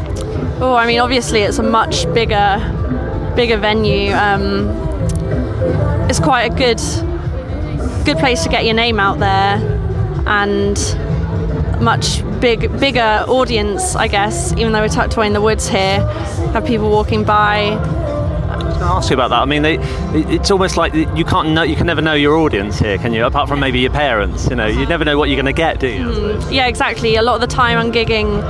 Oh, 0.62 0.76
I 0.76 0.86
mean, 0.86 1.00
obviously 1.00 1.41
it's 1.41 1.58
a 1.58 1.63
much 1.63 2.06
bigger, 2.13 2.60
bigger 3.36 3.58
venue. 3.58 4.13
Um, 4.13 4.69
it's 6.08 6.19
quite 6.19 6.52
a 6.52 6.56
good, 6.56 6.80
good 8.06 8.17
place 8.17 8.43
to 8.43 8.50
get 8.50 8.65
your 8.65 8.76
name 8.76 9.00
out 9.00 9.17
there, 9.17 9.58
and 10.28 10.78
much 11.81 12.23
big, 12.39 12.71
bigger 12.79 13.25
audience, 13.27 13.95
I 13.95 14.07
guess. 14.07 14.53
Even 14.53 14.71
though 14.71 14.81
we're 14.81 14.87
tucked 14.87 15.15
away 15.15 15.27
in 15.27 15.33
the 15.33 15.41
woods 15.41 15.67
here, 15.67 15.99
have 16.53 16.65
people 16.65 16.89
walking 16.89 17.23
by. 17.23 17.71
I 18.51 18.55
was 18.55 18.63
going 18.63 18.79
to 18.79 18.85
ask 18.85 19.09
you 19.09 19.15
about 19.15 19.29
that. 19.29 19.41
I 19.41 19.45
mean, 19.45 19.61
they, 19.61 19.77
it's 20.33 20.51
almost 20.51 20.77
like 20.77 20.93
you 20.93 21.25
can't 21.25 21.49
know, 21.49 21.63
you 21.63 21.75
can 21.75 21.87
never 21.87 22.01
know 22.01 22.13
your 22.13 22.35
audience 22.37 22.79
here, 22.79 22.97
can 22.97 23.13
you? 23.13 23.25
Apart 23.25 23.47
from 23.47 23.59
maybe 23.59 23.79
your 23.79 23.91
parents, 23.91 24.49
you 24.49 24.55
know, 24.55 24.67
you 24.67 24.85
never 24.85 25.05
know 25.05 25.17
what 25.17 25.29
you're 25.29 25.41
going 25.41 25.45
to 25.45 25.53
get, 25.53 25.79
do 25.79 25.87
you? 25.87 26.13
Suppose? 26.13 26.51
Yeah, 26.51 26.67
exactly. 26.67 27.15
A 27.15 27.21
lot 27.21 27.35
of 27.35 27.41
the 27.41 27.47
time 27.47 27.77
I'm 27.77 27.91
gigging 27.91 28.41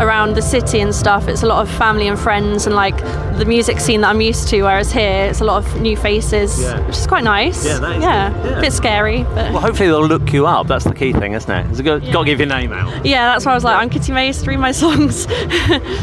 around 0.00 0.34
the 0.34 0.42
city 0.42 0.80
and 0.80 0.94
stuff. 0.94 1.28
It's 1.28 1.42
a 1.42 1.46
lot 1.46 1.62
of 1.66 1.70
family 1.76 2.06
and 2.08 2.18
friends 2.18 2.66
and 2.66 2.74
like 2.74 2.96
the 3.38 3.44
music 3.46 3.80
scene 3.80 4.00
that 4.02 4.08
I'm 4.10 4.20
used 4.20 4.48
to. 4.48 4.62
Whereas 4.62 4.92
here, 4.92 5.26
it's 5.26 5.40
a 5.40 5.44
lot 5.44 5.64
of 5.64 5.80
new 5.80 5.96
faces, 5.96 6.60
Yeah. 6.60 6.80
which 6.86 6.96
is 6.96 7.06
quite 7.06 7.24
nice. 7.24 7.64
Yeah, 7.64 7.78
that 7.78 7.96
is 7.96 8.02
yeah, 8.02 8.32
good. 8.42 8.50
Yeah. 8.50 8.58
a 8.58 8.60
bit 8.60 8.72
scary, 8.72 9.22
but 9.24 9.52
Well, 9.52 9.60
hopefully 9.60 9.88
they'll 9.88 10.06
look 10.06 10.32
you 10.32 10.46
up. 10.46 10.66
That's 10.66 10.84
the 10.84 10.94
key 10.94 11.12
thing, 11.12 11.32
isn't 11.34 11.50
it? 11.50 11.66
It's 11.70 11.80
got, 11.80 12.00
got 12.12 12.20
to 12.20 12.24
give 12.24 12.38
your 12.40 12.48
name 12.48 12.72
out. 12.72 13.04
yeah, 13.06 13.32
that's 13.32 13.44
why 13.46 13.52
I 13.52 13.54
was 13.54 13.64
like, 13.64 13.76
I'm 13.76 13.90
Kitty 13.90 14.12
Mays, 14.12 14.40
three 14.42 14.54
of 14.54 14.60
my 14.60 14.72
songs. 14.72 15.26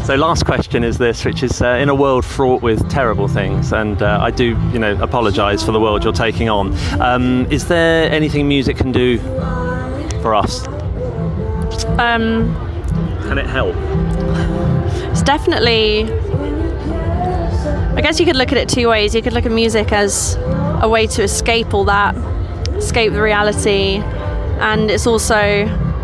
So, 0.05 0.15
last 0.15 0.45
question 0.45 0.83
is 0.83 0.97
this, 0.97 1.23
which 1.23 1.43
is 1.43 1.61
uh, 1.61 1.69
in 1.81 1.87
a 1.89 1.95
world 1.95 2.25
fraught 2.25 2.61
with 2.61 2.87
terrible 2.89 3.27
things, 3.27 3.71
and 3.71 4.01
uh, 4.01 4.19
I 4.21 4.31
do, 4.31 4.49
you 4.73 4.79
know, 4.79 5.01
apologise 5.01 5.63
for 5.63 5.71
the 5.71 5.79
world 5.79 6.03
you're 6.03 6.11
taking 6.13 6.49
on. 6.49 6.73
Um, 6.99 7.47
is 7.49 7.67
there 7.67 8.11
anything 8.11 8.47
music 8.47 8.77
can 8.77 8.91
do 8.91 9.17
for 10.21 10.35
us? 10.35 10.67
um, 11.97 12.53
Can 13.27 13.37
it 13.37 13.45
help? 13.45 13.75
it's 15.11 15.21
definitely. 15.21 16.11
I 17.95 18.01
guess 18.01 18.19
you 18.19 18.25
could 18.25 18.35
look 18.35 18.51
at 18.51 18.57
it 18.57 18.67
two 18.67 18.89
ways. 18.89 19.13
You 19.13 19.21
could 19.21 19.33
look 19.33 19.45
at 19.45 19.51
music 19.51 19.91
as 19.91 20.35
a 20.81 20.89
way 20.89 21.05
to 21.07 21.23
escape 21.23 21.73
all 21.73 21.85
that, 21.85 22.15
escape 22.75 23.13
the 23.13 23.21
reality, 23.21 23.97
and 24.59 24.89
it's 24.89 25.05
also 25.05 25.37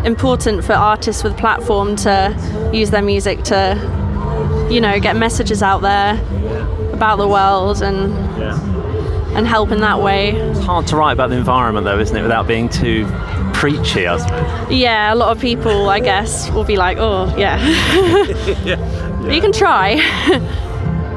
important 0.05 0.63
for 0.63 0.73
artists 0.73 1.23
with 1.23 1.35
platform 1.37 1.95
to 1.97 2.69
use 2.73 2.91
their 2.91 3.01
music 3.01 3.43
to, 3.43 4.67
you 4.71 4.79
know, 4.79 4.99
get 4.99 5.15
messages 5.15 5.61
out 5.61 5.81
there 5.81 6.13
about 6.93 7.17
the 7.17 7.27
world 7.27 7.81
and 7.81 8.13
and 9.35 9.47
help 9.47 9.71
in 9.71 9.79
that 9.79 10.01
way. 10.01 10.31
It's 10.31 10.59
hard 10.59 10.87
to 10.87 10.97
write 10.97 11.13
about 11.13 11.29
the 11.29 11.37
environment, 11.37 11.85
though, 11.85 11.99
isn't 11.99 12.15
it, 12.15 12.21
without 12.23 12.47
being 12.47 12.67
too 12.67 13.05
preachy, 13.59 14.07
I 14.07 14.17
suppose. 14.17 14.71
Yeah, 14.71 15.13
a 15.13 15.15
lot 15.15 15.35
of 15.35 15.41
people, 15.41 15.89
I 15.89 15.99
guess, 15.99 16.49
will 16.51 16.63
be 16.63 16.77
like, 16.77 16.97
oh, 16.97 17.35
yeah. 17.37 17.59
yeah. 18.63 19.29
You 19.29 19.41
can 19.41 19.51
try. 19.51 19.99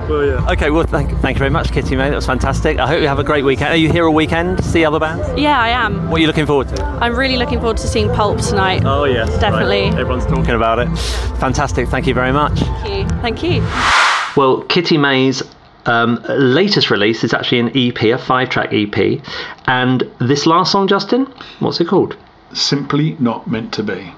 Well, 0.08 0.26
yeah. 0.26 0.50
Okay, 0.50 0.70
well, 0.70 0.84
thank, 0.84 1.16
thank 1.20 1.36
you 1.36 1.38
very 1.38 1.48
much, 1.50 1.70
Kitty, 1.70 1.94
mate. 1.94 2.10
That 2.10 2.16
was 2.16 2.26
fantastic. 2.26 2.78
I 2.80 2.88
hope 2.88 3.00
you 3.00 3.06
have 3.06 3.20
a 3.20 3.24
great 3.24 3.44
weekend. 3.44 3.72
Are 3.72 3.76
you 3.76 3.90
here 3.90 4.04
all 4.04 4.12
weekend 4.12 4.58
to 4.58 4.64
see 4.64 4.84
other 4.84 4.98
bands? 4.98 5.40
yeah, 5.40 5.58
I 5.58 5.68
am. 5.68 6.10
What 6.10 6.18
are 6.18 6.20
you 6.20 6.26
looking 6.26 6.44
forward 6.44 6.68
to? 6.74 6.82
I'm 6.84 7.14
really 7.14 7.36
looking 7.36 7.60
forward 7.60 7.76
to 7.78 7.86
seeing 7.86 8.08
Pulp 8.12 8.40
tonight. 8.40 8.82
Oh, 8.84 9.04
yes. 9.04 9.28
Definitely. 9.38 9.82
Right. 9.82 10.00
Everyone's 10.00 10.26
talking 10.26 10.56
about 10.56 10.80
it. 10.80 10.88
Fantastic. 11.38 11.88
Thank 11.88 12.08
you 12.08 12.14
very 12.14 12.32
much. 12.32 12.58
Thank 12.58 12.88
you. 12.90 13.18
Thank 13.20 13.42
you. 13.44 13.60
Well, 14.36 14.62
Kitty-May's 14.64 15.44
um, 15.86 16.20
latest 16.28 16.90
release 16.90 17.22
is 17.24 17.32
actually 17.32 17.60
an 17.60 17.70
EP, 17.74 18.02
a 18.02 18.18
five 18.18 18.50
track 18.50 18.70
EP. 18.72 19.20
And 19.66 20.02
this 20.18 20.46
last 20.46 20.72
song, 20.72 20.88
Justin, 20.88 21.26
what's 21.60 21.80
it 21.80 21.86
called? 21.86 22.16
Simply 22.54 23.16
not 23.18 23.48
meant 23.48 23.72
to 23.74 23.82
be. 23.82 24.12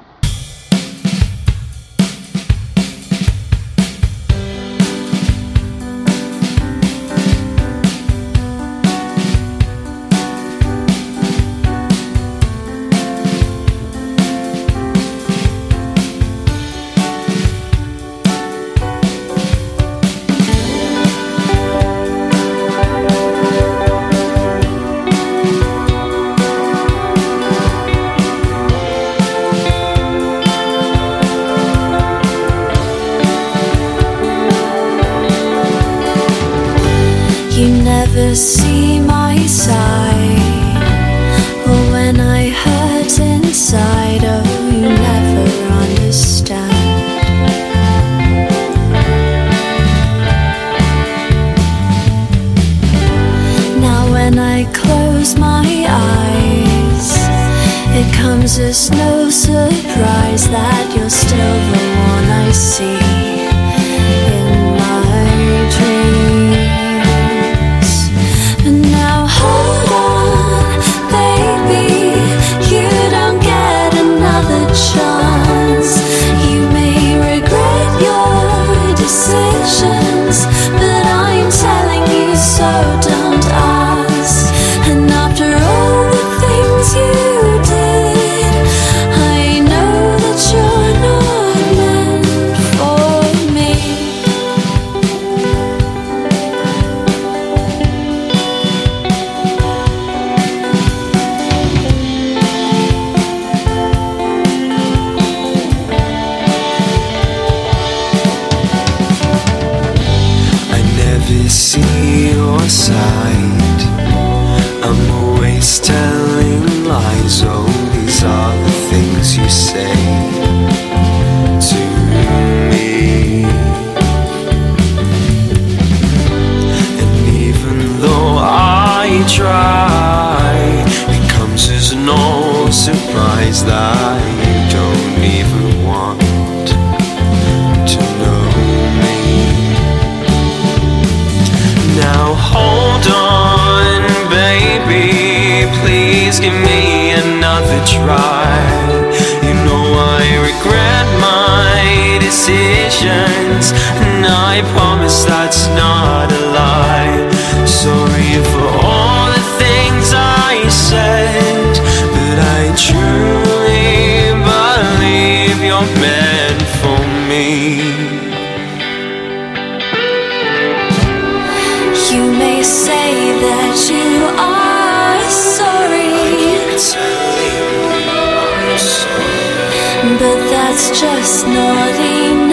But 180.18 180.38
that's 180.50 181.00
just 181.00 181.46
not 181.46 181.94
enough 182.00 182.43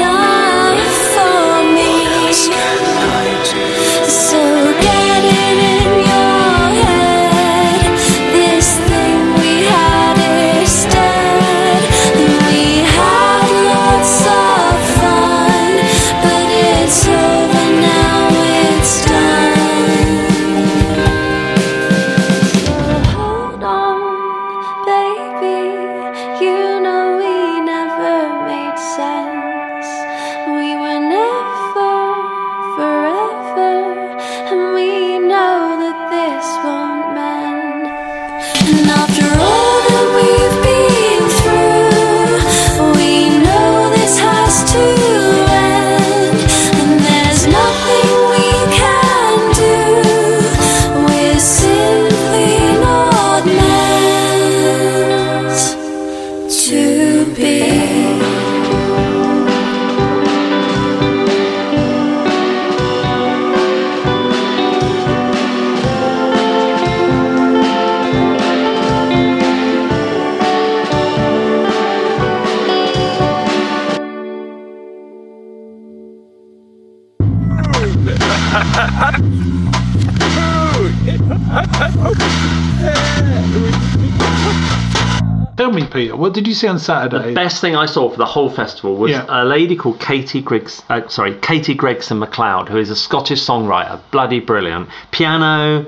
me, 85.81 85.87
Peter, 85.87 86.15
what 86.15 86.33
did 86.33 86.47
you 86.47 86.53
see 86.53 86.67
on 86.67 86.79
Saturday? 86.79 87.29
The 87.29 87.33
best 87.35 87.61
thing 87.61 87.75
I 87.75 87.85
saw 87.85 88.09
for 88.09 88.17
the 88.17 88.25
whole 88.25 88.49
festival 88.49 88.95
was 88.95 89.11
Yeah. 89.11 89.25
a 89.27 89.43
lady 89.45 89.75
called 89.75 89.99
Katie 89.99 90.41
Griggs, 90.41 90.81
uh, 90.89 91.07
sorry, 91.07 91.35
Katie 91.35 91.73
Gregson 91.75 92.19
MacLeod, 92.19 92.69
who 92.69 92.77
is 92.77 92.89
a 92.89 92.95
Scottish 92.95 93.41
songwriter, 93.41 93.99
bloody 94.11 94.39
brilliant. 94.39 94.89
Piano, 95.11 95.85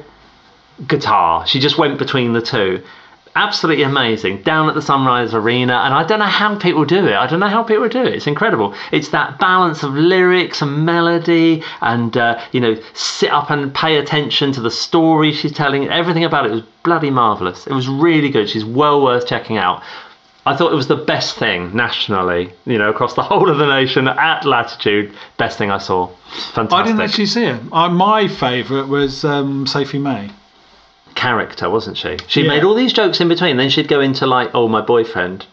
guitar. 0.88 1.46
She 1.48 1.60
just 1.60 1.78
went 1.78 1.98
between 2.00 2.34
the 2.34 2.42
two. 2.42 2.82
Absolutely 3.36 3.84
amazing. 3.84 4.44
Down 4.44 4.70
at 4.70 4.76
the 4.76 4.82
Sunrise 4.82 5.34
Arena, 5.34 5.74
and 5.86 5.94
I 5.94 6.04
don't 6.04 6.20
know 6.20 6.26
how 6.26 6.58
people 6.60 6.86
do 6.86 7.08
it. 7.08 7.14
I 7.14 7.26
don't 7.26 7.40
know 7.40 7.48
how 7.48 7.64
people 7.64 7.90
do 7.90 8.04
it. 8.04 8.14
It's 8.14 8.28
incredible. 8.28 8.76
It's 8.92 9.10
that 9.10 9.40
balance 9.40 9.82
of 9.82 9.94
lyrics 9.94 10.62
and 10.62 10.86
melody, 10.86 11.64
and 11.82 12.16
uh, 12.16 12.40
you 12.52 12.60
know, 12.60 12.80
sit 12.94 13.32
up 13.32 13.50
and 13.50 13.74
pay 13.74 13.98
attention 13.98 14.52
to 14.54 14.62
the 14.62 14.70
story 14.70 15.32
she's 15.32 15.52
telling. 15.52 15.90
Everything 15.90 16.24
about 16.24 16.46
it 16.46 16.52
was 16.52 16.62
bloody 16.84 17.10
marvelous. 17.10 17.66
It 17.66 17.74
was 17.74 17.88
really 17.88 18.30
good. 18.30 18.50
She's 18.50 18.66
well 18.66 19.02
worth 19.02 19.26
checking 19.26 19.58
out. 19.58 19.82
I 20.46 20.56
thought 20.56 20.72
it 20.74 20.76
was 20.76 20.88
the 20.88 20.98
best 20.98 21.38
thing 21.38 21.74
nationally, 21.74 22.52
you 22.66 22.78
know, 22.78 22.90
across 22.90 23.14
the 23.14 23.24
whole 23.24 23.50
of 23.50 23.58
the 23.58 23.66
nation 23.66 24.08
at 24.08 24.46
Latitude. 24.46 25.16
Best 25.38 25.58
thing 25.58 25.72
I 25.72 25.78
saw. 25.78 26.08
Fantastic. 26.54 26.74
I 26.74 26.84
didn't 26.84 27.02
actually 27.02 27.28
see 27.28 27.46
it. 27.46 27.62
I, 27.72 27.88
my 27.88 28.28
favourite 28.28 28.90
was 28.90 29.24
um, 29.24 29.66
Sophie 29.66 30.00
May. 30.00 30.30
Character, 31.16 31.70
wasn't 31.70 31.98
she? 31.98 32.18
She 32.28 32.42
Yeah. 32.42 32.48
made 32.50 32.64
all 32.64 32.74
these 32.76 32.94
jokes 32.94 33.20
in 33.22 33.28
between. 33.30 33.58
Then 33.58 33.70
she'd 33.70 33.88
go 33.88 34.00
into 34.02 34.26
like, 34.28 34.52
"Oh, 34.54 34.68
my 34.68 34.82
boyfriend," 34.82 35.46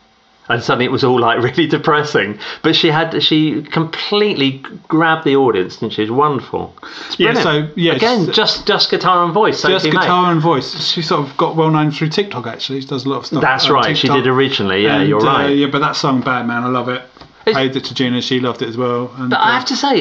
and 0.48 0.62
suddenly 0.62 0.84
it 0.86 0.90
was 0.92 1.04
all 1.04 1.18
like 1.20 1.40
really 1.42 1.66
depressing. 1.66 2.38
But 2.62 2.74
she 2.76 2.88
had 2.88 3.22
she 3.22 3.62
completely 3.62 4.62
grabbed 4.88 5.24
the 5.24 5.36
audience, 5.36 5.76
didn't 5.76 5.92
she? 5.94 6.02
Was 6.02 6.10
wonderful. 6.10 6.74
Yeah, 7.18 7.34
so, 7.34 7.68
yeah, 7.76 7.92
again, 7.94 8.30
just 8.32 8.66
just 8.66 8.90
guitar 8.90 9.24
and 9.24 9.32
voice. 9.32 9.62
Just 9.62 9.84
guitar 9.84 10.32
and 10.32 10.40
voice. 10.40 10.92
She 10.92 11.02
sort 11.02 11.20
of 11.28 11.36
got 11.36 11.56
well 11.56 11.70
known 11.70 11.90
through 11.90 12.08
TikTok. 12.08 12.46
Actually, 12.46 12.80
she 12.80 12.86
does 12.86 13.04
a 13.04 13.08
lot 13.08 13.18
of 13.18 13.26
stuff. 13.26 13.42
That's 13.42 13.66
on 13.66 13.72
right. 13.74 13.96
She 13.96 14.08
did 14.08 14.26
originally. 14.26 14.84
Yeah, 14.84 15.00
And, 15.00 15.08
you're 15.08 15.20
uh, 15.20 15.24
right. 15.38 15.48
yeah, 15.56 15.66
but 15.68 15.80
that 15.80 15.96
song, 15.96 16.20
Bad 16.22 16.46
Man, 16.46 16.64
I 16.64 16.68
love 16.68 16.88
it. 16.88 17.02
played 17.46 17.74
it 17.74 17.84
to 17.84 17.94
Gina. 17.94 18.20
She 18.22 18.38
loved 18.38 18.62
it 18.62 18.68
as 18.68 18.76
well. 18.76 19.10
And, 19.16 19.30
But 19.30 19.40
I 19.40 19.52
have 19.54 19.64
to 19.66 19.76
say, 19.76 20.00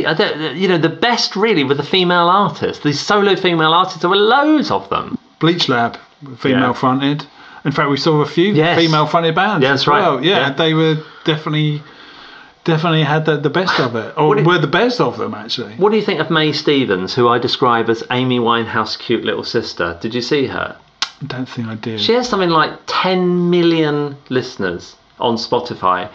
you 0.55 0.67
know, 0.67 0.77
the 0.77 0.89
best 0.89 1.35
really 1.35 1.63
were 1.63 1.73
the 1.73 1.83
female 1.83 2.29
artists. 2.29 2.83
These 2.83 2.99
solo 2.99 3.35
female 3.35 3.73
artists. 3.73 4.01
There 4.01 4.09
were 4.09 4.17
loads 4.17 4.69
of 4.71 4.87
them. 4.89 5.17
Bleach 5.39 5.69
Lab, 5.69 5.97
female 6.37 6.59
Yeah. 6.59 6.73
fronted. 6.73 7.25
In 7.65 7.71
fact, 7.71 7.89
we 7.89 7.97
saw 7.97 8.21
a 8.21 8.25
few 8.25 8.53
Yes. 8.53 8.77
female 8.79 9.05
fronted 9.05 9.35
bands. 9.35 9.63
Yeah, 9.63 9.73
as 9.73 9.79
that's 9.81 9.87
right. 9.87 10.01
well. 10.01 10.23
Yeah, 10.23 10.39
Yeah. 10.39 10.49
they 10.53 10.73
were 10.73 10.97
definitely, 11.25 11.81
definitely 12.63 13.03
had 13.03 13.25
the, 13.25 13.37
the 13.37 13.49
best 13.49 13.79
of 13.79 13.95
it, 13.95 14.13
or 14.17 14.35
do 14.35 14.43
were 14.43 14.59
the 14.59 14.67
best 14.67 15.01
of 15.01 15.17
them 15.17 15.33
actually. 15.33 15.73
What 15.77 15.91
do 15.91 15.97
you 15.97 16.03
think 16.03 16.19
of 16.19 16.29
Mae 16.29 16.51
Stephens, 16.51 17.13
who 17.15 17.27
I 17.27 17.37
describe 17.37 17.89
as 17.89 18.03
Amy 18.11 18.39
Winehouse's 18.39 18.97
cute 18.97 19.23
little 19.25 19.43
sister? 19.43 19.97
Did 20.01 20.13
you 20.13 20.21
see 20.21 20.47
her? 20.47 20.75
I 21.21 21.25
don't 21.25 21.49
think 21.49 21.67
I 21.67 21.75
did. 21.75 21.99
She 21.99 22.13
has 22.13 22.29
something 22.29 22.49
like 22.49 22.71
10 22.87 23.49
million 23.49 24.15
listeners 24.29 24.95
on 25.19 25.35
Spotify, 25.35 26.07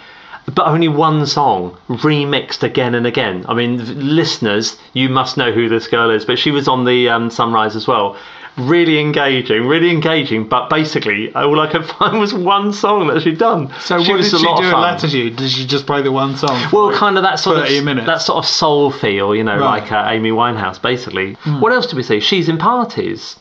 but 0.53 0.67
only 0.67 0.89
one 0.89 1.25
song 1.27 1.77
remixed 1.89 2.63
again 2.63 2.95
and 2.95 3.07
again. 3.07 3.45
I 3.49 3.55
mean, 3.55 3.79
listeners, 4.17 4.77
you 4.93 5.09
must 5.09 5.37
know 5.37 5.53
who 5.53 5.69
this 5.69 5.87
girl 5.89 6.11
is, 6.11 6.25
but 6.25 6.39
she 6.39 6.51
was 6.51 6.69
on 6.69 6.85
the 6.85 7.09
um, 7.09 7.31
Sunrise 7.31 7.77
as 7.77 7.87
well. 7.87 8.17
Really 8.57 9.01
engaging, 9.01 9.67
really 9.67 9.91
engaging, 9.91 10.47
but 10.47 10.71
basically, 10.71 11.35
all 11.35 11.59
I 11.59 11.67
could 11.73 11.85
find 11.99 12.21
was 12.21 12.33
one 12.33 12.73
song 12.73 13.09
that 13.09 13.21
she'd 13.23 13.39
done. 13.39 13.73
So 13.81 14.01
she 14.03 14.13
what 14.13 14.19
was 14.19 14.31
did 14.31 14.39
she 14.39 14.45
do 14.47 14.53
at. 14.67 14.79
Latitude? 14.79 15.37
Did 15.37 15.51
she 15.51 15.67
just 15.67 15.87
play 15.87 16.03
the 16.03 16.13
one 16.13 16.37
song? 16.37 16.71
Well, 16.73 16.93
kind 16.97 17.17
of 17.17 17.25
that 17.25 17.41
sort 17.41 17.59
of 17.59 17.85
minutes. 17.85 18.07
that 18.07 18.19
sort 18.23 18.39
of 18.45 18.49
soul 18.49 18.93
feel, 18.93 19.35
you 19.35 19.43
know, 19.43 19.59
Right. 19.59 19.83
like 19.83 19.91
uh, 19.91 20.07
Amy 20.09 20.31
Winehouse, 20.31 20.81
basically. 20.81 21.33
Hmm. 21.41 21.61
What 21.61 21.73
else 21.73 21.87
did 21.87 21.97
we 21.97 22.05
see? 22.05 22.21
She's 22.21 22.49
in 22.49 22.59
parties, 22.59 23.41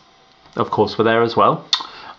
of 0.56 0.72
course, 0.72 0.98
were 0.98 1.04
there 1.04 1.22
as 1.22 1.36
well. 1.36 1.64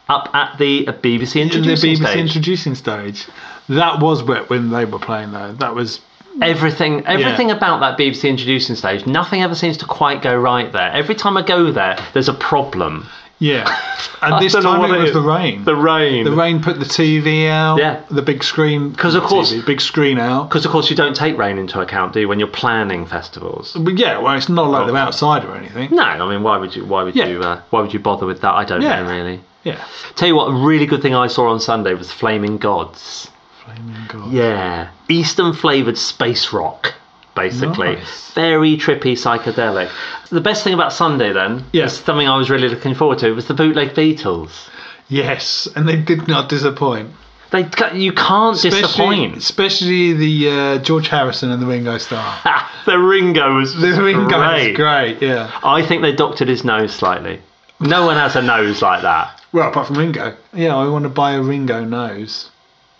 Up 0.08 0.28
at 0.34 0.58
the 0.58 0.86
uh, 0.86 0.92
BBC 0.92 1.40
in 1.40 1.48
the 1.48 1.72
BBC 1.72 1.96
stage. 1.96 2.16
introducing 2.16 2.74
stage. 2.76 3.26
That 3.68 4.00
was 4.00 4.22
wet 4.22 4.50
when 4.50 4.70
they 4.70 4.84
were 4.84 4.98
playing 4.98 5.32
though. 5.32 5.52
That 5.52 5.74
was 5.74 6.00
Everything, 6.42 7.06
everything 7.06 7.52
about 7.52 7.78
that 7.78 7.96
BBC 7.96 8.28
introducing 8.28 8.74
stage, 8.74 9.06
nothing 9.06 9.42
ever 9.42 9.54
seems 9.54 9.76
to 9.76 9.86
quite 9.86 10.20
go 10.20 10.36
right 10.36 10.70
there. 10.72 10.90
Every 10.90 11.14
time 11.14 11.36
I 11.36 11.42
go 11.42 11.70
there, 11.70 11.96
there's 12.12 12.28
a 12.28 12.34
problem. 12.34 13.06
yeah. 13.38 13.64
And 14.20 14.42
this 14.42 14.54
time 14.54 14.82
it 14.90 14.98
was 14.98 15.12
the 15.12 15.20
rain. 15.20 15.64
The 15.64 15.76
rain. 15.76 16.24
The 16.24 16.32
rain 16.32 16.62
put 16.62 16.78
the 16.78 16.86
TV 16.86 17.46
out. 17.48 17.78
Yeah. 17.78 18.02
The 18.10 18.22
big 18.22 18.42
screen. 18.42 18.90
Because 18.90 19.14
of 19.14 19.22
course, 19.22 19.52
TV, 19.52 19.66
big 19.66 19.80
screen 19.82 20.18
out. 20.18 20.48
Because 20.48 20.64
of 20.64 20.72
course, 20.72 20.88
you 20.88 20.96
don't 20.96 21.14
take 21.14 21.36
rain 21.36 21.58
into 21.58 21.78
account, 21.80 22.14
do 22.14 22.20
you, 22.20 22.28
when 22.28 22.38
you're 22.38 22.48
planning 22.48 23.04
festivals? 23.06 23.74
But 23.78 23.98
yeah, 23.98 24.18
well, 24.18 24.34
it's 24.36 24.48
not 24.48 24.70
like 24.70 24.86
they're 24.86 24.96
outside 24.96 25.44
or 25.44 25.54
anything. 25.56 25.90
No, 25.94 26.02
I 26.02 26.28
mean, 26.28 26.42
why 26.42 26.56
would 26.56 26.74
you? 26.74 26.84
Why 26.86 27.02
would 27.02 27.14
Yeah. 27.14 27.26
you? 27.26 27.40
Uh, 27.42 27.60
why 27.70 27.80
would 27.82 27.92
you 27.92 27.98
bother 28.00 28.24
with 28.26 28.40
that? 28.40 28.54
I 28.54 28.64
don't 28.64 28.80
Yeah. 28.80 29.02
know 29.02 29.10
really. 29.10 29.40
Yeah. 29.62 29.84
Tell 30.16 30.26
you 30.26 30.36
what, 30.36 30.46
a 30.48 30.52
really 30.52 30.86
good 30.86 31.02
thing 31.02 31.14
I 31.14 31.26
saw 31.26 31.48
on 31.50 31.60
Sunday 31.60 31.92
was 31.94 32.08
Flamingods. 32.10 33.28
Flaming 33.64 34.06
God. 34.08 34.32
Yeah, 34.32 34.90
Eastern 35.08 35.52
flavored 35.52 35.96
space 35.98 36.52
rock, 36.52 36.94
basically. 37.34 37.96
Nice. 37.96 38.32
Very 38.34 38.76
trippy, 38.76 39.12
psychedelic. 39.14 39.90
The 40.30 40.40
best 40.40 40.64
thing 40.64 40.74
about 40.74 40.92
Sunday 40.92 41.32
then, 41.32 41.64
Yeah. 41.72 41.84
is 41.84 41.94
something 41.96 42.28
I 42.28 42.36
was 42.36 42.50
really 42.50 42.68
looking 42.68 42.94
forward 42.94 43.18
to, 43.20 43.32
was 43.32 43.46
the 43.46 43.54
bootleg 43.54 43.90
Beatles. 43.94 44.68
Yes, 45.08 45.68
and 45.76 45.88
they 45.88 45.96
did 45.96 46.28
not 46.28 46.48
disappoint. 46.48 47.10
They, 47.50 47.68
you 47.94 48.12
can't 48.12 48.56
Especially, 48.56 48.80
disappoint. 48.82 49.36
especially 49.36 50.12
the 50.14 50.50
uh, 50.50 50.78
George 50.78 51.06
Harrison 51.08 51.52
and 51.52 51.62
the 51.62 51.66
Ringo 51.66 51.98
Starr. 51.98 52.40
the 52.86 52.98
Ringo 52.98 53.54
was 53.54 53.74
The 53.76 53.92
Ringo 54.02 54.26
great. 54.28 54.70
is 54.72 54.76
great. 54.76 55.22
Yeah. 55.22 55.50
I 55.62 55.86
think 55.86 56.02
they 56.02 56.12
doctored 56.16 56.48
his 56.48 56.64
nose 56.64 56.92
slightly. 56.92 57.40
No 57.78 58.06
one 58.06 58.16
has 58.16 58.34
a 58.34 58.42
nose 58.42 58.82
like 58.82 59.02
that. 59.02 59.40
Well, 59.52 59.68
apart 59.68 59.86
from 59.86 59.98
Ringo. 59.98 60.36
Yeah, 60.52 60.74
I 60.74 60.88
want 60.88 61.04
to 61.04 61.08
buy 61.08 61.32
a 61.32 61.42
Ringo 61.42 61.84
nose. 61.84 62.50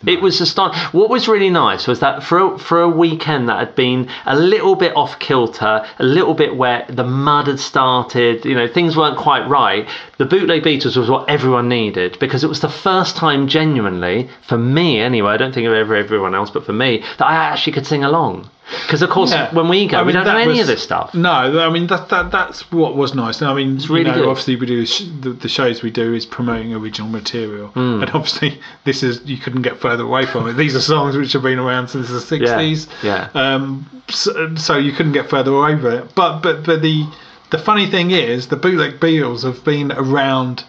It 0.07 0.20
was 0.20 0.40
a 0.40 0.46
start. 0.46 0.76
What 0.92 1.11
was 1.11 1.28
really 1.28 1.50
nice 1.50 1.86
was 1.86 2.00
that 2.00 2.22
for 2.22 2.38
a, 2.38 2.59
for 2.59 2.80
a 2.80 2.88
weekend 2.88 3.48
that 3.48 3.59
had 3.59 3.74
been 3.74 4.09
a 4.26 4.36
little 4.36 4.74
bit 4.74 4.94
off 4.96 5.18
kilter, 5.18 5.86
a 5.98 6.05
little 6.05 6.34
bit 6.34 6.57
wet, 6.57 6.94
the 6.94 7.05
mud 7.05 7.46
had 7.46 7.61
started, 7.61 8.44
you 8.44 8.55
know, 8.55 8.68
things 8.68 8.96
weren't 8.96 9.16
quite 9.16 9.48
right. 9.48 9.88
The 10.18 10.26
bootleg 10.26 10.62
Beatles 10.62 10.96
was 10.96 11.11
what 11.11 11.28
everyone 11.28 11.68
needed 11.68 12.18
because 12.18 12.44
it 12.44 12.48
was 12.48 12.61
the 12.61 12.68
first 12.68 13.16
time, 13.16 13.48
genuinely, 13.48 14.28
for 14.42 14.59
me 14.59 15.00
anyway. 15.00 15.32
I 15.32 15.36
don't 15.36 15.55
think 15.55 15.66
of 15.66 15.72
ever 15.72 15.94
everyone 15.94 16.34
else, 16.34 16.50
but 16.50 16.66
for 16.66 16.72
me, 16.72 17.05
that 17.18 17.26
I 17.26 17.34
actually 17.34 17.72
could 17.72 17.86
sing 17.86 18.05
along. 18.05 18.50
Because 18.82 19.02
of 19.02 19.10
course, 19.10 19.30
Yeah. 19.32 19.52
when 19.54 19.68
we 19.68 19.86
go, 19.86 19.98
I 19.98 20.02
we 20.02 20.12
don't 20.12 20.24
know 20.24 20.36
any 20.36 20.52
was- 20.52 20.60
of 20.60 20.66
this 20.68 20.82
stuff. 20.82 21.14
No, 21.14 21.30
I 21.30 21.70
mean 21.70 21.86
that, 21.88 22.08
that 22.10 22.30
that's 22.30 22.70
what 22.72 22.96
was 22.96 23.14
nice. 23.14 23.40
I 23.42 23.52
mean, 23.54 23.76
it's 23.76 23.88
really 23.88 24.00
you 24.00 24.12
know, 24.12 24.14
good. 24.22 24.28
obviously 24.28 24.56
we 24.56 24.66
do 24.66 24.84
sh- 24.86 25.04
the, 25.20 25.30
the 25.30 25.48
shows 25.48 25.82
we 25.82 25.90
do 25.90 26.14
is 26.14 26.26
promoting 26.26 26.74
original 26.74 27.08
material, 27.08 27.68
Hmm. 27.68 28.02
and 28.02 28.10
obviously 28.10 28.60
this 28.84 29.02
is 29.02 29.20
you 29.24 29.36
couldn't 29.38 29.62
get 29.62 29.78
further 29.80 30.04
away 30.04 30.26
from 30.26 30.48
it. 30.48 30.54
These 30.54 30.74
are 30.76 30.80
songs 30.80 31.16
which 31.16 31.32
have 31.32 31.42
been 31.42 31.58
around 31.58 31.88
since 31.88 32.08
the 32.08 32.20
sixties. 32.20 32.88
Yeah. 33.02 33.28
yeah. 33.34 33.54
Um, 33.54 33.86
so, 34.08 34.54
so 34.56 34.76
you 34.76 34.92
couldn't 34.92 35.12
get 35.12 35.28
further 35.30 35.52
away 35.52 35.76
from 35.80 35.92
it. 35.92 36.14
But 36.14 36.40
but 36.40 36.64
but 36.64 36.82
the 36.82 37.06
the 37.50 37.58
funny 37.58 37.86
thing 37.86 38.10
is 38.10 38.48
the 38.48 38.56
bootleg 38.56 39.00
Beatles 39.00 39.42
have 39.44 39.64
been 39.64 39.92
around 39.92 40.64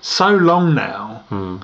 so 0.00 0.28
long 0.30 0.74
now. 0.74 1.24
Hmm. 1.28 1.56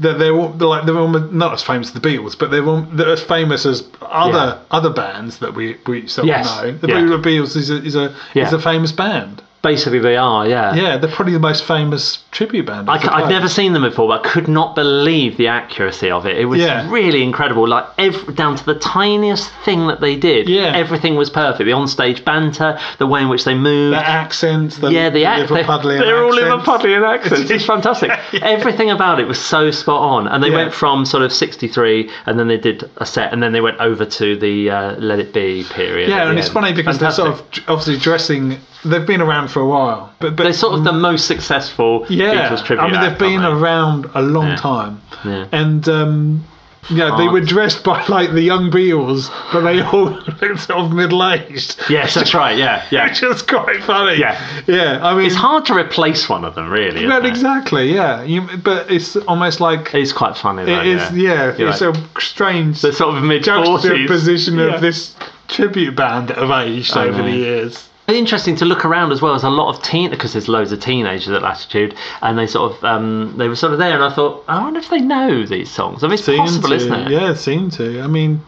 That 0.00 0.18
they're, 0.18 0.32
all, 0.34 0.48
they're 0.48 0.66
like 0.66 0.86
they're 0.86 0.98
almost 0.98 1.32
not 1.32 1.52
as 1.52 1.62
famous 1.62 1.88
as 1.88 1.94
the 1.94 2.00
Beatles, 2.00 2.36
but 2.36 2.50
they're, 2.50 2.66
all, 2.66 2.80
they're 2.82 3.12
as 3.12 3.22
famous 3.22 3.64
as 3.64 3.84
other 4.02 4.58
other 4.72 4.90
bands 4.90 5.38
that 5.38 5.54
we 5.54 5.76
we 5.86 6.08
sort 6.08 6.26
Yes. 6.26 6.46
know. 6.62 6.72
The 6.72 6.88
Yeah. 6.88 6.94
Beatles 7.22 7.54
is 7.56 7.70
a 7.70 7.76
is 7.76 7.94
a 7.94 8.12
Yeah. 8.34 8.46
is 8.46 8.52
a 8.52 8.58
famous 8.58 8.90
band. 8.90 9.40
Basically, 9.62 10.00
they 10.00 10.16
are, 10.16 10.46
yeah. 10.48 10.74
Yeah, 10.74 10.96
they're 10.98 11.10
probably 11.10 11.32
the 11.32 11.38
most 11.38 11.64
famous 11.64 12.18
tribute 12.34 12.66
band. 12.66 12.90
I, 12.90 12.98
have 12.98 13.28
never 13.30 13.48
seen 13.48 13.72
them 13.72 13.82
before, 13.82 14.08
but 14.08 14.26
I 14.26 14.28
could 14.28 14.48
not 14.48 14.74
believe 14.74 15.36
the 15.36 15.46
accuracy 15.48 16.10
of 16.10 16.26
it. 16.26 16.36
It 16.36 16.44
was 16.46 16.60
Yeah. 16.60 16.90
really 16.90 17.22
incredible. 17.22 17.66
Like 17.66 17.86
every, 17.96 18.34
down 18.34 18.56
to 18.56 18.64
the 18.66 18.74
tiniest 18.74 19.50
thing 19.64 19.86
that 19.86 20.00
they 20.00 20.16
did. 20.16 20.48
Yeah. 20.48 20.72
everything 20.74 21.14
was 21.14 21.30
perfect. 21.30 21.64
The 21.64 21.72
on-stage 21.72 22.24
banter, 22.24 22.78
the 22.98 23.06
way 23.06 23.22
in 23.22 23.28
which 23.28 23.44
they 23.44 23.54
moved. 23.54 23.96
the 23.96 24.06
accents. 24.06 24.78
The 24.78 24.90
yeah, 24.90 25.08
the. 25.10 25.22
They're, 25.22 25.46
Liverpudlian 25.46 26.00
they're 26.00 26.24
all 26.24 26.34
accents. 26.34 26.66
Liverpudlian 26.66 27.14
accents. 27.14 27.50
It's 27.50 27.64
fantastic. 27.64 28.10
Everything 28.42 28.90
about 28.90 29.20
it 29.20 29.26
was 29.28 29.38
so 29.40 29.70
spot 29.70 30.02
on. 30.02 30.26
And 30.26 30.42
they 30.42 30.50
Yeah. 30.50 30.56
went 30.56 30.74
from 30.74 31.04
sort 31.06 31.22
of 31.22 31.32
'63, 31.32 32.10
and 32.26 32.38
then 32.38 32.48
they 32.48 32.58
did 32.58 32.90
a 32.98 33.06
set, 33.06 33.32
and 33.32 33.42
then 33.42 33.52
they 33.52 33.60
went 33.60 33.78
over 33.80 34.04
to 34.04 34.36
the 34.36 34.70
uh, 34.70 34.96
Let 34.96 35.20
It 35.20 35.32
Be 35.32 35.64
period. 35.70 36.08
Yeah, 36.10 36.28
and 36.28 36.36
the 36.36 36.40
it's 36.40 36.48
end. 36.48 36.54
funny 36.54 36.72
because 36.72 36.98
Fantastic. 36.98 37.24
they're 37.24 37.34
sort 37.34 37.58
of 37.58 37.64
obviously 37.70 37.98
dressing. 37.98 38.58
They've 38.86 39.06
been 39.06 39.22
around 39.22 39.48
for 39.48 39.60
a 39.60 39.66
while, 39.66 40.12
but 40.18 40.36
but 40.36 40.42
they're 40.42 40.52
sort 40.52 40.74
of 40.74 40.84
the 40.84 40.92
most 40.92 41.26
successful 41.26 42.04
yeah. 42.10 42.23
Beatles 42.32 42.64
tribute. 42.64 42.84
I 42.84 42.90
mean, 42.90 43.00
they've 43.00 43.18
been 43.18 43.42
aren't 43.42 43.60
around 43.62 44.06
a 44.14 44.22
long 44.22 44.48
Yeah. 44.48 44.56
time. 44.56 45.00
Yeah. 45.24 45.46
and 45.52 45.88
um, 45.88 46.44
yeah, 46.90 47.16
they 47.16 47.28
were 47.28 47.40
dressed 47.40 47.82
by 47.82 48.04
like 48.08 48.32
the 48.32 48.42
young 48.42 48.70
Beatles, 48.70 49.30
but 49.52 49.62
they 49.62 49.80
all 49.92 50.10
looked 50.10 50.60
sort 50.60 50.78
of 50.80 50.92
middle 50.92 51.24
aged. 51.26 51.76
Yes, 51.88 52.12
that's 52.12 52.34
right. 52.42 52.58
Yeah, 52.58 52.84
yeah. 52.90 53.08
Which 53.08 53.22
is 53.22 53.40
quite 53.40 53.82
funny. 53.84 54.18
Yeah. 54.18 54.62
yeah. 54.66 54.98
I 55.02 55.14
mean, 55.16 55.24
It's 55.24 55.34
hard 55.34 55.64
to 55.66 55.74
replace 55.74 56.28
one 56.28 56.44
of 56.44 56.54
them, 56.54 56.68
really. 56.68 57.06
Well, 57.06 57.12
isn't 57.20 57.24
it? 57.24 57.28
exactly. 57.30 57.94
Yeah, 57.94 58.22
you, 58.22 58.46
but 58.62 58.90
it's 58.90 59.16
almost 59.16 59.60
like 59.60 59.94
It's 59.94 60.12
quite 60.12 60.36
funny. 60.36 60.66
Though, 60.66 60.80
it 60.80 60.86
is. 60.86 61.10
yeah. 61.12 61.54
Yeah, 61.56 61.70
it's 61.70 61.80
right. 61.80 61.96
a 61.96 62.20
strange 62.20 62.82
the 62.82 62.92
sort 62.92 63.16
of 63.16 63.24
mid 63.24 63.44
juxtaposition 63.44 64.58
of 64.58 64.82
this 64.82 65.16
tribute 65.48 65.96
band 65.96 66.28
that 66.28 66.36
have 66.38 66.50
aged 66.50 66.94
over 66.96 67.22
the 67.22 67.30
years. 67.30 67.88
Interesting 68.06 68.54
to 68.56 68.66
look 68.66 68.84
around 68.84 69.12
as 69.12 69.22
well 69.22 69.34
as 69.34 69.44
a 69.44 69.48
lot 69.50 69.74
of 69.74 69.82
teen 69.82 70.10
because 70.10 70.34
there's 70.34 70.46
loads 70.46 70.72
of 70.72 70.80
teenagers 70.80 71.28
at 71.30 71.40
Latitude, 71.42 71.94
and 72.20 72.38
they 72.38 72.46
sort 72.46 72.72
of 72.72 72.84
um, 72.84 73.34
they 73.38 73.48
were 73.48 73.56
sort 73.56 73.72
of 73.72 73.78
there, 73.78 73.94
and 73.94 74.04
I 74.04 74.14
thought, 74.14 74.44
I 74.46 74.62
wonder 74.62 74.78
if 74.78 74.90
they 74.90 75.00
know 75.00 75.46
these 75.46 75.70
songs. 75.70 76.04
I 76.04 76.08
mean, 76.08 76.14
it's 76.14 76.24
Seem 76.24 76.38
possible, 76.38 76.68
to, 76.68 76.74
isn't 76.74 76.92
it? 76.92 77.10
Yeah, 77.10 77.30
it 77.30 77.36
seemed 77.36 77.72
to. 77.72 78.02
I 78.02 78.06
mean, 78.06 78.42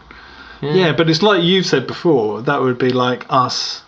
yeah. 0.61 0.93
but 0.93 1.09
it's 1.09 1.23
like 1.23 1.41
you've 1.41 1.65
said 1.65 1.87
before. 1.87 2.43
That 2.43 2.61
would 2.61 2.77
be 2.77 2.89
like 2.91 3.25
us. 3.29 3.81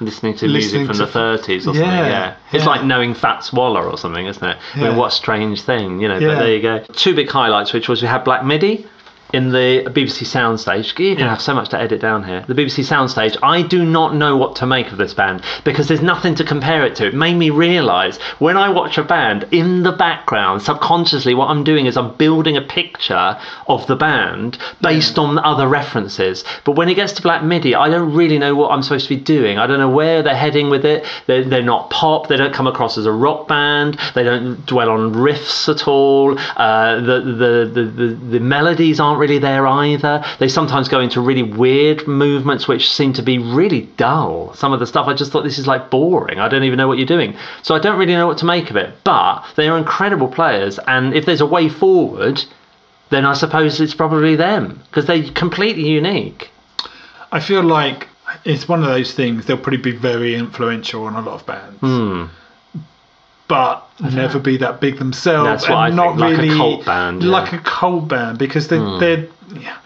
Listening 0.00 0.34
to 0.38 0.48
Listening 0.48 0.86
music 0.86 0.96
from 0.96 1.06
to- 1.06 1.12
the 1.12 1.18
30s 1.18 1.58
or 1.58 1.60
something. 1.60 1.82
Yeah, 1.82 2.08
Yeah, 2.08 2.36
it's 2.52 2.64
yeah. 2.64 2.70
like 2.70 2.82
knowing 2.84 3.14
Fats 3.14 3.52
Waller 3.52 3.88
or 3.88 3.96
something, 3.96 4.26
isn't 4.26 4.42
it? 4.44 4.56
I 4.74 4.80
mean, 4.80 4.96
what 4.96 5.12
a 5.12 5.14
strange 5.14 5.62
thing, 5.62 6.00
you 6.00 6.08
know. 6.08 6.18
Yeah. 6.18 6.28
But 6.28 6.38
there 6.40 6.54
you 6.56 6.62
go. 6.62 6.78
Two 6.94 7.14
big 7.14 7.28
highlights, 7.30 7.72
which 7.72 7.88
was 7.88 8.02
we 8.02 8.08
had 8.08 8.24
Black 8.24 8.44
Midi. 8.44 8.88
In 9.32 9.50
the 9.50 9.82
BBC 9.86 10.24
soundstage, 10.26 10.96
you're 10.98 11.16
gonna 11.16 11.30
have 11.30 11.40
so 11.40 11.54
much 11.54 11.70
to 11.70 11.80
edit 11.80 12.00
down 12.00 12.22
here. 12.22 12.44
The 12.46 12.54
BBC 12.54 12.84
soundstage, 12.84 13.36
I 13.42 13.62
do 13.62 13.84
not 13.84 14.14
know 14.14 14.36
what 14.36 14.56
to 14.56 14.66
make 14.66 14.92
of 14.92 14.98
this 14.98 15.12
band 15.12 15.42
because 15.64 15.88
there's 15.88 16.02
nothing 16.02 16.36
to 16.36 16.44
compare 16.44 16.86
it 16.86 16.94
to. 16.96 17.08
It 17.08 17.14
made 17.14 17.34
me 17.34 17.50
realise 17.50 18.18
when 18.38 18.56
I 18.56 18.68
watch 18.68 18.96
a 18.96 19.02
band 19.02 19.46
in 19.50 19.82
the 19.82 19.90
background, 19.90 20.62
subconsciously, 20.62 21.34
what 21.34 21.50
I'm 21.50 21.64
doing 21.64 21.86
is 21.86 21.96
I'm 21.96 22.14
building 22.16 22.56
a 22.56 22.62
picture 22.62 23.36
of 23.66 23.86
the 23.88 23.96
band 23.96 24.58
based 24.80 25.18
on 25.18 25.38
other 25.38 25.66
references. 25.66 26.44
But 26.64 26.72
when 26.72 26.88
it 26.88 26.94
gets 26.94 27.12
to 27.14 27.22
Black 27.22 27.42
Midi, 27.42 27.74
I 27.74 27.88
don't 27.88 28.14
really 28.14 28.38
know 28.38 28.54
what 28.54 28.70
I'm 28.70 28.82
supposed 28.82 29.08
to 29.08 29.16
be 29.16 29.20
doing. 29.20 29.58
I 29.58 29.66
don't 29.66 29.78
know 29.78 29.88
where 29.88 30.22
they're 30.22 30.36
heading 30.36 30.70
with 30.70 30.84
it. 30.84 31.04
They're, 31.26 31.42
they're 31.44 31.62
not 31.62 31.90
pop. 31.90 32.28
They 32.28 32.36
don't 32.36 32.54
come 32.54 32.68
across 32.68 32.96
as 32.98 33.06
a 33.06 33.12
rock 33.12 33.48
band. 33.48 33.98
They 34.14 34.22
don't 34.22 34.64
dwell 34.66 34.90
on 34.90 35.12
riffs 35.12 35.68
at 35.68 35.88
all. 35.88 36.38
Uh, 36.38 37.00
the, 37.00 37.20
the, 37.20 37.70
the, 37.74 37.84
the, 37.84 38.14
the 38.14 38.40
melodies 38.40 39.00
aren't 39.00 39.18
really 39.24 39.38
there 39.38 39.66
either. 39.66 40.22
They 40.38 40.48
sometimes 40.48 40.88
go 40.88 41.00
into 41.00 41.20
really 41.20 41.42
weird 41.42 42.06
movements 42.06 42.68
which 42.68 42.90
seem 42.92 43.14
to 43.14 43.22
be 43.22 43.38
really 43.38 43.82
dull. 43.96 44.52
Some 44.54 44.72
of 44.74 44.80
the 44.80 44.86
stuff 44.86 45.06
I 45.08 45.14
just 45.14 45.32
thought 45.32 45.44
this 45.44 45.58
is 45.58 45.66
like 45.66 45.90
boring. 45.90 46.38
I 46.38 46.48
don't 46.48 46.64
even 46.64 46.76
know 46.76 46.86
what 46.88 46.98
you're 46.98 47.06
doing. 47.06 47.34
So 47.62 47.74
I 47.74 47.78
don't 47.78 47.98
really 47.98 48.12
know 48.14 48.26
what 48.26 48.38
to 48.38 48.44
make 48.44 48.68
of 48.70 48.76
it. 48.76 48.92
But 49.02 49.44
they 49.56 49.68
are 49.68 49.78
incredible 49.78 50.28
players, 50.28 50.78
and 50.86 51.14
if 51.14 51.24
there's 51.24 51.40
a 51.40 51.46
way 51.46 51.68
forward, 51.70 52.44
then 53.10 53.24
I 53.24 53.32
suppose 53.32 53.80
it's 53.80 53.94
probably 53.94 54.36
them 54.36 54.82
because 54.86 55.06
they're 55.06 55.30
completely 55.32 55.88
unique. 55.88 56.50
I 57.32 57.40
feel 57.40 57.62
like 57.62 58.08
it's 58.44 58.68
one 58.68 58.82
of 58.82 58.88
those 58.88 59.12
things. 59.14 59.46
They'll 59.46 59.56
probably 59.56 59.78
be 59.78 59.96
very 59.96 60.34
influential 60.34 61.04
on 61.04 61.14
a 61.14 61.20
lot 61.22 61.40
of 61.40 61.46
bands, 61.46 61.80
Hmm. 61.80 62.24
But 63.48 63.86
never 64.00 64.38
be 64.38 64.56
that 64.58 64.80
big 64.80 64.98
themselves. 64.98 65.46
That's 65.48 65.68
what 65.68 65.76
I 65.78 65.86
and 65.88 65.96
not 65.96 66.16
think, 66.16 66.20
like 66.20 66.38
a 66.38 66.42
really 66.42 66.56
cult 66.56 66.84
band, 66.86 67.22
yeah. 67.22 67.30
like 67.30 67.52
a 67.52 67.58
cult 67.58 68.08
band, 68.08 68.38
because 68.38 68.68
they, 68.68 68.78
Hmm. 68.78 68.98
they're. 68.98 69.26
yeah, 69.60 69.76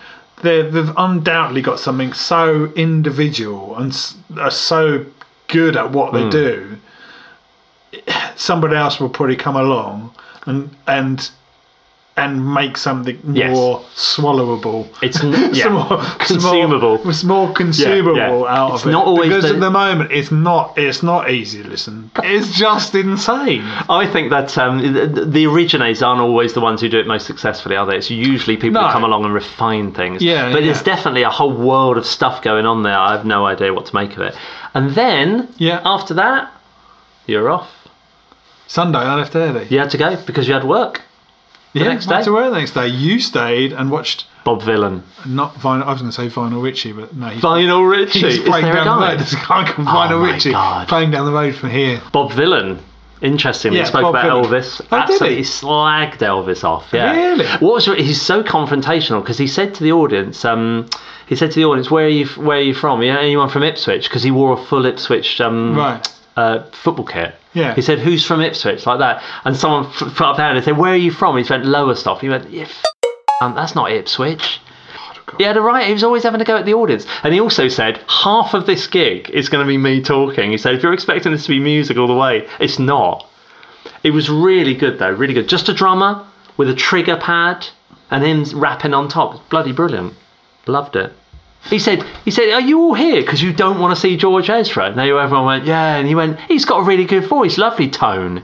they're, 0.43 0.71
they've 0.71 0.93
undoubtedly 0.97 1.63
got 1.63 1.81
something 1.81 2.13
so 2.13 2.67
individual 2.77 3.77
and 3.77 3.93
are 4.39 4.53
so 4.53 5.05
good 5.49 5.77
at 5.77 5.91
what 5.91 6.13
they 6.13 6.23
Hmm. 6.23 6.31
do. 6.31 6.77
Somebody 8.37 8.77
else 8.77 9.01
will 9.01 9.09
probably 9.09 9.37
come 9.37 9.57
along 9.57 10.13
and 10.47 10.71
and 10.87 11.29
and 12.19 12.55
make 12.55 12.77
something 12.77 13.19
Yes. 13.33 13.55
more 13.57 13.81
swallowable. 13.95 14.87
It's 15.03 15.23
yeah, 15.57 15.69
more, 15.69 15.99
consumable. 16.19 17.09
It's 17.09 17.25
more 17.25 17.53
consumable 17.53 18.17
Yeah, 18.17 18.37
yeah. 18.39 18.45
out 18.59 18.75
It's 18.75 18.83
of 18.85 18.91
it. 18.91 18.95
always 18.95 19.29
because 19.29 19.45
the- 19.45 19.55
at 19.55 19.61
the 19.61 19.71
moment 19.71 20.13
it's 20.13 20.31
not 20.31 20.77
it's 20.77 21.03
not 21.03 21.31
easy 21.31 21.63
to 21.63 21.69
listen. 21.69 22.11
It's 22.23 22.51
just 22.53 22.95
insane. 22.95 23.63
I 23.89 24.07
think 24.13 24.31
that 24.31 24.57
um, 24.59 24.79
the, 24.93 25.25
the 25.25 25.47
originators 25.47 26.03
aren't 26.03 26.21
always 26.21 26.53
the 26.55 26.61
ones 26.61 26.81
who 26.81 26.89
do 26.89 26.99
it 26.99 27.07
most 27.07 27.27
successfully, 27.27 27.77
are 27.77 27.87
they? 27.87 27.97
It's 27.97 28.11
usually 28.11 28.57
people 28.57 28.81
No. 28.81 28.87
who 28.89 28.93
come 28.93 29.05
along 29.05 29.25
and 29.25 29.35
refine 29.35 29.93
things. 29.93 30.23
Yeah, 30.23 30.53
but 30.53 30.63
there's 30.63 30.83
definitely 30.83 31.23
a 31.23 31.31
whole 31.31 31.53
world 31.53 31.97
of 31.99 32.07
stuff 32.07 32.43
going 32.43 32.67
on 32.67 32.83
there. 32.83 32.99
I 32.99 33.13
have 33.13 33.25
no 33.25 33.47
idea 33.47 33.73
what 33.73 33.87
to 33.87 33.95
make 33.95 34.13
of 34.13 34.21
it. 34.23 34.35
And 34.75 34.91
then, 34.95 35.49
yeah. 35.59 35.81
after 35.85 36.15
that, 36.15 36.53
you're 37.27 37.51
off. 37.51 37.71
Sunday 38.67 38.99
I 38.99 39.15
left 39.15 39.35
early. 39.35 39.67
You 39.71 39.79
had 39.79 39.91
to 39.93 39.99
go 39.99 40.17
because 40.27 40.47
you 40.47 40.55
had 40.55 40.65
work. 40.65 41.01
The 41.79 41.85
yeah, 41.85 41.93
next 41.93 42.07
day? 42.07 42.23
to 42.23 42.33
work 42.33 42.51
the 42.53 42.59
next 42.59 42.73
day. 42.73 42.89
You 42.89 43.21
stayed 43.21 43.73
and 43.73 43.91
watched 43.91 44.27
Bob 44.45 44.63
Vylan. 44.63 45.03
not 45.27 45.55
Vinyl. 45.55 45.83
I 45.85 45.93
was 45.93 46.01
going 46.01 46.11
to 46.11 46.17
say 46.17 46.29
Vinyl 46.29 46.63
Richie, 46.63 46.93
but 46.93 47.15
no. 47.15 47.29
He's, 47.29 47.43
Vinyl 47.43 47.89
Richie? 47.91 48.21
He's 48.21 48.39
Is 48.39 48.49
playing 48.49 48.65
there 48.65 48.81
a 48.81 48.85
down 48.85 49.01
the 49.01 49.07
road. 49.09 49.19
There's 49.19 49.33
a 49.33 49.37
guy 49.37 49.71
called 49.71 49.89
Oh 49.89 49.91
Vinyl 49.91 50.21
my 50.21 50.33
Richie 50.33 50.51
God. 50.53 50.89
playing 50.89 51.11
down 51.11 51.27
the 51.27 51.33
road 51.33 51.55
from 51.55 51.71
here. 51.71 52.01
Bob 52.13 52.33
Vylan. 52.33 52.81
Interestingly, 53.21 53.79
Yeah, 53.79 53.85
spoke 53.85 54.03
Bob 54.03 54.15
about 54.15 54.45
Dylan. 54.45 54.45
Elvis. 54.61 54.81
Oh, 54.81 54.85
did 54.85 54.93
Absolutely 55.11 55.37
he? 55.39 55.43
slagged 55.43 56.19
Elvis 56.19 56.63
off. 56.63 56.87
Yeah. 56.93 57.13
Really? 57.13 57.47
What 57.59 57.75
was 57.75 57.87
he's 57.87 58.23
so 58.23 58.45
confrontational 58.45 59.21
because 59.23 59.37
he 59.39 59.49
said 59.49 59.75
to 59.75 59.83
the 59.83 59.91
audience, 59.93 60.45
um, 60.45 60.87
he 61.27 61.35
said 61.35 61.51
to 61.51 61.57
the 61.61 61.65
audience, 61.67 61.91
"Where 61.91 62.05
are 62.07 62.09
you? 62.09 62.27
Where 62.27 62.59
are 62.59 62.63
you 62.63 62.75
from? 62.75 63.03
Yeah, 63.03 63.19
anyone 63.19 63.49
from 63.49 63.65
Ipswich?" 63.65 64.05
Because 64.09 64.23
he 64.23 64.31
wore 64.31 64.53
a 64.53 64.57
full 64.57 64.87
Ipswich 64.87 65.41
um, 65.41 65.75
Right. 65.75 66.09
Uh, 66.39 66.63
football 66.71 67.05
kit. 67.05 67.35
Yeah. 67.53 67.75
He 67.75 67.83
said, 67.83 67.99
"Who's 67.99 68.25
from 68.25 68.41
Ipswich?" 68.41 68.87
Like 68.87 69.01
that, 69.01 69.23
and 69.45 69.57
someone 69.57 69.87
f- 69.87 69.99
put 69.99 70.23
up 70.23 70.37
their 70.37 70.47
hand 70.47 70.57
and 70.59 70.65
said, 70.65 70.77
"Where 70.79 70.93
are 70.93 70.97
you 70.97 71.11
from?" 71.11 71.37
He 71.37 71.45
went 71.49 71.65
lower 71.67 71.95
stuff. 71.95 72.21
He 72.21 72.29
went, 72.29 72.49
"Yeah, 72.51 72.63
f- 72.65 72.85
um, 73.43 73.55
that's 73.55 73.75
not 73.75 73.91
Ipswich." 73.91 74.61
He 75.37 75.45
had 75.45 75.57
a 75.57 75.61
right. 75.61 75.87
He 75.87 75.93
was 75.93 76.05
always 76.05 76.23
having 76.23 76.39
to 76.39 76.45
go 76.45 76.57
at 76.57 76.65
the 76.65 76.75
audience, 76.75 77.07
and 77.23 77.35
he 77.35 77.41
also 77.41 77.69
said 77.69 78.01
half 78.09 78.55
of 78.55 78.65
this 78.67 78.87
gig 78.87 79.29
is 79.31 79.49
going 79.51 79.63
to 79.65 79.69
be 79.69 79.77
me 79.77 80.01
talking. 80.03 80.51
He 80.53 80.59
said, 80.59 80.75
"If 80.75 80.83
you're 80.83 80.95
expecting 80.95 81.33
this 81.33 81.43
to 81.45 81.51
be 81.51 81.59
music 81.61 81.97
all 81.99 82.07
the 82.07 82.15
way, 82.15 82.47
it's 82.61 82.79
not." 82.79 83.27
It 84.05 84.13
was 84.13 84.31
really 84.31 84.75
good 84.75 84.99
though, 84.99 85.11
really 85.11 85.35
good. 85.35 85.49
Just 85.49 85.69
a 85.69 85.75
drummer 85.75 86.25
with 86.57 86.69
a 86.71 86.75
trigger 86.75 87.17
pad 87.17 87.67
and 88.11 88.25
him 88.25 88.45
rapping 88.59 88.95
on 88.95 89.09
top. 89.09 89.35
It's 89.35 89.43
bloody 89.51 89.73
brilliant. 89.73 90.15
Loved 90.67 90.95
it. 90.97 91.13
He 91.65 91.79
said, 91.79 92.03
he 92.25 92.31
said, 92.31 92.51
are 92.51 92.61
you 92.61 92.81
all 92.81 92.95
here 92.95 93.21
because 93.21 93.43
you 93.43 93.53
don't 93.53 93.79
want 93.79 93.95
to 93.95 94.01
see 94.01 94.17
George 94.17 94.49
Ezra? 94.49 94.87
And 94.87 94.99
they, 94.99 95.11
everyone 95.11 95.45
went, 95.45 95.65
yeah. 95.67 95.97
And 95.97 96.09
he 96.09 96.15
went, 96.15 96.41
he's 96.41 96.65
got 96.65 96.79
a 96.79 96.83
really 96.83 97.05
good 97.05 97.27
voice, 97.27 97.59
lovely 97.59 97.91
tone. 97.91 98.43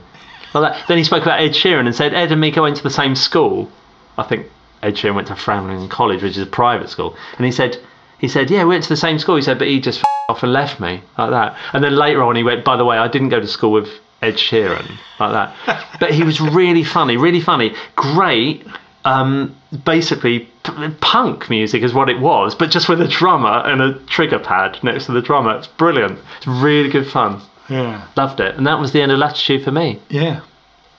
Like. 0.53 0.87
Then 0.87 0.97
he 0.97 1.03
spoke 1.03 1.23
about 1.23 1.41
Ed 1.41 1.51
Sheeran 1.51 1.85
and 1.85 1.95
said, 1.95 2.13
Ed 2.13 2.31
and 2.31 2.39
Mika 2.39 2.61
went 2.61 2.77
to 2.77 2.83
the 2.83 2.89
same 2.89 3.15
school. 3.15 3.71
I 4.17 4.23
think 4.23 4.47
Ed 4.83 4.95
Sheeran 4.95 5.15
went 5.15 5.27
to 5.27 5.33
Framlingham 5.33 5.89
College, 5.89 6.21
which 6.23 6.37
is 6.37 6.43
a 6.43 6.45
private 6.45 6.89
school. 6.89 7.17
And 7.37 7.45
he 7.45 7.51
said, 7.51 7.77
he 8.19 8.27
said, 8.27 8.49
yeah, 8.49 8.63
we 8.63 8.69
went 8.69 8.83
to 8.83 8.89
the 8.89 8.97
same 8.97 9.19
school. 9.19 9.35
He 9.35 9.41
said, 9.41 9.57
but 9.57 9.67
he 9.67 9.79
just 9.79 9.99
f- 9.99 10.05
off 10.29 10.43
and 10.43 10.53
left 10.53 10.79
me 10.79 11.01
like 11.17 11.31
that. 11.31 11.57
And 11.73 11.83
then 11.83 11.95
later 11.95 12.23
on, 12.23 12.35
he 12.35 12.43
went, 12.43 12.63
by 12.63 12.77
the 12.77 12.85
way, 12.85 12.97
I 12.97 13.07
didn't 13.07 13.29
go 13.29 13.39
to 13.39 13.47
school 13.47 13.71
with 13.71 13.89
Ed 14.21 14.35
Sheeran 14.35 14.97
like 15.19 15.31
that. 15.65 15.87
but 15.99 16.13
he 16.13 16.23
was 16.23 16.39
really 16.39 16.83
funny, 16.83 17.17
really 17.17 17.41
funny, 17.41 17.75
great. 17.95 18.65
Um, 19.03 19.55
basically, 19.83 20.49
p- 20.65 20.95
punk 21.01 21.49
music 21.49 21.83
is 21.83 21.93
what 21.93 22.09
it 22.09 22.19
was, 22.19 22.55
but 22.55 22.71
just 22.71 22.89
with 22.89 23.01
a 23.01 23.07
drummer 23.07 23.59
and 23.65 23.81
a 23.81 23.93
trigger 24.07 24.39
pad 24.39 24.77
next 24.83 25.05
to 25.07 25.11
the 25.11 25.21
drummer. 25.21 25.57
It's 25.57 25.67
brilliant. 25.67 26.19
It's 26.37 26.47
really 26.47 26.89
good 26.89 27.07
fun. 27.07 27.41
Yeah. 27.69 28.05
Loved 28.15 28.39
it. 28.39 28.55
And 28.55 28.67
that 28.67 28.79
was 28.79 28.91
the 28.91 29.01
end 29.01 29.11
of 29.11 29.17
Latitude 29.19 29.63
for 29.63 29.71
me. 29.71 29.99
Yeah. 30.09 30.41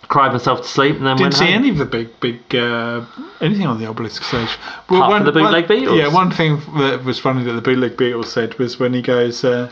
Cried 0.09 0.33
myself 0.33 0.63
to 0.63 0.69
sleep 0.69 0.97
and 0.97 1.07
then 1.07 1.17
Didn't 1.17 1.23
went 1.33 1.35
see 1.35 1.45
home. 1.47 1.55
any 1.55 1.71
of 1.71 1.79
the 1.79 1.85
big, 1.85 2.21
big, 2.21 2.55
uh, 2.55 3.05
anything 3.41 3.67
on 3.67 3.81
the 3.81 3.87
obelisk 3.87 4.23
stage. 4.23 4.49
Apart 4.89 5.13
from 5.13 5.25
the 5.27 5.33
bootleg 5.33 5.69
one, 5.69 5.79
Beatles? 5.79 5.99
Yeah, 5.99 6.09
one 6.15 6.31
thing 6.31 6.61
that 6.79 7.03
was 7.05 7.19
funny 7.19 7.43
that 7.45 7.53
the 7.55 7.61
bootleg 7.61 7.97
Beatles 7.97 8.27
said 8.27 8.57
was 8.59 8.79
when 8.79 8.95
he 8.95 9.03
goes, 9.03 9.45
uh, 9.45 9.69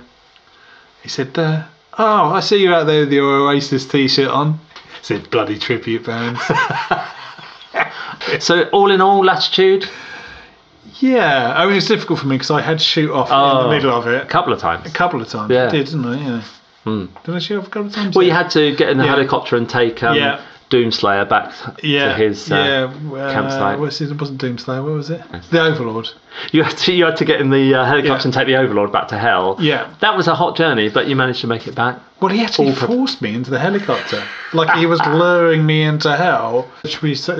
he 1.03 1.09
said, 1.09 1.38
uh, 1.38 1.62
"Oh, 1.99 2.32
I 2.32 2.40
see 2.40 2.62
you 2.62 2.72
out 2.74 2.84
there 2.88 3.01
with 3.01 3.12
your 3.12 3.49
Oasis 3.49 3.86
T-shirt 3.86 4.28
on." 4.28 4.55
He 4.99 5.03
said, 5.03 5.30
"Bloody 5.30 5.57
tribute 5.59 6.05
bands." 6.05 6.40
So 8.41 8.64
all 8.70 8.91
in 8.91 9.01
all, 9.01 9.25
Latitude. 9.25 9.89
yeah, 11.01 11.53
I 11.57 11.66
mean 11.66 11.77
it's 11.77 11.87
difficult 11.89 12.20
for 12.20 12.27
me 12.27 12.37
because 12.37 12.51
I 12.51 12.61
had 12.61 12.79
to 12.79 12.85
shoot 12.85 13.11
off 13.12 13.29
in 13.29 13.35
Oh, 13.35 13.64
the 13.64 13.68
middle 13.75 13.91
of 13.95 14.07
it 14.07 14.22
a 14.22 14.27
couple 14.27 14.53
of 14.53 14.61
times. 14.61 14.87
a 14.87 14.91
couple 14.91 15.20
of 15.20 15.29
times. 15.29 15.51
Yeah. 15.51 15.66
I 15.66 15.70
did, 15.70 15.87
didn't 15.87 16.07
I? 16.07 16.16
Yeah. 16.16 16.43
Hmm. 16.85 17.07
Did 17.25 17.35
I 17.35 17.39
shoot 17.39 17.59
off 17.59 17.66
a 17.66 17.70
couple 17.70 17.87
of 17.89 17.95
times? 17.95 18.14
Well, 18.14 18.22
you 18.25 18.31
Yeah. 18.33 18.43
had 18.43 18.51
to 18.53 18.75
get 18.77 18.89
in 18.91 18.99
the 18.99 19.05
Yeah. 19.05 19.11
helicopter 19.11 19.57
and 19.57 19.68
take 19.68 20.03
um, 20.03 20.16
Yeah. 20.16 20.41
Doomslayer 20.75 21.29
back 21.29 21.53
yeah, 21.85 22.16
to 22.16 22.25
his 22.25 22.51
uh, 22.51 22.55
yeah, 22.57 23.14
uh, 23.16 23.33
campsite. 23.33 23.79
What's 23.79 24.01
it? 24.01 24.11
It 24.11 24.18
wasn't 24.20 24.41
Doomslayer. 24.41 24.83
What 24.83 24.95
was 24.95 25.11
it? 25.11 25.22
The 25.51 25.61
Overlord. 25.62 26.09
You 26.53 26.62
had 26.64 26.77
to 26.79 26.93
you 26.93 27.05
had 27.05 27.16
to 27.18 27.25
get 27.25 27.41
in 27.41 27.51
the 27.51 27.75
uh, 27.75 27.85
helicopter 27.85 28.09
Yeah. 28.09 28.22
and 28.25 28.33
take 28.35 28.47
the 28.49 28.57
Overlord 28.57 28.91
back 28.93 29.07
to 29.09 29.18
hell. 29.18 29.57
Yeah. 29.61 29.95
That 30.01 30.16
was 30.16 30.27
a 30.27 30.35
hot 30.35 30.57
journey, 30.57 30.89
but 30.89 31.07
you 31.07 31.14
managed 31.16 31.41
to 31.43 31.47
make 31.47 31.66
it 31.68 31.75
back. 31.77 32.01
Well, 32.20 32.33
he 32.33 32.43
actually 32.43 32.70
All 32.70 32.77
pre- 32.77 32.89
forced 32.89 33.22
me 33.22 33.35
into 33.35 33.51
the 33.51 33.59
helicopter. 33.59 34.25
Like 34.53 34.77
he 34.79 34.87
was 34.87 35.01
luring 35.07 35.64
me 35.64 35.85
into 35.85 36.14
hell. 36.16 36.66
Should 36.85 37.03
we 37.03 37.12
s- 37.12 37.31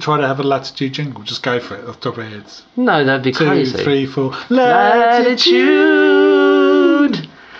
try 0.00 0.18
to 0.20 0.26
have 0.26 0.40
a 0.40 0.42
latitude 0.42 0.92
jingle? 0.94 1.22
Just 1.22 1.42
go 1.44 1.60
for 1.60 1.76
it 1.76 1.84
off 1.88 2.00
the 2.00 2.10
top 2.10 2.18
of 2.18 2.24
our 2.24 2.30
heads. 2.30 2.64
No, 2.76 3.04
that'd 3.04 3.22
be 3.22 3.30
Two, 3.32 3.46
crazy. 3.46 3.84
three, 3.84 4.06
four. 4.06 4.32
Latitude. 4.50 5.56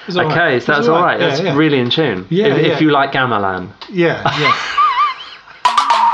All 0.09 0.21
Okay, 0.25 0.39
right. 0.39 0.63
so 0.63 0.73
that's 0.73 0.87
all 0.89 0.95
all 0.97 1.03
right. 1.03 1.15
right. 1.15 1.21
Yeah, 1.21 1.29
That's 1.31 1.43
yeah. 1.43 1.57
really 1.57 1.79
in 1.81 1.91
tune. 1.91 2.27
Yeah, 2.31 2.47
if, 2.55 2.65
yeah. 2.67 2.73
if 2.75 2.81
you 2.81 2.91
like 2.91 3.13
Gamelan. 3.13 3.71
Yeah, 3.91 4.23
yeah. 4.39 4.73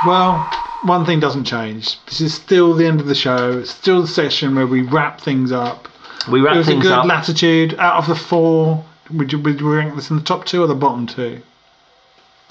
well, 0.06 0.48
one 0.82 1.04
thing 1.04 1.20
doesn't 1.20 1.44
change. 1.44 2.04
This 2.06 2.20
is 2.20 2.34
still 2.34 2.74
the 2.74 2.86
end 2.86 3.00
of 3.00 3.06
the 3.06 3.14
show. 3.14 3.58
It's 3.58 3.70
still 3.70 4.02
the 4.02 4.08
session 4.08 4.54
where 4.54 4.66
we 4.66 4.82
wrap 4.82 5.20
things 5.20 5.52
up. 5.52 5.88
We 6.30 6.40
wrap 6.40 6.54
it 6.54 6.58
was 6.58 6.66
things 6.66 6.84
a 6.84 6.88
good 6.88 6.92
up. 6.92 7.06
latitude. 7.06 7.74
Out 7.78 7.96
of 7.96 8.06
the 8.06 8.14
four, 8.14 8.84
would 9.12 9.32
you, 9.32 9.38
would 9.40 9.60
you 9.60 9.74
rank 9.74 9.94
this 9.94 10.10
in 10.10 10.16
the 10.16 10.22
top 10.22 10.44
two 10.44 10.62
or 10.62 10.66
the 10.66 10.74
bottom 10.74 11.06
two? 11.06 11.42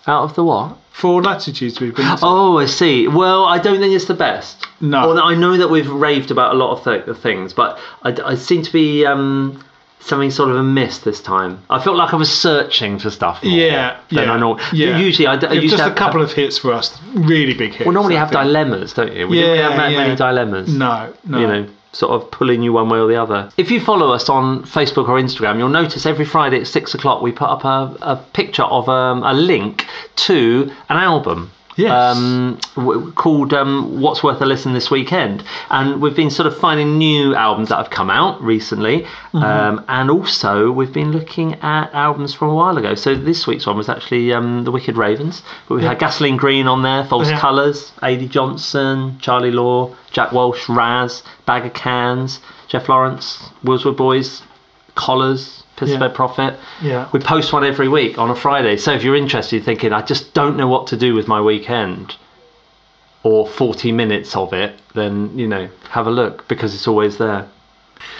Out 0.08 0.24
of 0.24 0.36
the 0.36 0.44
what? 0.44 0.78
Four 0.92 1.22
latitudes 1.22 1.80
we've 1.80 1.96
been 1.96 2.06
to. 2.06 2.20
Oh, 2.24 2.58
I 2.58 2.66
see. 2.66 3.08
Well, 3.08 3.46
I 3.46 3.60
don't 3.60 3.80
think 3.80 3.94
it's 3.94 4.06
the 4.06 4.14
best. 4.14 4.66
No. 4.80 5.08
Well, 5.08 5.20
I 5.20 5.36
know 5.36 5.58
that 5.58 5.70
we've 5.70 5.90
raved 5.90 6.32
about 6.32 6.56
a 6.56 6.58
lot 6.58 6.78
of 6.78 6.84
th- 6.84 7.18
things, 7.18 7.54
but 7.54 7.80
I, 8.02 8.16
I 8.26 8.36
seem 8.36 8.64
to 8.64 8.74
be 8.74 9.06
um, 9.06 9.64
something 10.02 10.32
sort 10.32 10.50
of 10.50 10.58
amiss 10.58 11.00
this 11.00 11.22
time. 11.22 11.64
I 11.70 11.80
felt 11.82 11.96
like 11.98 12.14
I 12.14 12.18
was 12.18 12.32
searching 12.32 13.00
for 13.00 13.10
stuff. 13.10 13.44
More 13.44 13.54
Yeah, 13.54 14.00
Than 14.10 14.26
yeah, 14.26 14.34
I 14.34 14.40
know. 14.40 14.60
yeah. 14.74 14.98
Usually, 14.98 15.28
I, 15.28 15.36
I 15.36 15.54
Yeah, 15.54 15.62
used 15.62 15.72
just 15.78 15.84
to 15.84 15.92
a 15.92 15.96
couple 15.96 16.22
of 16.22 16.32
hits 16.34 16.58
for 16.58 16.74
us, 16.74 17.00
really 17.14 17.54
big 17.54 17.72
hits. 17.74 17.86
Well, 17.86 17.94
normally 17.94 18.16
you 18.16 18.20
have 18.20 18.30
think. 18.30 18.42
dilemmas, 18.44 18.94
don't 18.94 19.14
you? 19.16 19.28
We 19.28 19.40
Yeah, 19.40 19.46
don't 19.46 19.52
really 19.58 19.64
have 19.84 19.92
yeah. 19.92 19.98
many 20.00 20.16
dilemmas. 20.16 20.74
No, 20.74 21.14
no. 21.26 21.40
You 21.40 21.48
know, 21.48 21.68
sort 21.94 22.12
of 22.14 22.32
pulling 22.32 22.62
you 22.64 22.72
one 22.74 22.90
way 22.90 23.00
or 23.00 23.08
the 23.08 23.22
other. 23.22 23.52
If 23.58 23.70
you 23.70 23.80
follow 23.82 24.12
us 24.12 24.30
on 24.30 24.64
Facebook 24.64 25.08
or 25.10 25.20
Instagram, 25.20 25.58
you'll 25.58 25.70
notice 25.70 26.06
every 26.06 26.26
Friday 26.26 26.62
at 26.62 26.68
six 26.68 26.94
o'clock 26.94 27.22
we 27.22 27.32
put 27.32 27.50
up 27.50 27.64
a, 27.66 27.96
a 28.02 28.16
picture 28.34 28.64
of 28.64 28.88
um, 28.90 29.24
a 29.24 29.34
link 29.34 29.86
to 30.28 30.72
an 30.90 30.98
album. 30.98 31.52
Yes. 31.82 32.18
Um, 32.18 32.60
w- 32.76 33.12
called 33.14 33.54
um, 33.54 34.00
What's 34.02 34.24
Worth 34.24 34.42
a 34.42 34.46
Listen 34.46 34.74
This 34.74 34.90
Weekend. 34.92 35.44
And 35.70 36.02
we've 36.02 36.16
been 36.16 36.30
sort 36.30 36.48
of 36.48 36.58
finding 36.58 36.98
new 36.98 37.36
albums 37.36 37.70
that 37.70 37.78
have 37.78 37.90
come 37.90 38.10
out 38.10 38.42
recently. 38.42 39.06
Mhm. 39.34 39.44
Um, 39.44 39.86
and 39.88 40.10
also, 40.12 40.72
we've 40.72 40.94
been 40.94 41.12
looking 41.12 41.56
at 41.62 41.94
albums 41.94 42.34
from 42.34 42.50
a 42.50 42.54
while 42.56 42.78
ago. 42.78 42.96
So 42.96 43.16
this 43.16 43.48
week's 43.48 43.66
one 43.66 43.78
was 43.78 43.90
actually 43.90 44.32
um, 44.34 44.64
The 44.64 44.72
Wicked 44.72 44.98
Ravens. 44.98 45.42
But 45.68 45.76
we 45.76 45.82
Yeah. 45.84 45.90
had 45.90 46.00
Gasoline 46.00 46.38
Green 46.38 46.68
on 46.68 46.82
there, 46.82 47.04
False 47.06 47.30
Yeah. 47.30 47.40
Colours, 47.40 47.92
A.D. 48.04 48.28
Johnson, 48.28 49.18
Charlie 49.22 49.52
Law, 49.52 49.92
Jack 50.12 50.32
Walsh, 50.32 50.68
Raz, 50.70 51.24
Bag 51.46 51.66
of 51.66 51.74
Cans, 51.74 52.40
Jeff 52.68 52.88
Lawrence, 52.90 53.40
Willswood 53.66 53.98
Boys, 53.98 54.42
Collars, 54.96 55.61
Piss 55.82 55.90
Yeah. 55.90 55.98
Bed 55.98 56.14
Prophet. 56.14 56.60
Yeah. 56.80 57.08
We 57.12 57.20
post 57.20 57.52
one 57.52 57.66
every 57.66 57.88
week 57.90 58.20
on 58.20 58.30
a 58.30 58.36
Friday. 58.36 58.78
So 58.78 58.94
if 58.94 59.04
you're 59.04 59.16
interested, 59.16 59.64
thinking, 59.66 59.92
I 59.94 60.04
just 60.04 60.34
don't 60.36 60.56
know 60.56 60.68
what 60.68 60.88
to 60.88 60.96
do 60.98 61.16
with 61.16 61.28
my 61.28 61.42
weekend 61.42 62.16
or 63.24 63.48
40 63.48 63.92
minutes 63.92 64.36
of 64.36 64.54
it, 64.54 64.80
then, 64.94 65.38
you 65.40 65.48
know, 65.48 65.70
have 65.90 66.06
a 66.06 66.12
look 66.12 66.48
because 66.48 66.76
it's 66.76 66.88
always 66.88 67.18
there. 67.18 67.48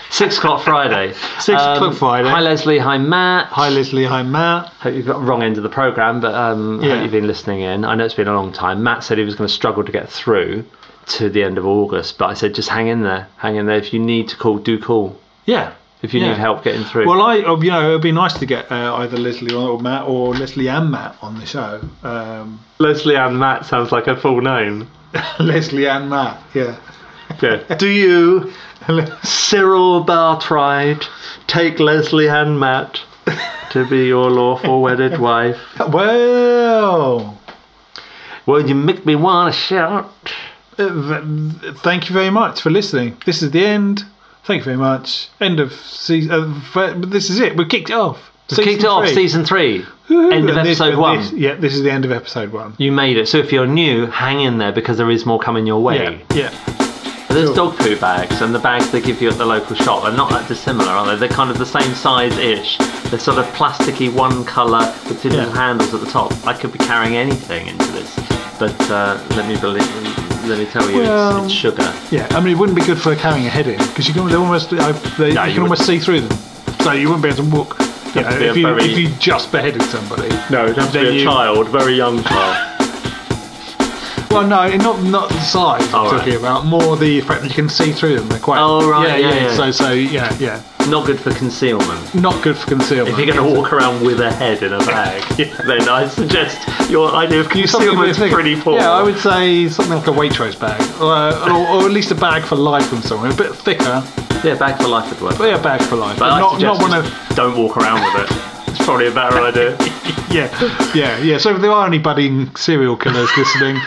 Six 0.10 0.40
o'clock 0.40 0.64
Friday. 0.64 1.14
Six 1.40 1.62
o'clock 1.62 1.94
Friday. 1.96 2.30
Hi 2.30 2.40
Leslie, 2.42 2.80
hi 2.80 2.98
Matt. 2.98 3.46
Hi 3.48 3.70
Leslie, 3.70 4.06
hi 4.06 4.24
Matt. 4.24 4.68
Hope 4.80 4.96
you've 4.96 5.06
got 5.06 5.20
the 5.20 5.26
wrong 5.26 5.44
end 5.44 5.58
of 5.58 5.64
the 5.64 5.70
programme, 5.70 6.20
but 6.20 6.34
um, 6.34 6.80
I 6.82 6.88
Yeah. 6.88 6.94
hope 6.96 7.04
you've 7.04 7.12
been 7.12 7.28
listening 7.28 7.62
in. 7.62 7.86
I 7.86 7.94
know 7.94 8.06
it's 8.06 8.14
been 8.16 8.28
a 8.28 8.34
long 8.34 8.52
time. 8.52 8.82
Matt 8.84 9.04
said 9.04 9.18
he 9.20 9.24
was 9.24 9.36
going 9.36 9.48
to 9.48 9.54
struggle 9.54 9.84
to 9.84 9.92
get 9.92 10.10
through 10.10 10.66
to 11.08 11.30
the 11.30 11.44
end 11.44 11.58
of 11.60 11.66
August. 11.68 12.18
But 12.18 12.30
I 12.32 12.34
said, 12.34 12.56
just 12.56 12.70
hang 12.70 12.88
in 12.88 13.02
there, 13.04 13.28
hang 13.38 13.56
in 13.58 13.68
there. 13.68 13.78
If 13.78 13.94
you 13.94 14.00
need 14.00 14.30
to 14.30 14.38
call, 14.38 14.58
do 14.58 14.80
call. 14.80 15.16
Yeah. 15.46 15.74
If 16.04 16.14
you 16.16 16.20
Yeah. 16.22 16.30
need 16.30 16.38
help 16.38 16.64
getting 16.64 16.84
through. 16.84 17.08
Well, 17.08 17.22
I, 17.22 17.40
uh, 17.42 17.56
you 17.60 17.70
know, 17.70 17.90
it'd 17.90 18.02
be 18.02 18.12
nice 18.12 18.34
to 18.40 18.46
get 18.48 18.72
uh, 18.72 18.96
either 18.96 19.18
Leslie 19.18 19.54
or 19.54 19.80
Matt 19.80 20.08
or 20.08 20.34
Leslie 20.34 20.68
and 20.68 20.90
Matt 20.90 21.16
on 21.22 21.40
the 21.40 21.46
show. 21.46 21.80
Um, 22.04 22.60
Leslie 22.80 23.16
and 23.16 23.38
Matt 23.40 23.66
sounds 23.68 23.92
like 23.92 24.08
a 24.08 24.16
full 24.16 24.42
name. 24.42 24.88
Leslie 25.40 25.88
and 25.88 26.10
Matt, 26.10 26.42
yeah. 26.56 26.76
Yeah. 27.42 27.58
Do 27.78 27.88
you, 27.88 28.52
Cyril 29.24 30.04
Bartride, 30.04 31.06
take 31.48 31.80
Leslie 31.80 32.28
and 32.30 32.60
Matt 32.60 33.00
to 33.72 33.86
be 33.88 34.08
your 34.08 34.30
lawful 34.32 34.82
wedded 34.82 35.20
wife? 35.20 35.58
Well, 35.88 37.38
well, 38.48 38.68
you 38.68 38.74
make 38.76 39.06
me 39.06 39.16
want 39.16 39.54
to 39.54 39.60
shout. 39.60 40.12
Uh, 40.80 41.22
thank 41.84 42.10
you 42.10 42.14
very 42.14 42.32
much 42.32 42.62
for 42.62 42.72
listening. 42.72 43.18
This 43.26 43.44
is 43.44 43.52
the 43.52 43.64
end. 43.64 44.04
Thank 44.44 44.60
you 44.62 44.66
very 44.66 44.78
much. 44.78 45.30
End 45.40 45.60
of 45.60 45.72
season. 45.74 46.32
Uh, 46.76 46.94
this 46.98 47.30
is 47.30 47.40
it. 47.40 47.56
We've 47.56 47.70
kicked 47.70 47.90
it 47.90 47.96
off. 47.96 48.32
We've 48.50 48.66
kicked 48.66 48.84
it 48.84 48.88
off, 48.88 49.08
season 49.08 49.46
three. 49.46 49.86
End 50.10 50.50
of 50.50 50.58
And 50.58 50.68
episode 50.68 50.90
and 50.94 50.98
one. 51.02 51.18
this- 51.20 51.32
yeah, 51.34 51.56
this 51.56 51.74
is 51.74 51.84
the 51.84 51.92
end 51.92 52.04
of 52.04 52.12
episode 52.12 52.52
one. 52.52 52.74
You 52.78 52.92
made 52.92 53.18
it. 53.18 53.28
So 53.28 53.38
if 53.38 53.52
you're 53.54 53.68
new, 53.68 54.08
hang 54.08 54.42
in 54.42 54.58
there 54.58 54.74
because 54.74 54.98
there 54.98 55.10
is 55.10 55.26
more 55.26 55.40
coming 55.40 55.66
your 55.66 55.82
way. 55.82 56.22
Yeah. 56.34 56.52
yeah. 56.52 56.76
There's 57.30 57.54
dog 57.54 57.78
poo 57.78 57.96
bags, 57.98 58.42
and 58.42 58.54
the 58.54 58.60
bags 58.60 58.92
they 58.92 59.00
give 59.00 59.22
you 59.22 59.30
at 59.30 59.38
the 59.38 59.46
local 59.46 59.74
shop 59.78 60.04
are 60.04 60.12
not 60.12 60.30
that 60.32 60.50
dissimilar, 60.50 60.90
are 60.92 61.06
they? 61.08 61.16
They're 61.16 61.30
kind 61.34 61.50
of 61.50 61.58
the 61.58 61.66
same 61.66 61.94
size-ish. 61.94 62.78
They're 63.10 63.20
sort 63.20 63.38
of 63.38 63.46
plasticky, 63.54 64.14
one 64.14 64.44
colour 64.44 64.94
with 65.08 65.24
little 65.24 65.50
handles 65.50 65.94
at 65.94 66.02
the 66.02 66.08
top. 66.12 66.34
I 66.46 66.52
could 66.54 66.74
be 66.74 66.80
carrying 66.80 67.16
anything 67.16 67.68
into 67.68 67.90
this, 67.94 68.14
but 68.60 68.76
uh, 68.92 69.18
let 69.38 69.48
me 69.48 69.58
believe, 69.62 69.88
let 70.46 70.58
me 70.60 70.66
tell 70.66 70.90
you, 70.90 70.98
Well, 71.00 71.38
it's, 71.38 71.46
it's 71.46 71.54
sugar. 71.54 71.94
Yeah, 72.12 72.28
I 72.32 72.40
mean, 72.40 72.54
it 72.56 72.60
wouldn't 72.60 72.78
be 72.78 72.86
good 72.86 73.00
for 73.00 73.16
carrying 73.16 73.46
a 73.46 73.50
head 73.50 73.68
in 73.68 73.78
because 73.78 74.08
you 74.08 74.14
can 74.14 74.32
almost 74.36 74.74
I, 74.74 74.92
they, 75.18 75.34
No, 75.34 75.44
you 75.44 75.50
you 75.50 75.54
can 75.56 75.64
almost 75.64 75.86
see 75.86 76.00
through 76.00 76.22
them, 76.22 76.38
so 76.82 76.92
you 76.94 77.08
wouldn't 77.10 77.24
be 77.24 77.30
able 77.30 77.44
to 77.44 77.50
walk. 77.56 77.80
You 78.16 78.22
know, 78.22 78.28
have 78.28 78.34
to 78.34 78.40
be 78.40 78.46
if 78.48 78.58
you 78.58 78.64
very- 78.68 78.84
if 78.92 78.98
you 78.98 79.08
just 79.20 79.52
beheaded 79.52 79.82
somebody. 79.84 80.30
No, 80.50 80.66
it'd 80.66 80.78
have 80.78 80.92
to 80.92 81.00
be 81.02 81.08
a 81.08 81.12
you- 81.12 81.24
child, 81.24 81.70
very 81.70 81.94
young 81.96 82.22
child. 82.24 82.71
Well, 84.32 84.48
no, 84.48 84.76
not 84.78 85.04
not 85.04 85.30
the 85.30 85.40
size 85.42 85.82
I'm 85.94 85.96
Oh, 85.96 86.12
right. 86.12 86.18
talking 86.20 86.36
about. 86.36 86.66
More 86.66 86.96
the 86.96 87.20
fact 87.22 87.42
that 87.42 87.50
you 87.50 87.54
can 87.56 87.68
see 87.70 87.92
through 87.92 88.16
them. 88.18 88.30
They're 88.30 88.40
quite. 88.40 88.60
Oh, 88.60 88.90
right, 88.90 89.20
Yeah, 89.20 89.30
yeah, 89.30 89.36
yeah. 89.48 89.56
So 89.56 89.72
so 89.72 89.92
yeah 89.92 90.34
yeah. 90.40 90.62
Not 90.90 91.06
good 91.06 91.20
for 91.20 91.32
concealment. 91.34 92.16
Not 92.16 92.42
good 92.42 92.58
for 92.58 92.68
concealment. 92.68 93.10
If 93.10 93.18
you're 93.24 93.36
going 93.36 93.54
to 93.54 93.56
walk 93.60 93.72
around 93.72 94.04
with 94.04 94.20
a 94.20 94.32
head 94.32 94.64
in 94.64 94.74
a 94.74 94.80
bag, 94.80 95.22
then 95.68 95.88
I 95.88 96.08
suggest 96.08 96.58
your 96.90 97.12
idea 97.14 97.42
of 97.42 97.46
Something 97.46 97.68
concealment's 97.68 98.18
with- 98.20 98.32
pretty 98.32 98.60
poor. 98.60 98.80
Yeah, 98.80 98.90
I 98.90 99.04
would 99.04 99.20
say 99.20 99.70
something 99.70 99.94
like 100.00 100.08
a 100.08 100.12
Waitrose 100.12 100.60
bag, 100.60 100.82
or, 101.00 101.14
uh, 101.14 101.54
or, 101.54 101.82
or 101.84 101.86
at 101.86 101.92
least 101.92 102.10
a 102.10 102.16
bag 102.16 102.42
for 102.44 102.56
life 102.56 102.88
from 102.88 103.02
somewhere, 103.04 103.30
a 103.32 103.36
bit 103.36 103.54
thicker. 103.54 104.02
Yeah, 104.44 104.56
bag 104.56 104.82
for 104.82 104.88
life 104.88 105.08
would 105.12 105.22
work. 105.22 105.38
But 105.38 105.50
yeah, 105.50 105.62
bag 105.62 105.82
for 105.84 105.98
life, 105.98 106.18
But 106.18 106.30
but 106.30 106.34
I 106.34 106.40
not 106.40 106.54
suggest 106.54 106.80
not 106.80 106.90
one 106.90 106.98
of 106.98 107.06
just 107.06 107.36
don't 107.36 107.56
walk 107.56 107.78
around 107.78 108.02
with 108.02 108.32
it. 108.32 108.38
It's 108.70 108.84
probably 108.84 109.06
a 109.08 109.12
better 109.12 109.38
idea. 109.40 109.78
yeah, 110.32 110.50
yeah, 110.96 111.18
yeah. 111.22 111.38
So 111.38 111.54
if 111.54 111.62
there 111.62 111.72
are 111.72 111.86
any 111.86 112.00
budding 112.00 112.56
serial 112.56 112.98
killers 112.98 113.30
listening, 113.38 113.78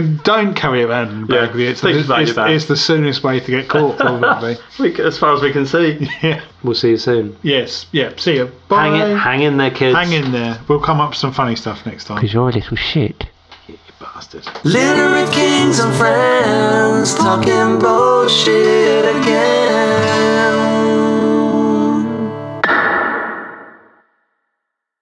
don't 0.00 0.54
carry 0.54 0.80
it 0.82 0.84
around 0.86 1.10
in 1.10 1.22
a 1.24 1.26
bag 1.26 1.34
Yeah, 1.34 1.46
with 1.52 1.60
you. 1.60 1.68
It's, 1.68 1.80
think 1.80 1.98
it's, 1.98 2.08
it's, 2.10 2.36
your 2.36 2.48
it's 2.48 2.64
the 2.66 2.76
soonest 2.76 3.22
way 3.22 3.40
to 3.40 3.50
get 3.50 3.68
caught, 3.68 3.98
probably. 3.98 4.56
We, 4.78 4.94
as 5.02 5.18
far 5.18 5.34
as 5.34 5.42
we 5.42 5.52
can 5.52 5.66
see. 5.66 6.08
Yeah. 6.22 6.42
We'll 6.62 6.74
see 6.76 6.90
you 6.90 6.96
soon. 6.96 7.36
yes, 7.42 7.86
yeah. 7.90 8.12
See 8.16 8.36
you. 8.36 8.50
Bye. 8.68 8.86
Hang 8.86 9.10
in, 9.10 9.16
hang 9.18 9.42
in 9.42 9.56
there, 9.56 9.70
kids. 9.70 9.96
Hang 9.96 10.12
in 10.12 10.30
there. 10.30 10.60
We'll 10.68 10.80
come 10.80 11.00
up 11.00 11.10
with 11.10 11.18
some 11.18 11.32
funny 11.32 11.56
stuff 11.56 11.84
next 11.84 12.04
time. 12.04 12.18
Because 12.18 12.32
you're 12.32 12.48
a 12.48 12.52
little 12.52 12.76
shit. 12.76 13.26
You 13.66 13.76
bastard. 13.98 14.46
Literate 14.64 15.32
kings 15.32 15.80
and 15.80 15.94
friends 15.96 17.14
talking 17.16 17.80
bullshit. 17.80 18.92